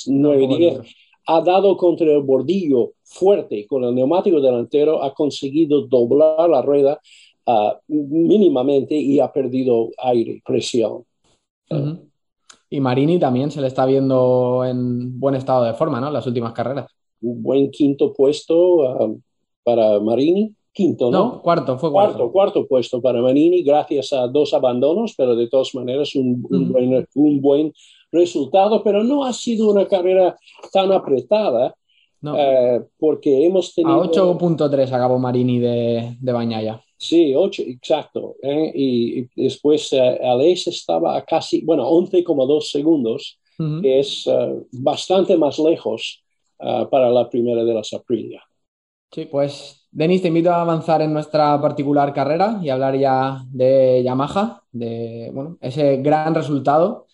mm, 0.08 0.82
ha 1.28 1.42
dado 1.42 1.76
contra 1.78 2.12
el 2.12 2.22
bordillo 2.22 2.92
fuerte 3.16 3.66
con 3.68 3.84
el 3.84 3.96
neumático 3.96 4.42
delantero, 4.42 5.04
ha 5.04 5.14
conseguido 5.14 5.88
doblar 5.88 6.50
la 6.50 6.62
rueda 6.62 7.00
mínimamente 7.88 8.96
y 8.96 9.20
ha 9.20 9.32
perdido 9.32 9.90
aire, 9.98 10.42
presión. 10.46 11.04
Y 12.70 12.80
Marini 12.80 13.20
también 13.20 13.52
se 13.52 13.62
le 13.62 13.68
está 13.68 13.86
viendo 13.86 14.64
en 14.66 15.20
buen 15.20 15.36
estado 15.36 15.64
de 15.64 15.74
forma, 15.74 16.02
¿no? 16.02 16.12
las 16.12 16.26
últimas 16.26 16.54
carreras. 16.54 16.88
Un 17.22 17.42
buen 17.42 17.72
quinto 17.72 18.14
puesto 18.14 19.06
uh, 19.06 19.22
para 19.64 20.00
Marini. 20.00 20.54
Quinto, 20.74 21.10
¿no? 21.10 21.42
cuarto, 21.42 21.78
fue 21.78 21.90
cuarto. 21.90 22.30
Cuarto, 22.34 22.68
puesto 22.68 23.02
para 23.02 23.22
Marini, 23.22 23.64
gracias 23.64 24.12
a 24.12 24.28
dos 24.28 24.54
abandonos, 24.54 25.14
pero 25.16 25.34
de 25.34 25.48
todas 25.48 25.74
maneras 25.74 26.14
un, 26.16 26.42
buen, 27.42 27.74
resultado, 28.12 28.84
pero 28.84 29.02
no 29.02 29.24
ha 29.24 29.32
sido 29.32 29.70
una 29.70 29.88
carrera 29.88 30.36
tan 30.74 30.92
apretada. 30.92 31.74
Uh, 32.34 32.86
porque 32.98 33.46
hemos 33.46 33.74
tenido... 33.74 34.02
A 34.02 34.08
8.3 34.08 34.92
acabó 34.92 35.20
Marini 35.20 35.60
de, 35.60 36.18
de 36.20 36.32
Bañaya. 36.32 36.82
Sí, 36.98 37.34
8, 37.36 37.64
exacto. 37.68 38.36
¿eh? 38.42 38.72
Y, 38.74 39.28
después 39.36 39.92
uh, 39.94 40.42
estaba 40.42 41.18
a 41.18 41.26
casi, 41.26 41.62
bueno, 41.62 41.90
11,2 41.90 42.62
segundos, 42.62 43.40
que 43.58 44.00
es 44.00 44.28
eh, 44.28 44.64
bastante 44.72 45.38
más 45.38 45.60
lejos 45.60 46.24
eh, 46.60 46.88
para 46.92 47.10
la 47.10 47.30
primera 47.30 47.64
de 47.64 47.74
las 47.74 47.94
Aprilia. 47.94 48.44
Sí, 49.12 49.26
pues 49.26 49.88
Denis, 49.92 50.22
te 50.22 50.28
invito 50.28 50.52
a 50.52 50.62
avanzar 50.62 51.02
en 51.02 51.14
nuestra 51.14 51.62
particular 51.62 52.14
carrera 52.14 52.60
y 52.62 52.70
hablar 52.70 52.98
ya 52.98 53.46
de 53.50 54.02
Yamaha, 54.04 54.62
de 54.74 55.32
bueno, 55.34 55.58
ese 55.62 55.98
gran 55.98 56.36
resultado 56.36 57.06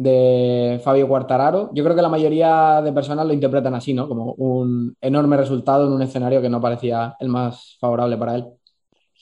de 0.00 0.80
Fabio 0.82 1.06
Quartararo. 1.06 1.70
Yo 1.74 1.84
creo 1.84 1.94
que 1.94 2.02
la 2.02 2.08
mayoría 2.08 2.80
de 2.82 2.92
personas 2.92 3.26
lo 3.26 3.32
interpretan 3.32 3.74
así, 3.74 3.94
¿no? 3.94 4.08
Como 4.08 4.32
un 4.34 4.96
enorme 5.00 5.36
resultado 5.36 5.86
en 5.86 5.92
un 5.92 6.02
escenario 6.02 6.40
que 6.40 6.48
no 6.48 6.60
parecía 6.60 7.16
el 7.20 7.28
más 7.28 7.76
favorable 7.80 8.16
para 8.16 8.36
él 8.36 8.44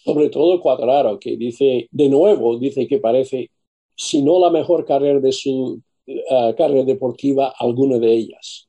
sobre 0.08 0.30
todo 0.30 0.60
Cuadraro, 0.60 1.18
que 1.18 1.36
dice, 1.36 1.88
de 1.90 2.08
nuevo, 2.08 2.58
dice 2.58 2.86
que 2.86 2.98
parece, 2.98 3.50
si 3.94 4.22
no 4.22 4.38
la 4.40 4.50
mejor 4.50 4.86
carrera 4.86 5.20
de 5.20 5.32
su 5.32 5.82
uh, 6.06 6.54
carrera 6.56 6.84
deportiva, 6.84 7.52
alguna 7.58 7.98
de 7.98 8.12
ellas. 8.12 8.68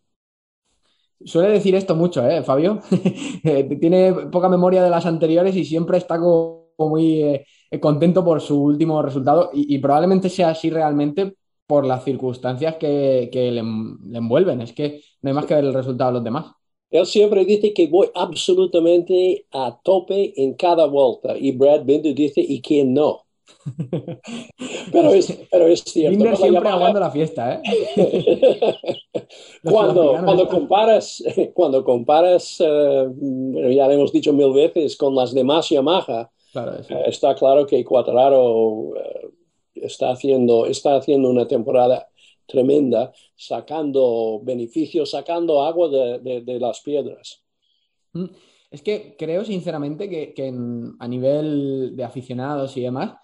Suele 1.24 1.49
decir 1.49 1.76
esto 1.76 1.95
mucho, 1.95 2.28
¿eh, 2.28 2.43
Fabio? 2.43 2.80
Eh, 3.41 3.64
tiene 3.80 4.14
poca 4.30 4.49
memoria 4.49 4.84
de 4.84 4.89
las 4.89 5.05
anteriores 5.05 5.55
y 5.55 5.64
siempre 5.64 5.97
está 5.97 6.20
como 6.20 6.74
muy 6.78 7.24
eh, 7.24 7.45
contento 7.80 8.24
por 8.24 8.41
su 8.41 8.62
último 8.62 9.01
resultado 9.01 9.49
y, 9.53 9.78
probablemente 9.80 10.30
sea 10.30 10.49
así 10.49 10.70
realmente 10.70 11.36
por 11.70 11.86
las 11.86 12.03
circunstancias 12.03 12.78
que, 12.78 13.30
le, 13.32 13.51
le, 13.51 14.17
envuelven. 14.17 14.59
Es 14.59 14.74
que 14.74 15.03
no 15.22 15.30
hay 15.30 15.36
más 15.36 15.45
que 15.45 15.53
ver 15.53 15.65
el 15.65 15.74
resultado 15.76 16.09
de 16.09 16.13
los 16.15 16.24
demás. 16.24 16.47
Él 16.89 17.05
siempre 17.05 17.45
dice 17.45 17.76
que 17.76 17.86
voy 17.86 18.07
absolutamente 18.15 19.45
a 19.51 19.80
tope 19.84 20.34
en 20.36 20.55
cada 20.55 20.88
vuelta 20.88 21.38
y 21.38 21.51
Brad 21.51 21.86
Binder 21.86 22.15
dice, 22.15 22.41
¿y 22.41 22.59
quién 22.59 22.95
no? 22.95 23.22
pero, 24.91 25.13
es, 25.13 25.41
pero 25.51 25.67
es 25.67 25.82
cierto. 25.82 26.17
Binder 26.17 26.38
siempre 26.38 26.70
aguanta 26.70 26.99
la 27.01 27.11
fiesta, 27.11 27.61
¿eh? 27.61 27.61
cuando, 29.63 30.17
cuando 30.26 30.47
comparas, 30.47 31.24
cuando 31.53 31.84
comparas 31.84 32.57
eh, 32.61 33.76
ya 33.76 33.86
lo 33.86 33.91
hemos 33.91 34.11
dicho 34.11 34.34
mil 34.34 34.53
veces, 34.53 34.97
con 34.97 35.13
las 35.13 35.36
demás 35.36 35.70
Yamaha, 35.70 36.32
eh, 36.55 37.03
está 37.05 37.36
claro 37.36 37.67
que 37.67 37.86
Cuatraro 37.86 38.95
eh, 38.95 39.30
está, 39.84 40.11
haciendo, 40.11 40.65
está 40.65 40.95
haciendo 40.95 41.30
una 41.30 41.47
temporada 41.47 42.07
tremenda, 42.45 43.13
sacando 43.36 44.41
beneficios, 44.43 45.11
sacando 45.11 45.61
agua 45.63 45.89
de, 45.89 46.59
las 46.59 46.82
piedras. 46.82 47.43
Mm, 48.13 48.25
es 48.71 48.82
que 48.82 49.15
creo 49.17 49.45
sinceramente 49.45 50.09
que, 50.09 50.53
a 50.99 51.07
nivel 51.07 51.95
de 51.95 52.03
aficionados 52.03 52.75
y 52.77 52.82
demás, 52.82 53.15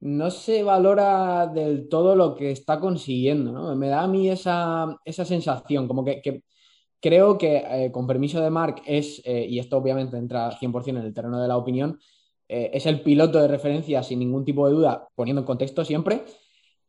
no 0.00 0.30
se 0.30 0.62
valora 0.62 1.46
del 1.46 1.88
todo 1.88 2.16
lo 2.16 2.34
que 2.34 2.50
está 2.52 2.80
consiguiendo, 2.80 3.52
¿no? 3.52 3.74
Me 3.76 3.88
da 3.88 4.02
a 4.02 4.08
mí 4.08 4.30
esa, 4.30 4.98
sensación, 5.06 5.86
como 5.86 6.04
que, 6.04 6.42
creo 7.00 7.38
que, 7.38 7.56
eh, 7.58 7.92
con 7.92 8.06
permiso 8.06 8.40
de 8.40 8.50
Mark, 8.50 8.82
es, 8.86 9.20
eh, 9.24 9.46
y 9.48 9.58
esto 9.58 9.76
obviamente 9.76 10.16
entra 10.16 10.50
100% 10.58 11.00
en 11.00 11.06
el 11.06 11.14
terreno 11.14 11.40
de 11.40 11.48
la 11.48 11.56
opinión, 11.56 11.98
eh, 12.52 12.70
es 12.74 12.86
el 12.86 13.00
piloto 13.00 13.40
de 13.40 13.46
referencia 13.46 14.02
sin 14.02 14.18
ningún 14.18 14.44
tipo 14.44 14.66
de 14.66 14.74
duda, 14.74 15.08
poniendo 15.14 15.42
en 15.42 15.46
contexto 15.46 15.84
siempre, 15.84 16.22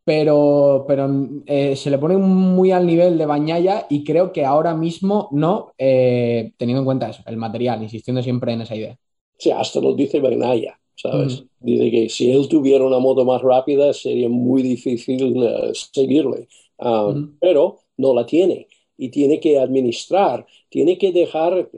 pero, 0.04 0.86
pero 0.88 1.08
eh, 1.46 1.76
se 1.76 1.92
le 1.92 2.00
pone 2.00 2.18
muy 2.18 2.72
al 2.72 2.88
nivel 2.88 3.18
de 3.20 3.28
Bañaya 3.28 3.86
y 3.88 4.04
creo 4.04 4.34
que 4.34 4.44
ahora 4.44 4.74
mismo 4.74 5.30
no, 5.32 5.74
eh, 5.78 6.52
teniendo 6.58 6.80
en 6.80 6.86
cuenta 6.86 7.10
eso, 7.10 7.22
el 7.28 7.38
material, 7.38 7.84
insistiendo 7.84 8.24
siempre 8.24 8.54
en 8.54 8.62
esa 8.62 8.76
idea. 8.76 8.98
Sí, 9.38 9.52
hasta 9.52 9.80
lo 9.80 9.94
dice 9.94 10.20
Bañaya, 10.20 10.80
¿sabes? 10.96 11.44
Dice 11.60 11.92
que 11.92 12.10
si 12.10 12.32
él 12.32 12.48
tuviera 12.48 12.84
una 12.84 12.98
moto 12.98 13.24
más 13.24 13.44
rápida 13.44 13.94
sería 13.94 14.30
muy 14.30 14.64
difícil 14.64 15.36
seguirle, 15.74 16.48
ah, 16.80 17.14
pero 17.40 17.82
no 17.98 18.16
la 18.16 18.26
tiene 18.26 18.68
y 18.98 19.10
tiene 19.10 19.40
que 19.40 19.60
administrar, 19.60 20.46
tiene 20.70 20.98
que 20.98 21.12
dejar, 21.12 21.70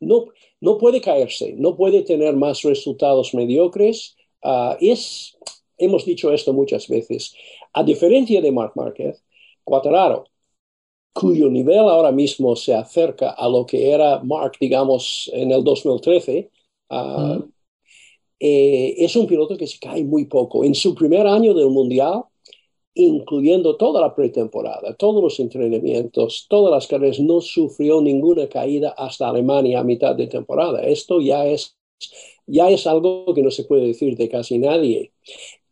no, 0.00 0.26
no 0.60 0.78
puede 0.78 1.00
caerse, 1.00 1.54
no 1.56 1.76
puede 1.76 2.02
tener 2.02 2.34
más 2.34 2.62
resultados 2.62 3.34
mediocres. 3.34 4.16
Uh, 4.42 4.74
es 4.80 5.36
hemos 5.80 6.04
dicho 6.04 6.32
esto 6.32 6.52
muchas 6.52 6.86
veces. 6.86 7.34
A 7.72 7.82
diferencia 7.82 8.40
de 8.40 8.52
Mark 8.52 8.72
Marquez, 8.76 9.22
Quattraro, 9.64 10.24
cuyo 11.12 11.50
nivel 11.50 11.80
ahora 11.80 12.12
mismo 12.12 12.54
se 12.54 12.74
acerca 12.74 13.30
a 13.30 13.48
lo 13.48 13.66
que 13.66 13.90
era 13.90 14.22
Mark, 14.22 14.52
digamos, 14.60 15.30
en 15.32 15.50
el 15.50 15.64
2013, 15.64 16.50
ah, 16.90 17.40
eh, 18.38 18.94
es 18.98 19.16
un 19.16 19.26
piloto 19.26 19.56
que 19.56 19.66
se 19.66 19.78
cae 19.78 20.04
muy 20.04 20.26
poco. 20.26 20.64
En 20.64 20.74
su 20.74 20.94
primer 20.94 21.26
año 21.26 21.54
del 21.54 21.70
Mundial, 21.70 22.24
incluyendo 22.94 23.76
toda 23.76 24.00
la 24.00 24.14
pretemporada, 24.14 24.94
todos 24.94 25.22
los 25.22 25.38
entrenamientos, 25.40 26.46
todas 26.48 26.72
las 26.72 26.86
carreras, 26.86 27.20
no 27.20 27.40
sufrió 27.40 28.00
ninguna 28.00 28.48
caída 28.48 28.90
hasta 28.90 29.28
Alemania 29.28 29.80
a 29.80 29.84
mitad 29.84 30.14
de 30.14 30.26
temporada. 30.26 30.82
Esto 30.82 31.20
ya 31.20 31.46
es, 31.46 31.76
ya 32.46 32.68
es 32.70 32.86
algo 32.86 33.32
que 33.34 33.42
no 33.42 33.50
se 33.50 33.64
puede 33.64 33.86
decir 33.86 34.16
de 34.16 34.28
casi 34.28 34.58
nadie. 34.58 35.12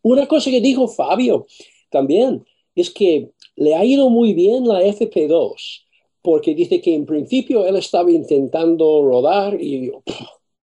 Una 0.01 0.27
cosa 0.27 0.49
que 0.49 0.61
dijo 0.61 0.87
Fabio 0.87 1.45
también 1.89 2.45
es 2.75 2.89
que 2.89 3.31
le 3.55 3.75
ha 3.75 3.83
ido 3.83 4.09
muy 4.09 4.33
bien 4.33 4.67
la 4.67 4.81
FP2, 4.81 5.83
porque 6.21 6.55
dice 6.55 6.81
que 6.81 6.95
en 6.95 7.05
principio 7.05 7.65
él 7.65 7.75
estaba 7.75 8.11
intentando 8.11 9.03
rodar 9.03 9.61
y 9.61 9.91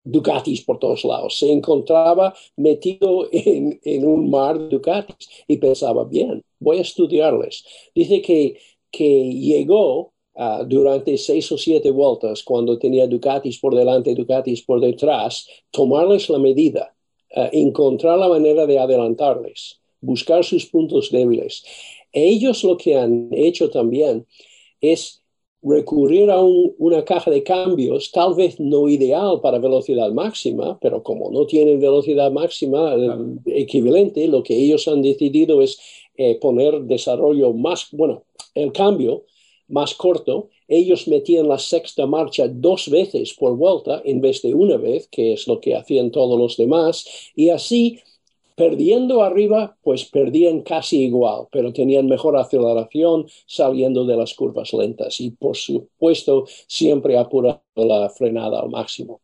Ducatis 0.04 0.62
por 0.62 0.78
todos 0.78 1.04
lados. 1.04 1.38
Se 1.38 1.50
encontraba 1.50 2.34
metido 2.56 3.28
en, 3.32 4.06
un 4.06 4.30
mar 4.30 4.58
de 4.58 4.68
Ducatis 4.68 5.28
y 5.46 5.58
pensaba, 5.58 6.04
bien, 6.04 6.42
voy 6.58 6.78
a 6.78 6.82
estudiarles. 6.82 7.64
Dice 7.94 8.22
que, 8.22 8.58
que 8.90 9.30
llegó 9.32 10.12
uh, 10.34 10.64
durante 10.66 11.16
seis 11.18 11.50
o 11.52 11.58
siete 11.58 11.90
vueltas, 11.90 12.42
cuando 12.42 12.78
tenía 12.78 13.06
Ducatis 13.06 13.58
por 13.58 13.74
delante, 13.74 14.14
Ducatis 14.14 14.62
por 14.62 14.80
detrás, 14.80 15.46
tomarles 15.70 16.28
la 16.30 16.38
medida, 16.38 16.94
uh, 17.36 17.48
encontrar 17.52 18.18
la 18.18 18.28
manera 18.28 18.66
de 18.66 18.78
adelantarles, 18.78 19.80
buscar 20.00 20.44
sus 20.44 20.66
puntos 20.66 21.10
débiles. 21.10 21.64
Ellos 22.12 22.64
lo 22.64 22.76
que 22.76 22.96
han 22.96 23.28
hecho 23.32 23.68
también 23.68 24.26
es 24.80 25.22
recurrir 25.62 26.30
a 26.30 26.40
un, 26.40 26.74
una 26.78 27.04
caja 27.04 27.30
de 27.30 27.42
cambios, 27.42 28.12
tal 28.12 28.34
vez 28.34 28.60
no 28.60 28.88
ideal 28.88 29.40
para 29.40 29.58
velocidad 29.58 30.10
máxima, 30.12 30.78
pero 30.80 31.02
como 31.02 31.30
no 31.30 31.46
tienen 31.46 31.80
velocidad 31.80 32.30
máxima 32.30 32.94
eh, 32.94 33.62
equivalente, 33.62 34.28
lo 34.28 34.42
que 34.42 34.56
ellos 34.56 34.86
han 34.86 35.02
decidido 35.02 35.60
es 35.62 35.78
eh, 36.16 36.38
poner 36.40 36.82
desarrollo 36.82 37.52
más, 37.52 37.88
bueno, 37.92 38.24
el 38.54 38.72
cambio 38.72 39.24
más 39.68 39.94
corto. 39.94 40.48
Ellos 40.66 41.08
metían 41.08 41.48
la 41.48 41.58
sexta 41.58 42.06
marcha 42.06 42.48
dos 42.48 42.88
veces 42.90 43.34
por 43.34 43.56
vuelta 43.56 44.02
en 44.04 44.20
vez 44.20 44.42
de 44.42 44.54
una 44.54 44.76
vez, 44.76 45.08
que 45.08 45.32
es 45.32 45.46
lo 45.46 45.60
que 45.60 45.74
hacían 45.74 46.10
todos 46.10 46.38
los 46.38 46.56
demás, 46.56 47.06
y 47.34 47.50
así 47.50 48.00
Perdiendo 48.58 49.22
arriba, 49.22 49.76
pues 49.80 50.04
perdían 50.06 50.62
casi 50.62 51.04
igual, 51.04 51.46
pero 51.52 51.72
tenían 51.72 52.08
mejor 52.08 52.36
aceleración 52.36 53.26
saliendo 53.46 54.04
de 54.04 54.16
las 54.16 54.34
curvas 54.34 54.72
lentas 54.72 55.20
y, 55.20 55.30
por 55.30 55.56
supuesto, 55.56 56.44
siempre 56.66 57.16
apurando 57.16 57.62
la 57.76 58.10
frenada 58.10 58.58
al 58.58 58.68
máximo. 58.68 59.20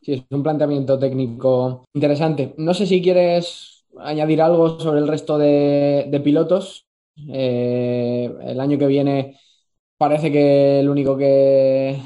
Sí, 0.00 0.14
es 0.14 0.22
un 0.30 0.42
planteamiento 0.42 0.98
técnico 0.98 1.84
interesante. 1.92 2.54
No 2.56 2.72
sé 2.72 2.86
si 2.86 3.02
quieres 3.02 3.84
añadir 3.98 4.40
algo 4.40 4.80
sobre 4.80 5.00
el 5.00 5.08
resto 5.08 5.36
de, 5.36 6.20
pilotos. 6.24 6.86
Eh, 7.28 8.34
el 8.44 8.58
año 8.60 8.78
que 8.78 8.86
viene 8.86 9.38
parece 9.98 10.32
que 10.32 10.80
el 10.80 10.88
único 10.88 11.18
que 11.18 12.00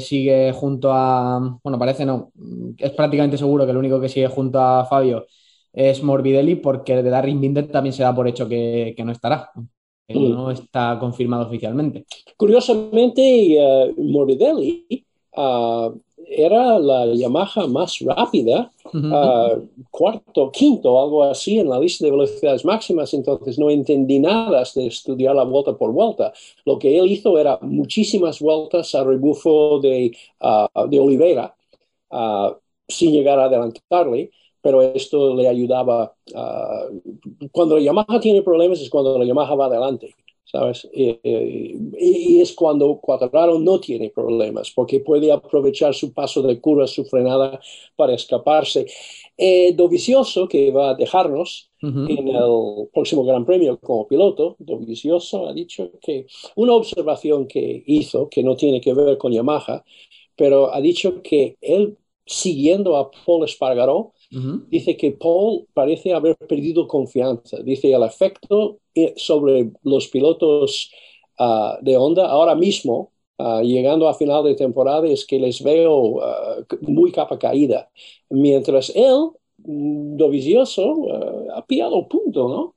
sigue 0.00 0.50
junto 0.52 0.90
a, 0.92 1.58
bueno, 1.62 1.78
parece 1.78 2.06
no, 2.06 2.32
es 2.78 2.90
prácticamente 2.92 3.36
seguro 3.36 3.66
que 3.66 3.70
el 3.70 3.76
único 3.76 4.00
que 4.00 4.08
sigue 4.08 4.28
junto 4.28 4.58
a 4.58 4.86
Fabio 4.86 5.26
es 5.72 6.02
Morbidelli, 6.02 6.56
porque 6.56 7.02
de 7.02 7.10
Darren 7.10 7.40
Binder 7.40 7.70
también 7.70 7.92
se 7.92 8.02
da 8.02 8.14
por 8.14 8.28
hecho 8.28 8.48
que, 8.48 8.94
no 9.04 9.12
estará. 9.12 9.50
Mm. 10.08 10.30
no 10.30 10.50
está 10.50 10.98
confirmado 11.00 11.46
oficialmente. 11.46 12.04
Curiosamente, 12.36 13.56
uh, 13.58 14.02
Morbidelli 14.02 15.04
uh, 15.36 15.92
era 16.26 16.78
la 16.78 17.06
Yamaha 17.06 17.66
más 17.66 17.98
rápida, 18.00 18.70
uh, 18.92 19.66
cuarto, 19.90 20.50
quinto, 20.50 21.00
algo 21.00 21.24
así 21.24 21.58
en 21.58 21.70
la 21.70 21.78
lista 21.78 22.04
de 22.04 22.10
velocidades 22.10 22.64
máximas, 22.64 23.14
entonces 23.14 23.58
no 23.58 23.70
entendí 23.70 24.18
nada 24.18 24.64
de 24.74 24.86
estudiar 24.86 25.34
la 25.34 25.44
vuelta 25.44 25.76
por 25.76 25.92
vuelta. 25.92 26.32
Lo 26.66 26.78
que 26.78 26.98
él 26.98 27.10
hizo 27.10 27.38
era 27.38 27.58
muchísimas 27.62 28.40
vueltas 28.40 28.94
a 28.94 29.04
rebufo 29.04 29.80
de, 29.80 30.14
de 30.88 31.00
Oliveira 31.00 31.54
sin 32.88 33.12
llegar 33.12 33.38
a 33.38 33.44
adelantarle 33.44 34.30
pero 34.62 34.80
esto 34.82 35.34
le 35.34 35.48
ayudaba. 35.48 36.14
cuando 37.50 37.76
la 37.76 37.82
Yamaha 37.82 38.20
tiene 38.20 38.42
problemas 38.42 38.80
es 38.80 38.88
cuando 38.88 39.18
la 39.18 39.24
Yamaha 39.24 39.54
va 39.54 39.66
adelante, 39.66 40.14
¿sabes? 40.44 40.88
Y, 40.94 42.40
es 42.40 42.52
cuando 42.54 42.98
Quattraro 43.00 43.58
no 43.58 43.80
tiene 43.80 44.10
problemas, 44.10 44.70
porque 44.70 45.00
puede 45.00 45.30
aprovechar 45.32 45.94
su 45.94 46.12
paso 46.12 46.42
de 46.42 46.60
curva, 46.60 46.86
su 46.86 47.04
frenada 47.04 47.60
para 47.96 48.14
escaparse. 48.14 48.86
Eh, 49.36 49.72
Dovizioso, 49.74 50.48
que 50.48 50.70
va 50.70 50.90
a 50.90 50.94
dejarnos 50.94 51.70
en 51.80 52.28
el 52.28 52.88
próximo 52.92 53.24
Gran 53.24 53.44
Premio 53.44 53.76
como 53.80 54.06
piloto, 54.06 54.54
Dovizioso 54.60 55.48
ha 55.48 55.52
dicho 55.52 55.90
que 56.00 56.26
una 56.54 56.74
observación 56.74 57.48
que 57.48 57.82
hizo, 57.86 58.28
que 58.28 58.44
no 58.44 58.54
tiene 58.54 58.80
que 58.80 58.94
ver 58.94 59.18
con 59.18 59.32
Yamaha, 59.32 59.82
pero 60.36 60.72
ha 60.72 60.80
dicho 60.80 61.22
que 61.22 61.56
él, 61.60 61.96
siguiendo 62.26 62.96
a 62.96 63.10
Paul 63.10 63.44
Espargaró, 63.44 64.12
Dice 64.70 64.96
que 64.96 65.12
Paul 65.12 65.66
parece 65.74 66.14
haber 66.14 66.36
perdido 66.36 66.88
confianza. 66.88 67.58
Dice 67.62 67.92
el 67.92 68.02
efecto 68.02 68.78
eh, 68.94 69.12
sobre 69.16 69.70
los 69.82 70.08
pilotos 70.08 70.90
ah, 71.38 71.78
de 71.82 71.98
Honda 71.98 72.30
ahora 72.30 72.54
mismo, 72.54 73.12
ah, 73.36 73.60
llegando 73.62 74.08
a 74.08 74.14
final 74.14 74.42
de 74.44 74.54
temporada, 74.54 75.06
es 75.06 75.26
que 75.26 75.38
les 75.38 75.62
veo 75.62 76.22
ah, 76.22 76.64
muy 76.80 77.12
capa 77.12 77.38
caída. 77.38 77.90
Mientras 78.30 78.90
él, 78.96 79.32
mm, 79.58 80.16
Dovizioso, 80.16 81.08
ha 81.54 81.66
pillado 81.66 82.08
punto, 82.08 82.48
¿no? 82.48 82.74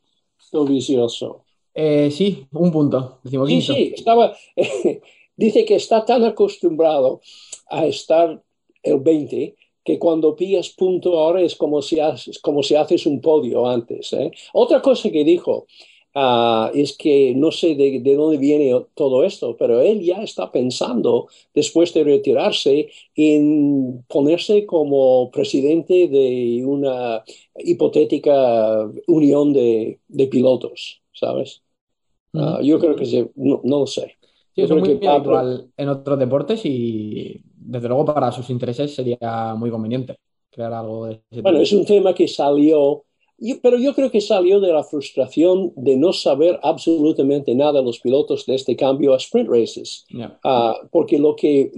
Dovizioso. 0.52 1.46
Eh, 1.74 2.12
sí, 2.12 2.46
un 2.52 2.70
punto. 2.70 3.20
Sí, 3.24 3.62
sí, 3.62 3.94
estaba. 3.96 4.36
dice 5.38 5.64
que 5.64 5.76
está 5.76 6.04
tan 6.04 6.26
acostumbrado 6.26 7.22
a 7.70 7.86
estar 7.86 8.42
el 8.86 9.00
20 9.00 9.56
que 9.86 10.00
cuando 10.00 10.36
pillas 10.36 10.70
punto 10.70 11.20
ahora 11.20 11.42
es 11.42 11.56
como 11.56 11.82
si 11.82 12.00
haces, 12.00 12.40
como 12.40 12.64
si 12.64 12.76
haces 12.76 13.06
un 13.06 13.22
podio 13.22 13.68
antes. 13.68 14.12
¿eh? 14.14 14.32
Otra 14.52 14.82
cosa 14.82 15.12
que 15.12 15.24
dijo 15.24 15.68
ah, 16.16 16.72
es 16.74 16.98
que 16.98 17.36
no 17.36 17.52
sé 17.52 17.76
de, 17.76 18.02
dónde 18.16 18.40
viene 18.40 18.74
todo 18.96 19.24
esto, 19.24 19.56
pero 19.56 19.82
él 19.82 20.02
ya 20.02 20.24
está 20.24 20.52
pensando, 20.52 21.28
después 21.54 21.94
de 21.94 22.04
retirarse, 22.04 22.90
en 23.16 24.04
ponerse 24.08 24.66
como 24.66 25.30
presidente 25.30 26.08
de 26.08 26.64
una 26.66 27.24
hipotética 27.60 28.90
unión 29.06 29.54
de, 29.54 30.00
pilotos, 30.32 31.04
¿sabes? 31.14 31.62
Ah, 32.34 32.60
yo 32.64 32.80
creo 32.80 32.96
que 32.96 33.30
no, 33.36 33.62
lo 33.64 33.86
sé. 33.86 34.18
Sí, 34.56 34.64
es 34.64 34.72
muy 34.72 35.00
habitual 35.06 35.70
en 35.78 35.90
otros 35.90 36.18
deportes 36.18 36.66
y 36.66 37.42
desde 37.66 37.88
luego 37.88 38.06
para 38.06 38.32
sus 38.32 38.50
intereses 38.50 38.94
sería 38.94 39.56
muy 39.58 39.70
conveniente 39.70 40.18
crear 40.50 40.74
algo 40.74 41.08
de 41.08 41.22
ese 41.30 41.42
Bueno, 41.42 41.60
es 41.60 41.74
un 41.74 41.86
tema 41.86 42.14
que 42.14 42.28
salió, 42.28 43.04
pero 43.62 43.78
yo 43.78 43.94
creo 43.94 44.10
que 44.10 44.22
salió 44.22 44.60
de 44.60 44.72
la 44.72 44.84
frustración 44.84 45.74
de 45.76 45.98
no 45.98 46.14
saber 46.14 46.60
absolutamente 46.64 47.54
nada 47.54 47.82
los 47.82 48.00
pilotos 48.00 48.46
de 48.46 48.56
este 48.56 48.76
cambio 48.76 49.14
a 49.14 49.18
sprint 49.18 49.50
races. 49.50 50.06
Ah, 50.44 50.78
porque 50.92 51.20
lo 51.20 51.36
que, 51.36 51.72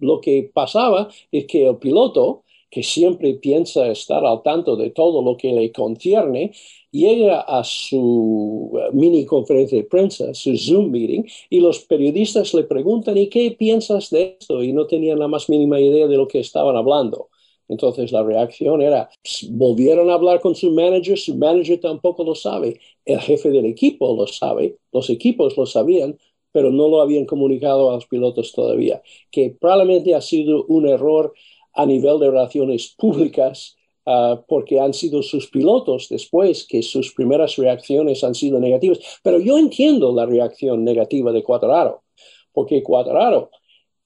lo 0.00 0.20
que 0.20 0.50
pasaba 0.52 1.08
es 1.30 1.46
que 1.46 1.68
el 1.68 1.76
piloto, 1.76 2.42
que 2.70 2.82
siempre 2.82 3.34
piensa 3.34 3.86
estar 3.88 4.24
al 4.24 4.42
tanto 4.42 4.76
de 4.76 4.90
todo 4.90 5.22
lo 5.22 5.36
que 5.36 5.52
le 5.52 5.72
concierne, 5.72 6.52
llega 6.90 7.40
a 7.40 7.64
su 7.64 8.72
eh, 8.78 8.90
mini 8.92 9.24
conferencia 9.24 9.78
de 9.78 9.84
prensa, 9.84 10.34
su 10.34 10.56
Zoom 10.56 10.90
meeting, 10.90 11.24
y 11.50 11.60
los 11.60 11.80
periodistas 11.80 12.54
le 12.54 12.64
preguntan, 12.64 13.16
¿y 13.16 13.28
qué 13.28 13.50
piensas 13.52 14.10
de 14.10 14.36
esto? 14.38 14.62
Y 14.62 14.72
no 14.72 14.86
tenían 14.86 15.18
la 15.18 15.28
más 15.28 15.48
mínima 15.48 15.80
idea 15.80 16.06
de 16.06 16.16
lo 16.16 16.28
que 16.28 16.40
estaban 16.40 16.76
hablando. 16.76 17.28
Entonces 17.68 18.12
la 18.12 18.22
reacción 18.22 18.80
era, 18.82 19.10
pues, 19.22 19.46
volvieron 19.50 20.10
a 20.10 20.14
hablar 20.14 20.40
con 20.40 20.54
su 20.54 20.70
manager, 20.70 21.18
su 21.18 21.36
manager 21.36 21.78
tampoco 21.80 22.24
lo 22.24 22.34
sabe, 22.34 22.80
el 23.04 23.20
jefe 23.20 23.50
del 23.50 23.66
equipo 23.66 24.16
lo 24.16 24.26
sabe, 24.26 24.78
los 24.92 25.10
equipos 25.10 25.56
lo 25.56 25.66
sabían, 25.66 26.18
pero 26.50 26.70
no 26.70 26.88
lo 26.88 27.02
habían 27.02 27.26
comunicado 27.26 27.90
a 27.90 27.94
los 27.94 28.06
pilotos 28.06 28.52
todavía, 28.52 29.02
que 29.30 29.54
probablemente 29.60 30.14
ha 30.14 30.20
sido 30.22 30.64
un 30.64 30.88
error 30.88 31.34
a 31.74 31.86
nivel 31.86 32.18
de 32.18 32.30
relaciones 32.30 32.94
públicas 32.96 33.78
Ah, 34.10 34.42
porque 34.48 34.80
han 34.80 34.94
sido 34.94 35.22
sus 35.22 35.50
pilotos 35.50 36.08
después 36.08 36.66
que 36.66 36.82
sus 36.82 37.12
primeras 37.12 37.56
reacciones 37.56 38.24
han 38.24 38.34
sido 38.34 38.58
negativas. 38.58 39.00
Pero 39.22 39.38
yo 39.38 39.58
entiendo 39.58 40.14
la 40.14 40.24
reacción 40.24 40.82
negativa 40.82 41.30
de 41.30 41.42
Cuadraro, 41.42 42.04
porque 42.54 42.82
Cuadraro 42.82 43.50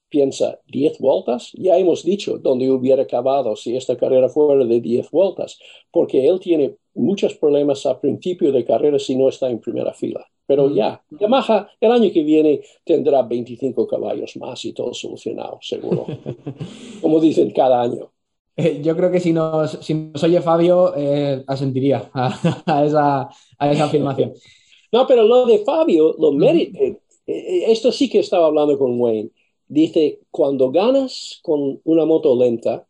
piensa 0.09 0.59
10 0.67 0.99
vueltas, 0.99 1.51
ya 1.53 1.77
hemos 1.77 2.03
dicho 2.03 2.37
dónde 2.37 2.69
hubiera 2.69 3.03
acabado 3.03 3.55
si 3.55 3.77
esta 3.77 3.95
carrera 3.95 4.27
fuera 4.27 4.65
de 4.65 4.81
10 4.81 5.09
vueltas, 5.09 5.57
porque 5.89 6.27
él 6.27 6.41
tiene 6.41 6.75
muchos 6.93 7.35
problemas 7.35 7.85
a 7.85 8.01
principio 8.01 8.51
de 8.51 8.65
carrera 8.65 8.99
si 8.99 9.15
no 9.15 9.29
está 9.29 9.49
en 9.49 9.61
primera 9.61 9.93
fila. 9.93 10.27
Pero 10.45 10.69
ya, 10.69 11.01
Yamaha 11.09 11.69
el 11.79 11.91
año 11.91 12.11
que 12.11 12.23
viene 12.23 12.61
tendrá 12.83 13.21
25 13.21 13.87
caballos 13.87 14.35
más 14.37 14.63
y 14.65 14.73
todo 14.73 14.93
solucionado, 14.93 15.59
seguro. 15.61 16.05
Como 17.01 17.19
dicen 17.19 17.51
cada 17.51 17.81
año. 17.81 18.11
Eh, 18.55 18.81
yo 18.83 18.95
creo 18.95 19.09
que 19.09 19.19
si 19.19 19.33
nos, 19.33 19.71
si 19.81 20.11
oye 20.21 20.41
Fabio, 20.41 20.93
eh, 20.95 21.43
asentiría 21.47 22.11
a, 22.13 22.83
esa, 22.85 23.29
afirmación. 23.57 24.33
No, 24.91 25.07
pero 25.07 25.23
lo 25.23 25.45
de 25.45 25.59
Fabio, 25.59 26.15
lo 26.19 26.31
eh, 26.43 26.99
esto 27.25 27.91
sí 27.91 28.09
que 28.09 28.19
estaba 28.19 28.47
hablando 28.47 28.77
con 28.77 28.99
Wayne. 28.99 29.29
Dice, 29.67 30.19
cuando 30.29 30.71
ganas 30.71 31.39
con 31.41 31.79
una 31.85 32.05
moto 32.05 32.35
lenta, 32.35 32.85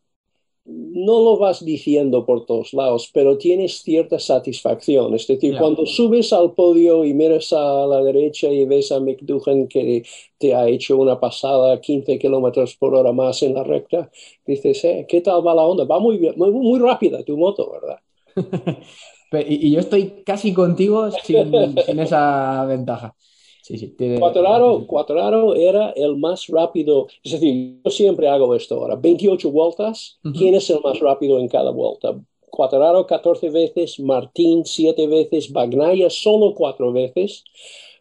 no 0.66 1.22
lo 1.22 1.38
vas 1.38 1.64
diciendo 1.66 2.26
por 2.26 2.46
todos 2.46 2.74
lados, 2.74 3.10
pero 3.14 3.38
tienes 3.38 3.82
cierta 3.82 4.18
satisfacción. 4.18 5.14
Es 5.14 5.28
decir, 5.28 5.58
cuando 5.58 5.86
subes 5.86 6.32
al 6.32 6.54
podio 6.54 7.04
y 7.04 7.14
miras 7.14 7.52
a 7.52 7.86
la 7.86 8.02
derecha 8.02 8.48
y 8.48 8.66
ves 8.66 8.92
a 8.92 9.00
McDougan 9.00 9.68
que 9.68 10.04
te 10.38 10.56
ha 10.56 10.68
hecho 10.70 10.98
una 10.98 11.20
pasada 11.20 11.82
15 11.82 12.18
kilómetros 12.18 12.76
por 12.76 12.96
hora 12.96 13.12
más 13.12 13.44
en 13.44 13.56
la 13.56 13.64
recta, 13.64 14.10
dices, 14.46 14.84
eh, 14.86 15.06
¿qué 15.08 15.20
tal 15.20 15.46
va 15.46 15.54
la 15.54 15.64
onda? 15.64 15.84
Va 15.84 16.00
muy, 16.00 16.18
bien, 16.18 16.34
muy, 16.38 16.52
muy 16.52 16.80
rápida 16.80 17.24
tu 17.24 17.38
moto, 17.38 17.70
¿verdad? 17.70 18.00
y, 19.48 19.72
yo 19.72 19.82
estoy 19.82 20.24
casi 20.26 20.54
contigo 20.54 21.12
sin, 21.12 21.52
sin 21.86 22.00
esa 22.00 22.64
ventaja. 22.66 23.16
Sí, 23.64 23.78
sí, 23.78 23.96
Cuatraro, 24.20 25.56
era 25.56 25.92
el 25.92 26.18
más 26.18 26.48
rápido, 26.48 27.08
es 27.24 27.32
decir, 27.32 27.80
yo 27.82 27.92
siempre 27.92 28.28
hago 28.28 28.54
esto 28.56 28.76
ahora, 28.76 28.98
28 28.98 29.50
vueltas, 29.52 30.20
¿quién 30.38 30.54
es 30.56 30.70
el 30.70 30.82
más 30.84 31.00
rápido 31.00 31.40
en 31.40 31.48
cada 31.48 31.72
vuelta? 31.72 32.20
Cuatraro 32.50 33.08
14 33.08 33.50
veces, 33.52 34.02
Martín 34.02 34.66
7 34.66 35.08
veces, 35.08 35.50
Bagnaya 35.50 36.10
solo 36.10 36.54
4 36.54 36.92
veces, 36.92 37.46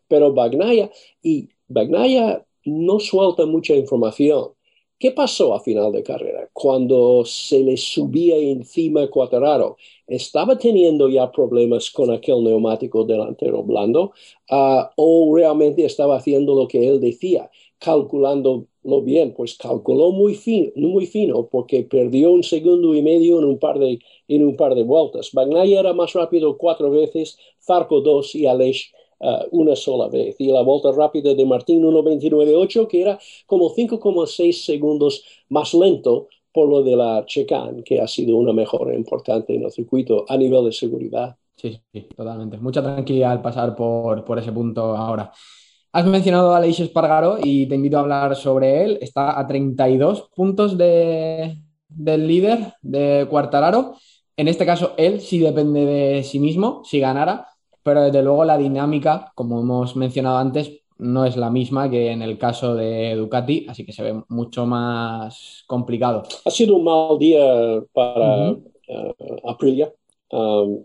pero 0.08 0.32
Bagnaya, 0.34 0.90
y 1.22 1.48
Bagnaya 1.68 2.44
no 2.64 2.98
suelta 2.98 3.46
mucha 3.46 3.74
información. 3.74 4.50
¿Qué 4.98 5.12
pasó 5.12 5.54
a 5.54 5.60
final 5.60 5.92
de 5.92 6.02
carrera? 6.02 6.48
Cuando 6.52 7.24
se 7.24 7.60
le 7.60 7.76
subía 7.76 8.36
encima 8.36 9.08
Cuatararo, 9.08 9.76
¿estaba 10.16 10.58
teniendo 10.58 11.08
ya 11.08 11.30
problemas 11.32 11.90
con 11.90 12.10
aquel 12.10 12.44
neumático 12.44 13.04
delantero 13.04 13.62
blando? 13.62 14.12
Ah, 14.50 14.92
¿O 14.96 15.34
realmente 15.34 15.84
estaba 15.84 16.16
haciendo 16.16 16.54
lo 16.54 16.68
que 16.68 16.86
él 16.88 17.00
decía, 17.00 17.50
calculándolo 17.78 18.66
bien? 19.02 19.34
Pues 19.34 19.56
calculó 19.56 20.12
muy 20.12 20.34
fino, 20.34 20.70
muy 20.76 21.06
fino 21.06 21.48
porque 21.48 21.82
perdió 21.84 22.32
un 22.32 22.42
segundo 22.42 22.94
y 22.94 23.02
medio 23.02 23.38
en 23.38 23.44
un 23.46 23.58
par 23.58 23.78
de, 23.78 23.98
en 24.28 24.44
un 24.44 24.56
par 24.56 24.74
de 24.74 24.82
vueltas. 24.84 25.30
Bagnaia 25.32 25.80
era 25.80 25.92
más 25.94 26.12
rápido 26.12 26.56
cuatro 26.58 26.90
veces, 26.90 27.38
Zarco 27.60 28.00
dos 28.00 28.34
y 28.34 28.46
Aleix 28.46 28.92
Uh, 29.24 29.46
una 29.52 29.76
sola 29.76 30.08
vez. 30.08 30.34
Y 30.40 30.50
la 30.50 30.62
vuelta 30.62 30.90
rápida 30.90 31.32
de 31.32 31.46
Martín 31.46 31.84
1.29.8, 31.84 32.88
que 32.88 33.02
era 33.02 33.20
como 33.46 33.72
5,6 33.72 34.64
segundos 34.64 35.24
más 35.48 35.74
lento 35.74 36.26
por 36.52 36.68
lo 36.68 36.82
de 36.82 36.96
la 36.96 37.24
Checan, 37.26 37.82
que 37.82 38.00
ha 38.00 38.06
sido 38.06 38.36
una 38.36 38.52
mejora 38.52 38.94
importante 38.94 39.54
en 39.54 39.64
el 39.64 39.70
circuito 39.70 40.24
a 40.28 40.36
nivel 40.36 40.64
de 40.64 40.72
seguridad. 40.72 41.36
Sí, 41.56 41.80
sí, 41.92 42.08
totalmente. 42.16 42.58
Mucha 42.58 42.82
tranquilidad 42.82 43.32
al 43.32 43.42
pasar 43.42 43.74
por, 43.74 44.24
por 44.24 44.38
ese 44.38 44.52
punto 44.52 44.96
ahora. 44.96 45.32
Has 45.92 46.06
mencionado 46.06 46.52
a 46.52 46.56
Aleix 46.56 46.80
Espargaro 46.80 47.38
y 47.42 47.66
te 47.66 47.74
invito 47.74 47.98
a 47.98 48.00
hablar 48.00 48.34
sobre 48.36 48.84
él. 48.84 48.98
Está 49.00 49.38
a 49.38 49.46
32 49.46 50.30
puntos 50.34 50.76
de, 50.78 51.58
del 51.88 52.26
líder 52.26 52.74
de 52.80 53.26
Cuartararo. 53.28 53.94
En 54.36 54.48
este 54.48 54.64
caso, 54.64 54.94
él 54.96 55.20
sí 55.20 55.38
depende 55.38 55.84
de 55.84 56.22
sí 56.22 56.38
mismo, 56.38 56.82
si 56.84 56.98
ganara 56.98 57.48
pero 57.82 58.02
desde 58.02 58.22
luego 58.22 58.44
la 58.44 58.58
dinámica, 58.58 59.32
como 59.34 59.60
hemos 59.60 59.96
mencionado 59.96 60.38
antes, 60.38 60.81
no 61.02 61.24
es 61.24 61.36
la 61.36 61.50
misma 61.50 61.90
que 61.90 62.10
en 62.10 62.22
el 62.22 62.38
caso 62.38 62.74
de 62.74 63.14
Ducati, 63.16 63.66
así 63.68 63.84
que 63.84 63.92
se 63.92 64.02
ve 64.02 64.22
mucho 64.28 64.64
más 64.66 65.64
complicado. 65.66 66.22
Ha 66.44 66.50
sido 66.50 66.76
un 66.76 66.84
mal 66.84 67.18
día 67.18 67.82
para 67.92 68.50
eh, 68.86 69.14
Aprilia 69.44 69.92
um, 70.30 70.84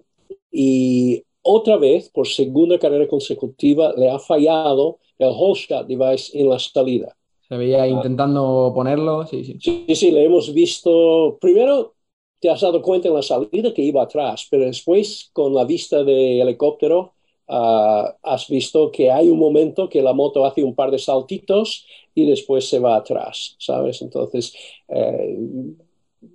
y 0.51 1.23
otra 1.41 1.77
vez, 1.77 2.09
por 2.09 2.27
segunda 2.27 2.77
carrera 2.77 3.07
consecutiva, 3.07 3.93
le 3.95 4.09
ha 4.09 4.19
fallado 4.19 4.99
el 5.17 5.29
Holshot 5.33 5.87
device 5.87 6.37
en 6.37 6.49
la 6.49 6.59
salida. 6.59 7.15
Se 7.47 7.55
veía 7.55 7.83
ah. 7.83 7.87
intentando 7.87 8.71
ponerlo, 8.75 9.25
sí, 9.25 9.45
sí. 9.45 9.57
Sí, 9.61 9.95
sí, 9.95 10.11
le 10.11 10.25
hemos 10.25 10.53
visto. 10.53 11.37
Primero, 11.39 11.93
te 12.39 12.49
has 12.49 12.61
dado 12.61 12.81
cuenta 12.81 13.07
en 13.07 13.13
la 13.13 13.21
salida 13.21 13.73
que 13.73 13.81
iba 13.81 14.03
atrás, 14.03 14.47
pero 14.51 14.65
después 14.65 15.29
con 15.31 15.53
la 15.53 15.63
vista 15.63 16.03
de 16.03 16.41
helicóptero 16.41 17.13
ah, 17.47 18.15
has 18.23 18.47
visto 18.47 18.91
que 18.91 19.11
hay 19.11 19.29
un 19.29 19.39
momento 19.39 19.89
que 19.89 20.01
la 20.01 20.13
moto 20.13 20.45
hace 20.45 20.63
un 20.63 20.75
par 20.75 20.91
de 20.91 20.99
saltitos 20.99 21.85
y 22.13 22.25
después 22.25 22.67
se 22.67 22.79
va 22.79 22.95
atrás, 22.95 23.55
¿sabes? 23.59 24.01
Entonces, 24.01 24.53
eh, 24.89 25.37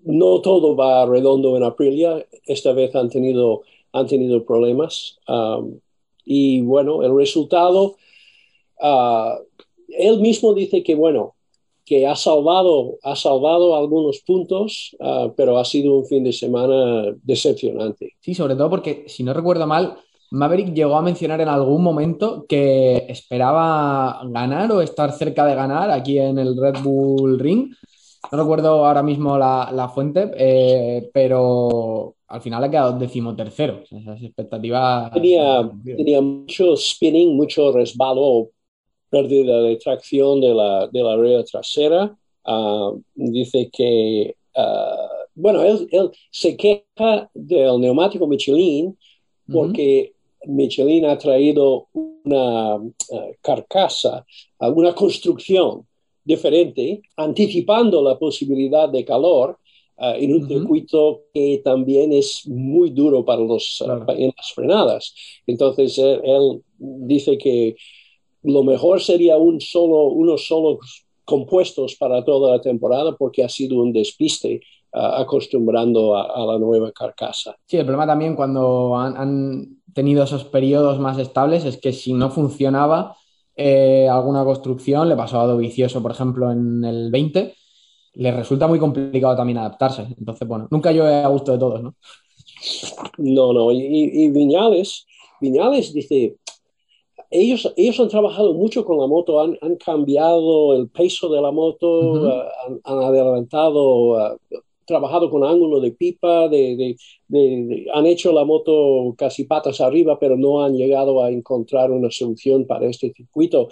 no 0.05 0.41
todo 0.41 0.77
va 0.77 1.07
redondo 1.07 1.57
en 1.57 1.65
Aprilia, 1.65 2.25
esta 2.47 2.73
vez 2.73 2.95
han 2.95 3.09
tenido, 3.09 3.63
han 3.93 4.07
tenido 4.07 4.45
problemas. 4.45 5.19
y 6.25 6.61
bueno, 6.63 7.03
el 7.03 7.17
resultado, 7.17 7.97
uh, 8.81 9.43
él 9.89 10.21
mismo 10.21 10.55
dice 10.55 10.83
que, 10.83 10.95
bueno, 10.95 11.35
que 11.85 12.07
ha 12.07 12.17
salvado, 12.17 12.99
ha 13.03 13.17
salvado 13.17 13.77
algunos 13.77 14.21
puntos, 14.21 14.97
ah, 15.01 15.33
pero 15.37 15.59
ha 15.59 15.65
sido 15.65 15.97
un 15.97 16.07
fin 16.07 16.25
de 16.25 16.33
semana 16.33 17.15
decepcionante. 17.23 18.15
Sí, 18.21 18.35
sobre 18.35 18.55
todo 18.55 18.71
porque, 18.71 19.05
si 19.09 19.23
no 19.23 19.35
recuerdo 19.35 19.67
mal, 19.67 19.99
Maverick 20.33 20.73
llegó 20.73 20.97
a 20.97 21.03
mencionar 21.03 21.43
en 21.43 21.49
algún 21.49 21.83
momento 21.83 22.47
que 22.49 23.05
esperaba 23.09 24.23
ganar 24.25 24.73
o 24.73 24.81
estar 24.81 25.13
cerca 25.13 25.45
de 25.45 25.55
ganar 25.55 25.91
aquí 25.91 26.19
en 26.19 26.39
el 26.39 26.57
Red 26.57 26.83
Bull 26.83 27.39
Ring. 27.39 27.75
No 28.31 28.39
recuerdo 28.39 28.87
ahora 28.87 29.03
mismo 29.03 29.37
la, 29.37 29.91
fuente, 29.95 30.31
eh, 30.39 31.11
pero 31.13 32.15
al 32.29 32.41
final 32.41 32.65
ha 32.65 32.71
quedado 32.71 32.99
decimotercero. 32.99 33.83
Esas 33.91 34.23
expectativas. 34.23 35.13
Tenía, 35.13 35.71
tenía 35.85 36.23
mucho 36.23 36.77
spinning, 36.79 37.37
mucho 37.37 37.71
resbalo 37.71 38.49
pérdida 39.11 39.61
de 39.61 39.77
tracción 39.77 40.41
de 40.41 40.55
la, 40.55 40.89
de 40.91 41.03
la 41.03 41.15
rueda 41.15 41.45
trasera. 41.45 42.17
Ah, 42.47 42.91
dice 43.15 43.69
que, 43.71 44.35
ah, 44.57 45.11
bueno, 45.35 45.63
él, 45.63 45.87
él, 45.91 46.11
se 46.31 46.57
queja 46.57 47.31
del 47.35 47.79
neumático 47.83 48.27
Michelin 48.27 48.97
porque 49.53 50.15
Michelin 50.47 51.05
ha 51.07 51.19
traído 51.19 51.89
una 51.93 52.77
uh, 52.77 52.91
carcasa, 53.41 54.25
una 54.59 54.95
construcción 54.95 55.87
diferente, 56.25 57.03
anticipando 57.17 58.03
la 58.03 58.19
posibilidad 58.19 58.89
de 58.89 59.05
calor 59.05 59.59
en 59.99 60.35
un 60.35 60.49
circuito 60.49 61.27
que 61.33 61.61
también 61.65 62.13
es 62.13 62.47
muy 62.49 62.91
duro 62.91 63.25
para 63.25 63.41
los, 63.43 63.85
en 64.09 64.33
las 64.37 64.53
frenadas. 64.53 65.15
Entonces, 65.47 65.97
él 65.99 66.63
dice 66.79 67.39
que 67.39 67.77
lo 68.43 68.65
mejor 68.65 69.01
sería 69.01 69.37
un 69.37 69.61
solo, 69.61 70.09
unos 70.09 70.47
solos 70.47 71.07
compuestos 71.25 71.95
para 71.95 72.25
toda 72.25 72.57
la 72.57 72.61
temporada 72.61 73.17
porque 73.17 73.45
ha 73.45 73.49
sido 73.49 73.81
un 73.81 73.93
despiste 73.93 74.61
acostumbrando 74.93 76.15
a, 76.15 76.45
la 76.45 76.59
nueva 76.59 76.93
carcasa. 76.93 77.57
Sí, 77.65 77.79
el 77.79 77.87
problema 77.87 78.07
también 78.07 78.37
cuando 78.37 78.95
han, 78.97 79.82
tenido 79.95 80.25
esos 80.25 80.45
periodos 80.45 80.99
más 80.99 81.19
estables 81.19 81.65
es 81.65 81.79
que 81.79 81.93
si 81.93 82.13
no 82.13 82.31
funcionaba 82.31 83.17
eh, 83.57 84.09
alguna 84.09 84.45
construcción, 84.45 85.09
le 85.09 85.17
pasó 85.17 85.41
a 85.41 85.47
Dovicioso, 85.47 86.03
por 86.03 86.13
ejemplo, 86.13 86.51
en 86.51 86.85
el 86.85 87.11
20, 87.11 87.55
le 88.15 88.33
resulta 88.33 88.67
muy 88.67 88.79
complicado 88.79 89.37
también 89.37 89.59
adaptarse. 89.59 90.07
Entonces, 90.19 90.47
bueno, 90.47 90.69
nunca 90.71 90.93
yo 90.93 91.09
he 91.09 91.23
a 91.23 91.29
gusto 91.29 91.53
de 91.53 91.59
todos, 91.59 91.83
¿no? 91.83 91.95
No, 93.19 93.53
no, 93.53 93.73
y, 93.73 93.79
y 93.81 94.31
Viñales, 94.31 95.07
Viñales 95.41 95.93
dice, 95.93 96.37
ellos, 97.33 97.73
ellos 97.77 97.99
han 97.99 98.09
trabajado 98.09 98.53
mucho 98.53 98.85
con 98.85 98.99
la 98.99 99.07
moto, 99.07 99.41
han, 99.41 99.59
han 99.63 99.77
cambiado 99.77 100.75
el 100.75 100.89
peso 100.89 101.29
de 101.31 101.41
la 101.41 101.51
moto, 101.51 101.89
uh, 101.89 102.43
han, 102.67 102.81
han, 102.85 103.03
adelantado, 103.03 104.33
uh, 104.33 104.39
trabajado 104.87 105.31
con 105.31 105.45
ángulo 105.45 105.81
de 105.81 105.93
pipa, 105.93 106.49
de, 106.49 106.77
de, 106.77 106.97
de, 107.29 107.87
han 107.93 108.07
hecho 108.07 108.33
la 108.33 108.45
moto 108.45 109.15
casi 109.17 109.45
patas 109.45 109.81
arriba, 109.81 110.19
pero 110.19 110.37
no 110.37 110.63
han 110.65 110.77
llegado 110.77 111.23
a 111.23 111.31
encontrar 111.31 111.91
una 111.91 112.11
solución 112.11 112.67
para 112.67 112.87
este 112.87 113.13
circuito. 113.13 113.69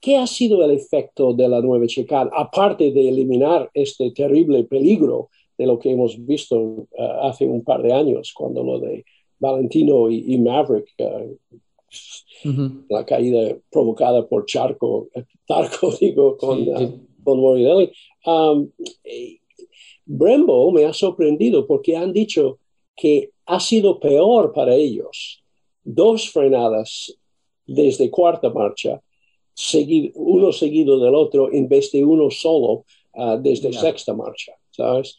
¿Qué 0.00 0.16
ha 0.16 0.26
sido 0.26 0.64
el 0.64 0.70
efecto 0.70 1.34
de 1.34 1.48
la 1.48 1.60
nueva 1.60 1.86
Checan, 1.86 2.30
aparte 2.32 2.90
de 2.90 3.08
eliminar 3.08 3.70
este 3.74 4.10
terrible 4.12 4.64
peligro 4.64 5.28
de 5.58 5.66
lo 5.66 5.78
que 5.78 5.90
hemos 5.90 6.24
visto 6.24 6.58
uh, 6.58 6.86
hace 7.22 7.46
un 7.46 7.62
par 7.62 7.82
de 7.82 7.92
años, 7.92 8.32
cuando 8.34 8.64
lo 8.64 8.80
de 8.80 9.04
Valentino 9.38 10.10
y, 10.10 10.34
y 10.34 10.38
Maverick 10.38 10.94
la 12.88 13.04
caída 13.04 13.56
provocada 13.70 14.26
por 14.26 14.46
Charco, 14.46 15.08
Tarco, 15.46 15.92
digo, 16.00 16.36
con, 16.36 16.64
Morbidelli. 17.24 17.92
Um, 18.24 18.70
Brembo 20.12 20.70
me 20.72 20.84
ha 20.84 20.92
sorprendido 20.92 21.66
porque 21.66 21.96
han 21.96 22.12
dicho 22.12 22.58
que 22.96 23.30
ha 23.46 23.60
sido 23.60 23.98
peor 23.98 24.52
para 24.52 24.74
ellos 24.74 25.42
dos 25.82 26.30
frenadas 26.30 27.14
desde 27.66 28.10
cuarta 28.10 28.50
marcha, 28.50 29.00
uno 30.14 30.52
seguido 30.52 30.98
del 30.98 31.14
otro, 31.14 31.52
en 31.52 31.68
vez 31.68 31.92
de 31.92 32.04
uno 32.04 32.30
solo 32.30 32.84
uh, 33.14 33.36
desde 33.40 33.72
sexta 33.72 34.14
marcha. 34.14 34.52
¿sabes? 34.70 35.16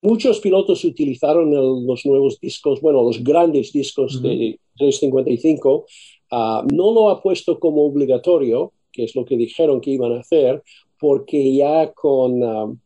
Muchos 0.00 0.40
pilotos 0.40 0.84
utilizaron 0.84 1.86
los 1.86 2.06
nuevos 2.06 2.40
discos, 2.40 2.80
bueno, 2.80 3.02
los 3.02 3.22
grandes 3.22 3.72
discos 3.72 4.22
de 4.22 4.58
355 4.78 5.86
Ah, 6.30 6.64
no 6.70 6.92
lo 6.92 7.08
ha 7.08 7.22
puesto 7.22 7.58
como 7.58 7.84
obligatorio, 7.84 8.72
que 8.92 9.04
es 9.04 9.14
lo 9.14 9.24
que 9.24 9.36
dijeron 9.36 9.80
que 9.80 9.92
iban 9.92 10.12
a 10.12 10.20
hacer, 10.20 10.62
porque 10.98 11.54
ya 11.54 11.92
con, 11.92 12.80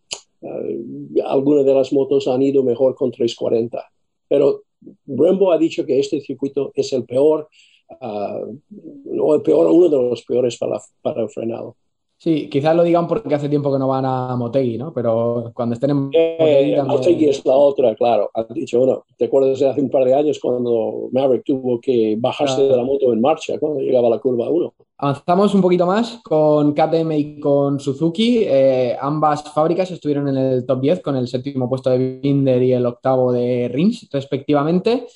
ah, 0.44 1.32
algunas 1.32 1.64
de 1.64 1.74
las 1.74 1.92
motos 1.92 2.28
han 2.28 2.42
ido 2.42 2.62
mejor 2.62 2.94
con 2.94 3.10
340. 3.10 3.84
Pero 4.28 4.62
Brembo 5.04 5.52
ha 5.52 5.58
dicho 5.58 5.84
que 5.86 5.98
este 5.98 6.20
circuito 6.20 6.72
es 6.74 6.92
el 6.92 7.04
peor, 7.04 7.48
o 8.00 9.34
el 9.34 9.42
peor, 9.42 9.66
uno 9.66 9.88
de 9.88 10.08
los 10.08 10.22
peores 10.22 10.58
para 11.02 11.22
el 11.22 11.28
frenado. 11.28 11.76
Sí, 12.22 12.48
quizás 12.48 12.76
lo 12.76 12.84
digan 12.84 13.08
porque 13.08 13.34
hace 13.34 13.48
tiempo 13.48 13.72
que 13.72 13.80
no 13.80 13.88
van 13.88 14.04
a 14.06 14.36
Motegi, 14.36 14.78
¿no? 14.78 14.92
Pero 14.92 15.50
cuando 15.52 15.74
estén 15.74 15.90
en 15.90 16.10
eh, 16.12 16.80
Motegi, 16.86 17.28
es 17.28 17.44
la 17.44 17.56
otra, 17.56 17.96
claro. 17.96 18.30
Han 18.32 18.46
dicho, 18.54 18.78
bueno, 18.78 19.04
¿te 19.18 19.24
acuerdas 19.24 19.58
de 19.58 19.68
hace 19.68 19.80
un 19.80 19.90
par 19.90 20.04
de 20.04 20.14
años 20.14 20.38
cuando 20.40 21.08
Maverick 21.10 21.44
tuvo 21.44 21.80
que 21.80 22.14
bajarse 22.16 22.62
de 22.62 22.76
la 22.76 22.84
moto 22.84 23.12
en 23.12 23.20
marcha 23.20 23.58
cuando 23.58 23.80
llegaba 23.80 24.06
a 24.06 24.10
la 24.10 24.18
curva 24.20 24.48
1? 24.48 24.72
Avanzamos 24.98 25.52
un 25.52 25.62
poquito 25.62 25.84
más 25.84 26.20
con 26.22 26.72
KTM 26.74 27.10
y 27.10 27.40
con 27.40 27.80
Suzuki. 27.80 28.44
Eh, 28.44 28.96
ambas 29.00 29.42
fábricas 29.52 29.90
estuvieron 29.90 30.28
en 30.28 30.36
el 30.36 30.64
top 30.64 30.80
10 30.80 31.00
con 31.00 31.16
el 31.16 31.26
séptimo 31.26 31.68
puesto 31.68 31.90
de 31.90 32.20
Binder 32.22 32.62
y 32.62 32.72
el 32.72 32.86
octavo 32.86 33.32
de 33.32 33.68
Rins, 33.68 34.08
respectivamente. 34.12 35.08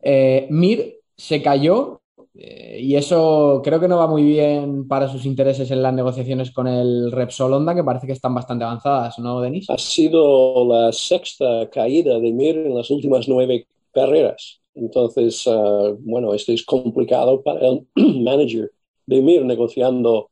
Eh, 0.00 0.46
Mir 0.50 1.00
se 1.16 1.42
cayó 1.42 2.00
eh, 2.36 2.80
y 2.80 2.96
eso 2.96 3.60
creo 3.62 3.78
que 3.78 3.86
no 3.86 3.98
va 3.98 4.08
muy 4.08 4.24
bien 4.24 4.88
para 4.88 5.08
sus 5.08 5.24
intereses 5.24 5.70
en 5.70 5.82
las 5.82 5.94
negociaciones 5.94 6.50
con 6.50 6.66
el 6.66 7.12
Repsol 7.12 7.52
Honda, 7.52 7.74
que 7.74 7.84
parece 7.84 8.06
que 8.06 8.12
están 8.12 8.34
bastante 8.34 8.64
avanzadas, 8.64 9.18
¿no, 9.20 9.40
Denis? 9.40 9.70
Ha 9.70 9.78
sido 9.78 10.66
la 10.66 10.92
sexta 10.92 11.70
caída 11.70 12.18
de 12.18 12.32
Mir 12.32 12.56
en 12.56 12.74
las 12.74 12.90
últimas 12.90 13.28
nueve 13.28 13.68
carreras. 13.92 14.60
Entonces, 14.74 15.46
ah, 15.46 15.94
bueno, 16.00 16.34
esto 16.34 16.50
es 16.52 16.64
complicado 16.64 17.40
para 17.42 17.68
el 17.68 17.86
manager 18.24 18.72
de 19.06 19.22
Mir 19.22 19.44
negociando 19.44 20.30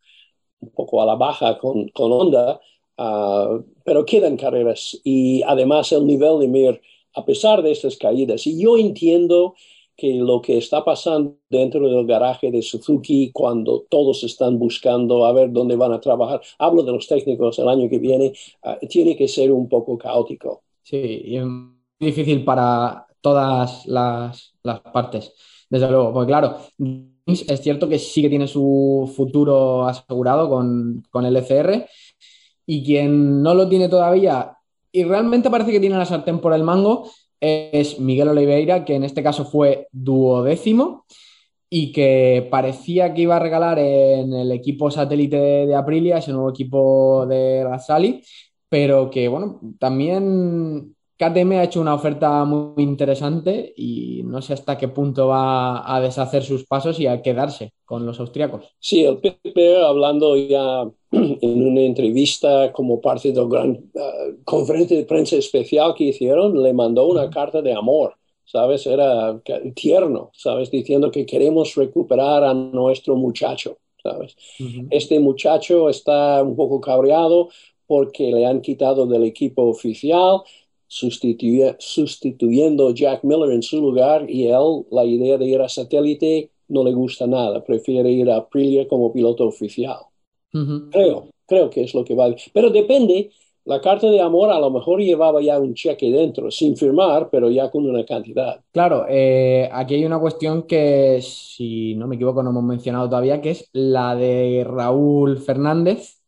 un 0.58 0.70
poco 0.70 1.02
a 1.02 1.06
la 1.06 1.14
baja 1.14 1.56
con, 1.58 1.88
con 1.90 2.10
Honda, 2.10 2.60
ah, 2.98 3.60
pero 3.84 4.04
quedan 4.04 4.36
carreras 4.36 5.00
y 5.04 5.42
además 5.42 5.92
el 5.92 6.04
nivel 6.06 6.40
de 6.40 6.48
Mir, 6.48 6.80
a 7.14 7.24
pesar 7.24 7.62
de 7.62 7.70
estas 7.70 7.96
caídas, 7.96 8.44
y 8.48 8.60
yo 8.60 8.76
entiendo 8.76 9.54
que 10.02 10.14
lo 10.14 10.42
que 10.42 10.58
está 10.58 10.84
pasando 10.84 11.36
dentro 11.48 11.88
del 11.88 12.04
garaje 12.04 12.50
de 12.50 12.60
Suzuki 12.60 13.30
cuando 13.32 13.86
todos 13.88 14.24
están 14.24 14.58
buscando 14.58 15.24
a 15.24 15.32
ver 15.32 15.52
dónde 15.52 15.76
van 15.76 15.92
a 15.92 16.00
trabajar, 16.00 16.40
hablo 16.58 16.82
de 16.82 16.90
los 16.90 17.06
técnicos 17.06 17.56
el 17.60 17.68
año 17.68 17.88
que 17.88 18.00
viene, 18.00 18.32
ah, 18.64 18.78
tiene 18.90 19.16
que 19.16 19.28
ser 19.28 19.52
un 19.52 19.68
poco 19.68 19.96
caótico. 19.96 20.64
Sí, 20.82 20.96
y 21.24 21.36
es 21.36 21.44
difícil 22.00 22.44
para 22.44 23.06
todas 23.20 23.86
las, 23.86 24.56
las 24.64 24.80
partes, 24.80 25.34
desde 25.70 25.88
luego, 25.88 26.12
porque 26.12 26.26
claro, 26.26 26.56
es 27.24 27.60
cierto 27.60 27.88
que 27.88 28.00
sí 28.00 28.22
que 28.22 28.28
tiene 28.28 28.48
su 28.48 29.08
futuro 29.14 29.86
asegurado 29.86 30.48
con, 30.48 31.04
con 31.12 31.24
el 31.26 31.36
ECR 31.36 31.86
y 32.66 32.82
quien 32.82 33.40
no 33.40 33.54
lo 33.54 33.68
tiene 33.68 33.88
todavía 33.88 34.56
y 34.90 35.04
realmente 35.04 35.48
parece 35.48 35.70
que 35.70 35.78
tiene 35.78 35.96
la 35.96 36.06
sartén 36.06 36.40
por 36.40 36.52
el 36.54 36.64
mango 36.64 37.08
es 37.42 37.98
Miguel 37.98 38.28
Oliveira, 38.28 38.84
que 38.84 38.94
en 38.94 39.02
este 39.02 39.22
caso 39.22 39.44
fue 39.44 39.88
duodécimo 39.90 41.04
y 41.68 41.90
que 41.90 42.46
parecía 42.50 43.12
que 43.12 43.22
iba 43.22 43.36
a 43.36 43.40
regalar 43.40 43.78
en 43.78 44.32
el 44.32 44.52
equipo 44.52 44.90
satélite 44.90 45.66
de 45.66 45.74
Aprilia, 45.74 46.18
ese 46.18 46.32
nuevo 46.32 46.50
equipo 46.50 47.26
de 47.26 47.64
Razzali, 47.64 48.22
pero 48.68 49.10
que 49.10 49.26
bueno, 49.26 49.60
también 49.78 50.94
KTM 51.22 51.52
ha 51.52 51.64
hecho 51.64 51.80
una 51.80 51.94
oferta 51.94 52.44
muy 52.44 52.82
interesante 52.82 53.72
y 53.76 54.22
no 54.24 54.42
sé 54.42 54.54
hasta 54.54 54.76
qué 54.76 54.88
punto 54.88 55.28
va 55.28 55.94
a 55.94 56.00
deshacer 56.00 56.42
sus 56.42 56.64
pasos 56.64 56.98
y 56.98 57.06
a 57.06 57.22
quedarse 57.22 57.74
con 57.84 58.04
los 58.04 58.18
austriacos. 58.18 58.74
Sí, 58.80 59.04
el 59.04 59.18
PP 59.18 59.82
hablando 59.84 60.36
ya 60.36 60.82
en 61.12 61.66
una 61.66 61.82
entrevista 61.82 62.72
como 62.72 63.00
parte 63.00 63.30
de 63.30 63.40
la 63.40 63.46
gran 63.46 63.70
uh, 63.70 64.42
conferencia 64.44 64.96
de 64.96 65.04
prensa 65.04 65.36
especial 65.36 65.94
que 65.94 66.04
hicieron, 66.04 66.60
le 66.60 66.72
mandó 66.72 67.06
una 67.06 67.30
carta 67.30 67.62
de 67.62 67.72
amor. 67.72 68.14
¿Sabes? 68.44 68.86
Era 68.86 69.40
tierno, 69.74 70.30
¿sabes? 70.34 70.70
Diciendo 70.70 71.10
que 71.10 71.24
queremos 71.24 71.74
recuperar 71.74 72.44
a 72.44 72.52
nuestro 72.52 73.16
muchacho, 73.16 73.78
¿sabes? 74.02 74.36
Este 74.90 75.20
muchacho 75.20 75.88
está 75.88 76.42
un 76.42 76.54
poco 76.54 76.78
cabreado 76.78 77.48
porque 77.86 78.30
le 78.30 78.44
han 78.44 78.60
quitado 78.60 79.06
del 79.06 79.24
equipo 79.24 79.62
oficial, 79.62 80.40
sustituyendo 80.92 82.88
a 82.88 82.94
Jack 82.94 83.24
Miller 83.24 83.50
en 83.52 83.62
su 83.62 83.80
lugar 83.80 84.28
y 84.28 84.48
él, 84.48 84.84
la 84.90 85.06
idea 85.06 85.38
de 85.38 85.46
ir 85.46 85.60
a 85.62 85.68
satélite 85.68 86.50
no 86.68 86.84
le 86.84 86.92
gusta 86.92 87.26
nada, 87.26 87.64
prefiere 87.64 88.10
ir 88.10 88.30
a 88.30 88.36
Aprilia 88.36 88.86
como 88.86 89.10
piloto 89.12 89.46
oficial. 89.46 90.00
Creo, 90.90 91.28
creo 91.46 91.70
que 91.70 91.84
es 91.84 91.94
lo 91.94 92.04
que 92.04 92.14
va. 92.14 92.34
Pero 92.52 92.68
depende, 92.68 93.30
la 93.64 93.80
carta 93.80 94.10
de 94.10 94.20
amor 94.20 94.50
a 94.50 94.60
lo 94.60 94.70
mejor 94.70 95.00
llevaba 95.00 95.40
ya 95.40 95.58
un 95.58 95.72
cheque 95.72 96.10
dentro, 96.10 96.50
sin 96.50 96.76
firmar, 96.76 97.30
pero 97.30 97.48
ya 97.48 97.70
con 97.70 97.88
una 97.88 98.04
cantidad. 98.04 98.60
Claro, 98.70 99.06
eh, 99.08 99.70
aquí 99.72 99.94
hay 99.94 100.04
una 100.04 100.20
cuestión 100.20 100.64
que, 100.64 101.20
si 101.22 101.94
no 101.94 102.06
me 102.06 102.16
equivoco, 102.16 102.42
no 102.42 102.50
hemos 102.50 102.64
mencionado 102.64 103.08
todavía, 103.08 103.40
que 103.40 103.52
es 103.52 103.70
la 103.72 104.14
de 104.14 104.62
Raúl 104.68 105.38
Fernández, 105.38 106.21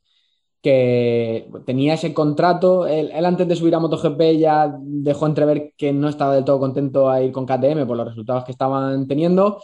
que 0.64 1.46
tenía 1.66 1.94
ese 1.94 2.14
contrato. 2.14 2.86
Él, 2.86 3.12
antes 3.24 3.46
de 3.46 3.54
subir 3.54 3.74
a 3.74 3.80
MotoGP 3.80 4.38
ya 4.38 4.74
dejó 4.80 5.26
entrever 5.26 5.74
que 5.76 5.92
no 5.92 6.08
estaba 6.08 6.34
del 6.34 6.44
todo 6.44 6.58
contento 6.58 7.10
a 7.10 7.22
ir 7.22 7.32
con 7.32 7.44
KTM 7.46 7.86
por 7.86 7.98
los 7.98 8.08
resultados 8.08 8.44
que 8.44 8.52
estaban 8.52 9.06
teniendo. 9.06 9.62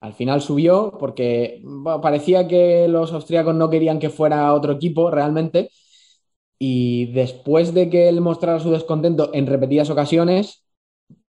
Al 0.00 0.12
final 0.14 0.40
subió 0.42 0.96
porque 0.98 1.62
parecía 2.02 2.48
que 2.48 2.88
los 2.88 3.12
austríacos 3.12 3.54
no 3.54 3.70
querían 3.70 4.00
que 4.00 4.10
fuera 4.10 4.52
otro 4.54 4.72
equipo 4.72 5.10
realmente. 5.10 5.70
Y 6.58 7.12
después 7.12 7.74
de 7.74 7.90
que 7.90 8.08
él 8.08 8.20
mostrara 8.20 8.60
su 8.60 8.70
descontento 8.70 9.30
en 9.34 9.46
repetidas 9.46 9.90
ocasiones, 9.90 10.64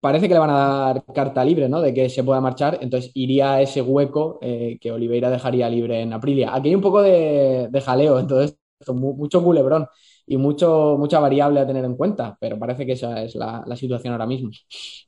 parece 0.00 0.28
que 0.28 0.34
le 0.34 0.40
van 0.40 0.50
a 0.50 0.54
dar 0.54 1.04
carta 1.14 1.44
libre, 1.44 1.68
¿no? 1.68 1.80
De 1.80 1.94
que 1.94 2.10
se 2.10 2.24
pueda 2.24 2.40
marchar. 2.40 2.78
Entonces 2.82 3.10
iría 3.14 3.54
a 3.54 3.62
ese 3.62 3.82
hueco 3.82 4.38
eh, 4.42 4.78
que 4.80 4.92
Oliveira 4.92 5.30
dejaría 5.30 5.68
libre 5.70 6.02
en 6.02 6.12
Aprilia. 6.12 6.54
Aquí 6.54 6.68
hay 6.70 6.74
un 6.76 6.82
poco 6.82 7.02
de, 7.02 7.68
de 7.70 7.80
jaleo. 7.82 8.18
Entonces 8.20 8.58
mucho 8.88 9.42
culebrón 9.42 9.86
y 10.26 10.36
mucho, 10.36 10.96
mucha 10.98 11.20
variable 11.20 11.60
a 11.60 11.66
tener 11.66 11.84
en 11.84 11.96
cuenta, 11.96 12.36
pero 12.40 12.58
parece 12.58 12.86
que 12.86 12.92
esa 12.92 13.22
es 13.22 13.34
la, 13.34 13.64
situación 13.76 14.12
ahora 14.12 14.26
mismo. 14.26 14.50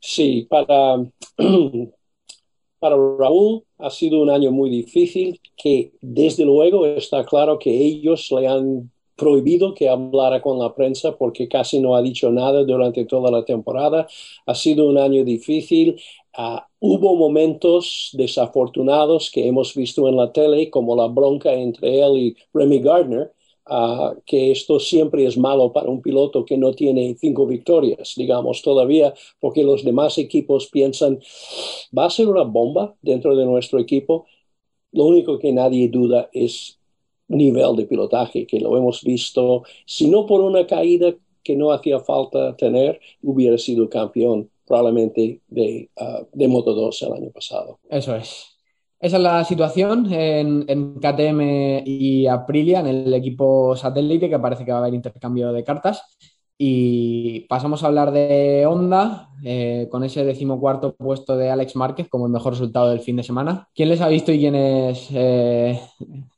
Sí, 0.01 0.47
para, 0.49 0.97
para 2.79 2.97
Raúl 2.97 3.65
ha 3.79 3.91
sido 3.91 4.21
un 4.21 4.31
año 4.31 4.51
muy 4.51 4.71
difícil, 4.71 5.41
que 5.57 5.93
desde 6.01 6.45
luego 6.45 6.87
está 6.87 7.25
claro 7.25 7.59
que 7.59 7.71
ellos 7.71 8.31
le 8.31 8.49
han 8.49 8.91
prohibido 9.17 9.75
que 9.75 9.89
hablara 9.89 10.43
con 10.43 10.59
la 10.59 10.75
prensa 10.75 11.17
porque 11.17 11.49
casi 11.49 11.81
no 11.81 11.95
ha 11.95 12.03
dicho 12.03 12.31
nada 12.31 12.65
durante 12.65 13.05
toda 13.05 13.31
la 13.31 13.45
temporada. 13.45 14.07
Ha 14.47 14.55
sido 14.55 14.89
un 14.89 14.99
año 14.99 15.25
difícil. 15.25 16.01
Ah, 16.37 16.67
hubo 16.81 17.15
momentos 17.15 18.11
desafortunados 18.13 19.31
que 19.31 19.47
hemos 19.47 19.75
visto 19.75 20.09
en 20.09 20.17
la 20.17 20.33
tele, 20.33 20.69
como 20.71 20.97
la 20.97 21.07
bronca 21.07 21.53
entre 21.53 22.01
él 22.01 22.17
y 22.19 22.37
Remy 22.53 22.81
Gardner, 22.81 23.33
que 24.27 24.51
esto 24.51 24.79
siempre 24.79 25.27
es 25.27 25.39
malo 25.39 25.73
para 25.73 25.89
un 25.89 26.03
piloto 26.03 26.45
que 26.45 26.59
no 26.59 26.75
tiene 26.75 27.17
cinco 27.19 27.47
victorias, 27.47 28.15
digamos, 28.17 28.63
todavía, 28.63 29.15
porque 29.41 29.65
los 29.65 29.85
demás 29.85 30.19
equipos 30.19 30.69
piensan, 30.69 31.21
va 31.97 32.07
a 32.07 32.11
ser 32.11 32.29
una 32.29 32.43
bomba 32.43 32.95
dentro 33.01 33.35
de 33.35 33.47
nuestro 33.47 33.79
equipo. 33.79 34.27
Lo 34.93 35.05
único 35.05 35.39
que 35.39 35.53
nadie 35.53 35.89
duda 35.89 36.29
es 36.33 36.79
nivel 37.29 37.77
de 37.77 37.87
pilotaje, 37.87 38.47
que 38.47 38.61
lo 38.61 38.77
hemos 38.77 39.03
visto, 39.03 39.63
si 39.87 40.09
no 40.09 40.27
por 40.27 40.43
una 40.43 40.67
caída 40.67 41.15
que 41.43 41.57
no 41.57 41.73
hacía 41.73 42.01
falta 42.01 42.57
tener, 42.57 43.01
hubiera 43.23 43.59
sido 43.59 43.89
campeón 43.89 44.51
probablemente 44.67 45.41
de, 45.49 45.91
uh, 46.01 46.25
de 46.33 46.49
Moto 46.49 46.75
2 46.75 47.03
el 47.03 47.13
año 47.13 47.31
pasado. 47.31 47.79
Eso 47.91 48.15
es. 48.17 48.54
Esa 49.05 49.19
es 49.19 49.23
la 49.23 49.45
situación 49.45 50.11
en, 50.11 50.95
KTM 50.95 51.83
y 51.85 52.27
Aprilia, 52.27 52.81
en 52.81 52.87
el 52.87 53.13
equipo 53.13 53.77
satélite, 53.77 54.31
que 54.31 54.39
parece 54.39 54.65
que 54.65 54.73
va 54.73 54.79
a 54.79 54.81
haber 54.81 54.95
intercambio 54.95 55.53
de 55.53 55.63
cartas. 55.63 56.17
Y 56.57 57.41
pasamos 57.41 57.83
a 57.83 57.89
hablar 57.89 58.13
de 58.13 58.65
Honda, 58.65 59.29
eh, 59.45 59.89
con 59.91 60.05
ese 60.05 60.25
decimocuarto 60.25 60.95
puesto 60.97 61.37
de 61.37 61.51
Alex 61.51 61.77
Márquez 61.77 62.09
como 62.09 62.25
el 62.25 62.33
mejor 62.33 62.55
resultado 62.55 62.89
del 62.89 63.01
fin 63.01 63.17
de 63.17 63.25
semana. 63.25 63.69
¿Quién 63.75 63.91
les 63.91 64.01
ha 64.01 64.09
visto 64.09 64.33
y 64.33 64.39
quiénes 64.39 65.09
eh, 65.13 65.79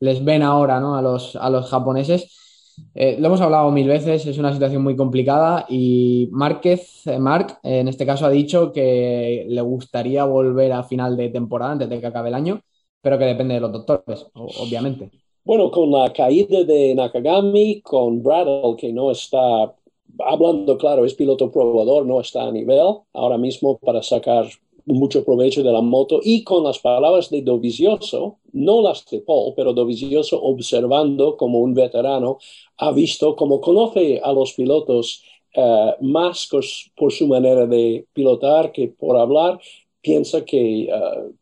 les 0.00 0.24
ven 0.24 0.42
ahora 0.42 0.80
¿no? 0.80 0.96
a, 0.96 1.02
los, 1.02 1.36
a 1.36 1.48
los 1.48 1.70
japoneses? 1.70 2.45
Eh, 2.94 3.16
lo 3.18 3.26
hemos 3.26 3.40
hablado 3.40 3.70
mil 3.70 3.88
veces, 3.88 4.26
es 4.26 4.38
una 4.38 4.52
situación 4.52 4.82
muy 4.82 4.96
complicada 4.96 5.66
y 5.68 6.28
Márquez, 6.32 7.06
eh, 7.06 7.18
Marc, 7.18 7.58
en 7.62 7.88
este 7.88 8.06
caso 8.06 8.26
ha 8.26 8.30
dicho 8.30 8.72
que 8.72 9.44
le 9.48 9.60
gustaría 9.60 10.24
volver 10.24 10.72
a 10.72 10.82
final 10.82 11.16
de 11.16 11.28
temporada 11.28 11.72
antes 11.72 11.88
de 11.88 12.00
que 12.00 12.06
acabe 12.06 12.28
el 12.28 12.34
año, 12.34 12.60
pero 13.02 13.18
que 13.18 13.24
depende 13.24 13.54
de 13.54 13.60
los 13.60 13.72
doctores, 13.72 14.26
obviamente. 14.34 15.10
Bueno, 15.44 15.70
con 15.70 15.90
la 15.90 16.12
caída 16.12 16.64
de 16.64 16.94
Nakagami, 16.94 17.80
con 17.80 18.22
Bradle, 18.22 18.74
que 18.76 18.92
no 18.92 19.10
está, 19.10 19.72
hablando 20.18 20.76
claro, 20.76 21.04
es 21.04 21.14
piloto 21.14 21.50
probador, 21.52 22.04
no 22.04 22.20
está 22.20 22.44
a 22.44 22.50
nivel 22.50 22.80
ahora 23.12 23.38
mismo 23.38 23.78
para 23.78 24.02
sacar 24.02 24.46
mucho 24.86 25.24
provecho 25.24 25.62
de 25.62 25.72
la 25.72 25.80
moto 25.82 26.20
y 26.22 26.44
con 26.44 26.64
las 26.64 26.78
palabras 26.78 27.28
de 27.30 27.42
Dovizioso, 27.42 28.38
no 28.52 28.82
las 28.82 29.04
de 29.06 29.20
Paul, 29.20 29.52
pero 29.56 29.72
Dovizioso 29.72 30.40
observando 30.40 31.36
como 31.36 31.58
un 31.58 31.74
veterano, 31.74 32.38
ha 32.78 32.92
visto 32.92 33.34
como 33.36 33.60
conoce 33.60 34.20
a 34.22 34.32
los 34.32 34.52
pilotos 34.52 35.22
eh, 35.54 35.94
más 36.02 36.48
por, 36.94 37.12
su 37.12 37.26
manera 37.26 37.66
de 37.66 38.06
pilotar 38.12 38.72
que 38.72 38.88
por 38.88 39.16
hablar, 39.16 39.58
piensa 40.00 40.44
que 40.44 40.82
eh, 40.84 40.90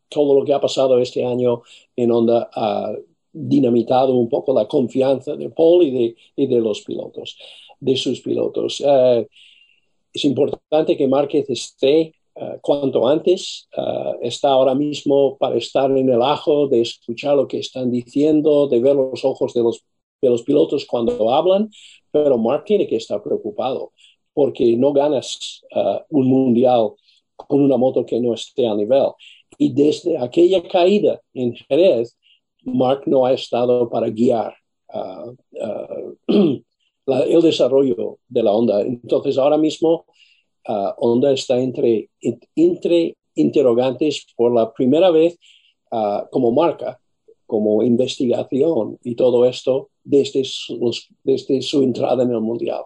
todo 0.09 0.39
lo 0.39 0.45
que 0.45 0.53
ha 0.53 0.61
pasado 0.61 0.97
este 0.99 1.23
año 1.23 1.61
en 1.95 2.11
Honda 2.11 2.49
ha 2.53 2.93
dinamitado 3.31 4.15
un 4.15 4.29
poco 4.29 4.53
la 4.53 4.67
confianza 4.67 5.35
de 5.35 5.49
Paul 5.49 5.83
y 5.83 5.91
de, 5.91 6.15
y 6.35 6.47
de 6.47 6.59
los 6.61 6.81
pilotos, 6.81 7.37
de 7.79 7.95
sus 7.97 8.21
pilotos. 8.21 8.81
Eh, 8.85 9.27
es 10.13 10.25
importante 10.25 10.97
que 10.97 11.07
Márquez 11.07 11.49
esté 11.49 12.14
cuanto 12.61 13.07
antes. 13.07 13.67
está 14.21 14.49
ahora 14.49 14.75
mismo 14.75 15.37
para 15.37 15.55
estar 15.55 15.89
en 15.89 16.09
el 16.09 16.21
ajo, 16.21 16.67
de 16.67 16.81
escuchar 16.81 17.35
lo 17.35 17.47
que 17.47 17.59
están 17.59 17.91
diciendo, 17.91 18.67
de 18.67 18.79
ver 18.79 18.95
los 18.95 19.23
ojos 19.23 19.53
de 19.53 19.63
los, 19.63 19.83
de 20.21 20.29
los 20.29 20.43
pilotos 20.43 20.85
cuando 20.85 21.33
hablan, 21.33 21.69
pero 22.11 22.37
Mark 22.37 22.65
tiene 22.65 22.87
que 22.87 22.97
estar 22.97 23.23
preocupado 23.23 23.91
porque 24.35 24.75
no 24.75 24.91
ganas 24.91 25.63
uh, 25.73 25.99
un 26.09 26.27
mundial 26.27 26.91
con 27.35 27.61
una 27.61 27.77
moto 27.77 28.05
que 28.05 28.19
no 28.19 28.33
esté 28.33 28.67
a 28.67 28.75
nivel. 28.75 29.07
Y 29.57 29.73
desde 29.73 30.17
aquella 30.17 30.61
caída 30.67 31.21
en 31.33 31.55
Jerez, 31.55 32.17
Mark 32.63 33.03
no 33.05 33.25
ha 33.25 33.33
estado 33.33 33.89
para 33.89 34.09
guiar 34.09 34.53
el 36.27 37.41
desarrollo 37.41 38.19
de 38.27 38.43
la 38.43 38.51
Honda. 38.51 38.81
Entonces, 38.81 39.37
ahora 39.37 39.57
mismo, 39.57 40.05
Honda 40.67 41.31
está 41.31 41.57
entre, 41.59 42.09
entre 42.55 43.17
interrogantes 43.35 44.25
por 44.35 44.53
la 44.53 44.73
primera 44.73 45.11
vez 45.11 45.37
como 46.31 46.51
marca, 46.51 46.99
como 47.45 47.83
investigación 47.83 48.97
y 49.03 49.15
todo 49.15 49.45
esto 49.45 49.89
desde 50.03 50.43
su, 50.43 50.91
desde 51.23 51.61
su 51.61 51.83
entrada 51.83 52.23
en 52.23 52.31
el 52.31 52.41
mundial. 52.41 52.83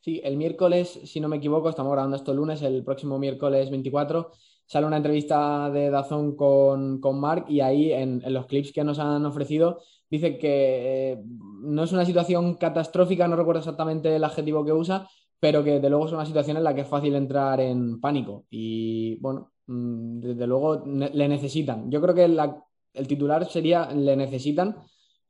Sí, 0.00 0.20
el 0.24 0.36
miércoles, 0.36 1.00
si 1.04 1.20
no 1.20 1.28
me 1.28 1.36
equivoco, 1.36 1.68
estamos 1.68 1.92
grabando 1.92 2.16
esto 2.16 2.32
el 2.32 2.38
lunes, 2.38 2.62
el 2.62 2.82
próximo 2.82 3.18
miércoles 3.18 3.70
24, 3.70 4.30
sale 4.64 4.86
una 4.86 4.96
entrevista 4.96 5.70
de 5.70 5.90
Dazón 5.90 6.36
con, 6.36 7.00
con 7.00 7.20
Mark 7.20 7.44
y 7.48 7.60
ahí 7.60 7.92
en, 7.92 8.22
los 8.32 8.46
clips 8.46 8.72
que 8.72 8.84
nos 8.84 8.98
han 8.98 9.26
ofrecido 9.26 9.80
dice 10.08 10.38
que 10.38 11.12
eh, 11.12 11.22
no 11.62 11.84
es 11.84 11.92
una 11.92 12.04
situación 12.04 12.54
catastrófica, 12.54 13.28
no 13.28 13.36
recuerdo 13.36 13.60
exactamente 13.60 14.14
el 14.16 14.24
adjetivo 14.24 14.64
que 14.64 14.72
usa, 14.72 15.08
pero 15.40 15.64
que 15.64 15.80
de 15.80 15.90
luego 15.90 16.06
es 16.06 16.12
una 16.12 16.26
situación 16.26 16.58
en 16.58 16.64
la 16.64 16.74
que 16.74 16.82
es 16.82 16.88
fácil 16.88 17.14
entrar 17.14 17.60
en 17.60 18.00
pánico 18.00 18.44
y 18.50 19.16
bueno, 19.20 19.52
mm, 19.66 20.20
desde 20.20 20.46
luego 20.46 20.84
le 20.86 21.28
necesitan. 21.28 21.90
Yo 21.90 22.00
creo 22.00 22.14
que 22.14 22.24
el 22.24 23.08
titular 23.08 23.46
sería 23.46 23.90
le 23.92 24.16
necesitan 24.16 24.76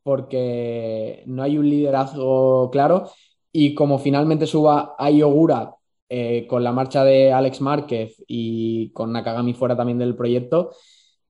porque 0.02 1.22
no 1.26 1.42
hay 1.42 1.58
un 1.58 1.68
liderazgo 1.68 2.70
claro 2.70 3.11
y 3.52 3.74
como 3.74 3.98
finalmente 3.98 4.46
suba 4.46 4.94
a 4.98 5.11
Yogura 5.11 5.74
eh, 6.08 6.46
con 6.48 6.64
la 6.64 6.72
marcha 6.72 7.04
de 7.04 7.32
Alex 7.32 7.61
Márquez 7.61 8.22
y 8.26 8.90
con 8.92 9.12
Nakagami 9.12 9.54
fuera 9.54 9.76
también 9.76 9.98
del 9.98 10.16
proyecto, 10.16 10.72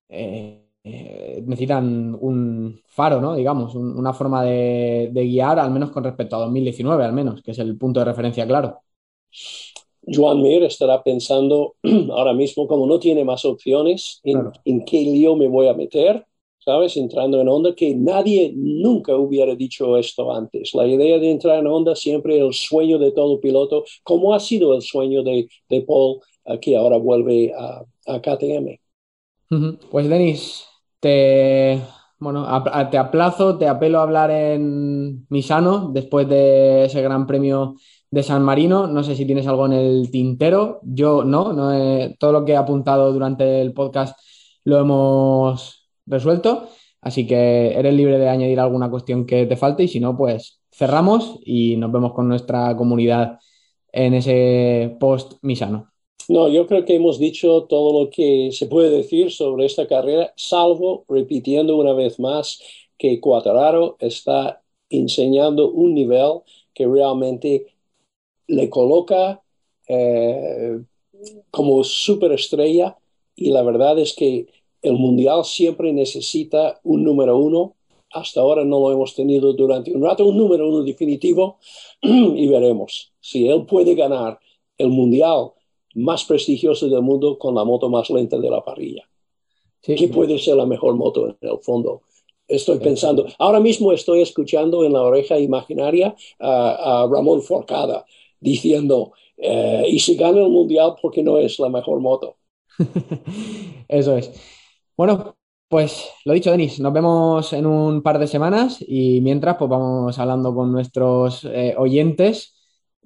eh, 0.09 0.60
eh, 0.85 1.43
necesitan 1.47 2.16
un 2.20 2.81
faro, 2.87 3.20
¿no? 3.20 3.35
Digamos, 3.35 3.74
una 3.74 4.12
forma 4.12 4.43
de, 4.45 5.11
guiar, 5.12 5.59
al 5.59 5.70
menos 5.70 5.91
con 5.91 6.05
respecto 6.05 6.37
a 6.37 6.41
2019, 6.41 7.05
al 7.05 7.12
menos, 7.12 7.43
que 7.43 7.51
es 7.51 7.59
el 7.59 7.76
punto 7.76 8.01
de 8.01 8.07
referencia 8.07 8.47
claro. 8.47 8.81
Joan 10.03 10.43
Mir 10.43 10.62
estará 10.64 11.03
pensando 11.03 11.74
ahora 12.11 12.33
mismo, 12.33 12.66
como 12.66 12.87
no 12.87 12.99
tiene 12.99 13.24
más 13.24 13.45
opciones, 13.45 14.20
en 14.24 14.85
qué 14.85 15.03
lío 15.03 15.37
me 15.37 15.49
voy 15.49 15.68
a 15.68 15.74
meter 15.74 16.24
¿sabes? 16.61 16.97
Entrando 16.97 17.41
en 17.41 17.49
onda, 17.49 17.74
que 17.74 17.95
nadie 17.95 18.53
nunca 18.55 19.16
hubiera 19.16 19.55
dicho 19.55 19.97
esto 19.97 20.33
antes. 20.33 20.74
La 20.74 20.87
idea 20.87 21.18
de 21.18 21.31
entrar 21.31 21.59
en 21.59 21.66
onda 21.66 21.97
siempre 21.97 22.39
el 22.39 22.53
sueño 22.53 22.99
de 22.99 23.12
todo 23.12 23.41
piloto, 23.41 23.85
como 24.03 24.35
ha 24.35 24.41
sido 24.41 24.74
el 24.74 24.83
sueño 24.83 25.22
de, 25.22 25.49
de 25.68 25.81
Paul, 25.83 26.20
que 26.61 26.76
ahora 26.76 26.97
vuelve 26.99 27.53
a, 27.57 27.85
a 28.07 28.20
KTM. 28.20 28.78
Pues 29.91 30.09
Denis, 30.09 30.64
te, 31.01 31.82
bueno, 32.18 32.46
te 32.90 32.98
aplazo, 32.98 33.59
te 33.59 33.68
apelo 33.68 33.98
a 34.01 34.03
hablar 34.03 34.30
en 34.30 35.26
Misano 35.30 35.90
después 35.92 36.28
de 36.28 36.84
ese 36.84 37.03
gran 37.03 37.26
premio 37.26 37.76
de 38.11 38.22
San 38.22 38.42
Marino. 38.42 38.86
No 38.86 39.03
sé 39.03 39.16
si 39.16 39.26
tienes 39.26 39.46
algo 39.46 39.66
en 39.66 39.72
el 39.72 40.11
tintero. 40.11 40.80
Yo 40.82 41.24
no, 41.24 41.53
no 41.53 42.14
todo 42.18 42.32
lo 42.32 42.44
que 42.44 42.53
he 42.53 42.57
apuntado 42.57 43.12
durante 43.12 43.61
el 43.61 43.72
podcast 43.72 44.18
lo 44.64 44.78
hemos 44.78 45.88
resuelto. 46.07 46.68
Así 47.01 47.26
que 47.26 47.72
eres 47.78 47.94
libre 47.94 48.18
de 48.18 48.28
añadir 48.28 48.61
alguna 48.61 48.90
cuestión 48.90 49.26
que 49.26 49.46
te 49.46 49.57
falte 49.57 49.84
y 49.84 49.88
si 49.88 50.01
no, 50.01 50.16
pues 50.16 50.61
cerramos 50.70 51.38
y 51.44 51.76
nos 51.76 51.90
vemos 51.92 52.12
con 52.12 52.28
nuestra 52.28 52.76
comunidad 52.76 53.38
en 53.92 54.14
ese 54.14 54.96
post 55.01 55.34
misano. 55.42 55.89
No, 56.29 56.49
yo 56.49 56.66
creo 56.66 56.85
que 56.85 56.95
hemos 56.95 57.18
dicho 57.18 57.64
todo 57.64 58.05
lo 58.05 58.11
que 58.11 58.51
se 58.53 58.66
puede 58.66 58.91
decir 58.91 59.31
sobre 59.31 59.66
esta 59.66 59.87
carrera, 59.87 60.33
salvo 60.37 61.05
repitiendo 61.09 61.77
una 61.77 61.93
vez 61.93 62.21
más 62.21 62.61
que 62.99 63.21
Cuatararo 63.21 63.97
está 63.99 64.62
enseñando 64.91 65.71
un 65.71 65.95
nivel 65.95 66.41
que 66.75 66.87
realmente 66.87 67.66
le 68.47 68.68
coloca 68.68 69.43
eh, 69.89 70.81
como 71.51 71.83
superestrella 71.85 72.97
y 73.35 73.51
la 73.51 73.62
verdad 73.62 73.99
es 73.99 74.14
que 74.14 74.47
el 74.83 74.95
mundial 74.95 75.45
siempre 75.45 75.93
necesita 75.93 76.81
un 76.85 77.05
número 77.05 77.37
uno. 77.39 77.75
Hasta 78.12 78.41
ahora 78.41 78.64
no 78.64 78.81
lo 78.81 78.93
hemos 78.93 79.14
tenido 79.14 79.53
durante 79.53 79.93
un 79.93 80.03
rato, 80.03 80.27
un 80.27 80.37
número 80.37 80.68
uno 80.68 80.83
definitivo, 80.83 81.59
y 82.03 82.49
veremos 82.49 83.12
si 83.21 83.49
él 83.49 83.66
puede 83.66 83.95
ganar 83.95 84.41
el 84.79 84.89
mundial 84.89 85.53
más 85.95 86.24
prestigioso 86.24 86.88
del 86.88 87.03
mundo 87.03 87.38
con 87.38 87.55
la 87.55 87.64
moto 87.64 87.88
más 87.88 88.11
lenta 88.11 88.38
de 88.38 88.51
la 88.51 88.62
parrilla. 88.62 89.09
¿Qué 89.82 90.09
puede 90.09 90.38
ser 90.38 90.57
la 90.57 90.66
mejor 90.66 90.95
moto 90.95 91.28
en 91.28 91.36
el 91.41 91.59
fondo? 91.61 92.03
Estoy 92.47 92.78
pensando, 92.78 93.26
ahora 93.38 93.61
mismo 93.61 93.93
estoy 93.93 94.22
escuchando 94.22 94.84
en 94.84 94.93
la 94.93 95.03
oreja 95.03 95.38
imaginaria 95.38 96.14
a, 96.38 97.09
Ramón 97.11 97.43
Forcada 97.43 98.05
diciendo, 98.41 99.12
eh, 99.36 99.84
y 99.88 100.01
si 100.01 100.16
gana 100.16 100.41
el 100.41 100.51
mundial, 100.51 100.97
porque 101.01 101.22
no 101.22 101.38
es 101.38 101.59
la 101.59 101.68
mejor 101.68 102.01
moto? 102.01 102.36
Eso 103.88 104.16
es. 104.16 104.32
Bueno, 104.97 105.36
pues 105.68 106.11
lo 106.24 106.32
dicho, 106.32 106.51
Denis, 106.51 106.80
nos 106.80 106.93
vemos 106.93 107.53
en 107.53 107.64
un 107.64 108.03
par 108.03 108.18
de 108.18 108.26
semanas 108.26 108.84
y 108.86 109.20
mientras 109.20 109.57
pues 109.57 109.70
vamos 109.70 110.18
hablando 110.18 110.53
con 110.53 110.72
nuestros 110.72 111.45
eh, 111.45 111.74
oyentes 111.78 112.60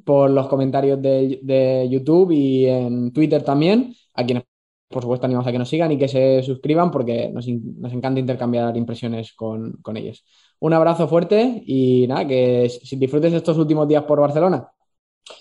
por 0.04 0.30
los 0.30 0.48
comentarios 0.48 1.00
de, 1.00 1.88
YouTube 1.90 2.30
y 2.32 2.66
en 2.66 3.12
Twitter 3.12 3.42
también, 3.42 3.94
a 4.14 4.24
quienes 4.24 4.44
por 4.88 5.02
supuesto 5.02 5.26
animamos 5.26 5.46
a 5.46 5.52
que 5.52 5.58
nos 5.58 5.68
sigan 5.68 5.90
y 5.92 5.98
que 5.98 6.06
se 6.06 6.42
suscriban 6.42 6.90
porque 6.90 7.28
nos, 7.30 7.48
encanta 7.48 8.20
intercambiar 8.20 8.76
impresiones 8.76 9.32
con, 9.32 9.72
con, 9.82 9.96
ellos. 9.96 10.24
Un 10.60 10.72
abrazo 10.72 11.08
fuerte 11.08 11.62
y 11.66 12.06
nada, 12.06 12.26
que 12.28 12.68
si 12.68 12.96
disfrutes 12.96 13.32
estos 13.32 13.58
últimos 13.58 13.88
días 13.88 14.04
por 14.04 14.20
Barcelona. 14.20 14.68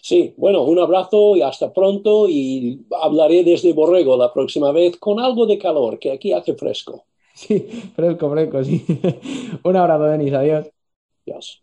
Sí, 0.02 0.34
bueno, 0.38 0.64
un 0.64 0.80
abrazo 0.80 1.36
y 1.36 1.42
hasta 1.42 1.74
pronto 1.74 2.28
y 2.30 2.86
hablaré 3.02 3.44
desde 3.44 3.74
Borrego 3.74 4.16
la 4.18 4.32
próxima 4.32 4.72
vez 4.72 4.98
con 4.98 5.20
algo 5.20 5.46
de 5.46 5.58
calor, 5.58 6.00
que 6.00 6.12
aquí 6.12 6.32
hace 6.32 6.56
fresco. 6.56 7.06
Sí, 7.34 7.60
fresco, 7.96 8.30
fresco, 8.30 8.64
sí. 8.64 8.86
un 9.64 9.76
abrazo, 9.76 10.04
Denis, 10.06 10.34
adiós. 10.34 10.70
Adiós. 11.26 11.63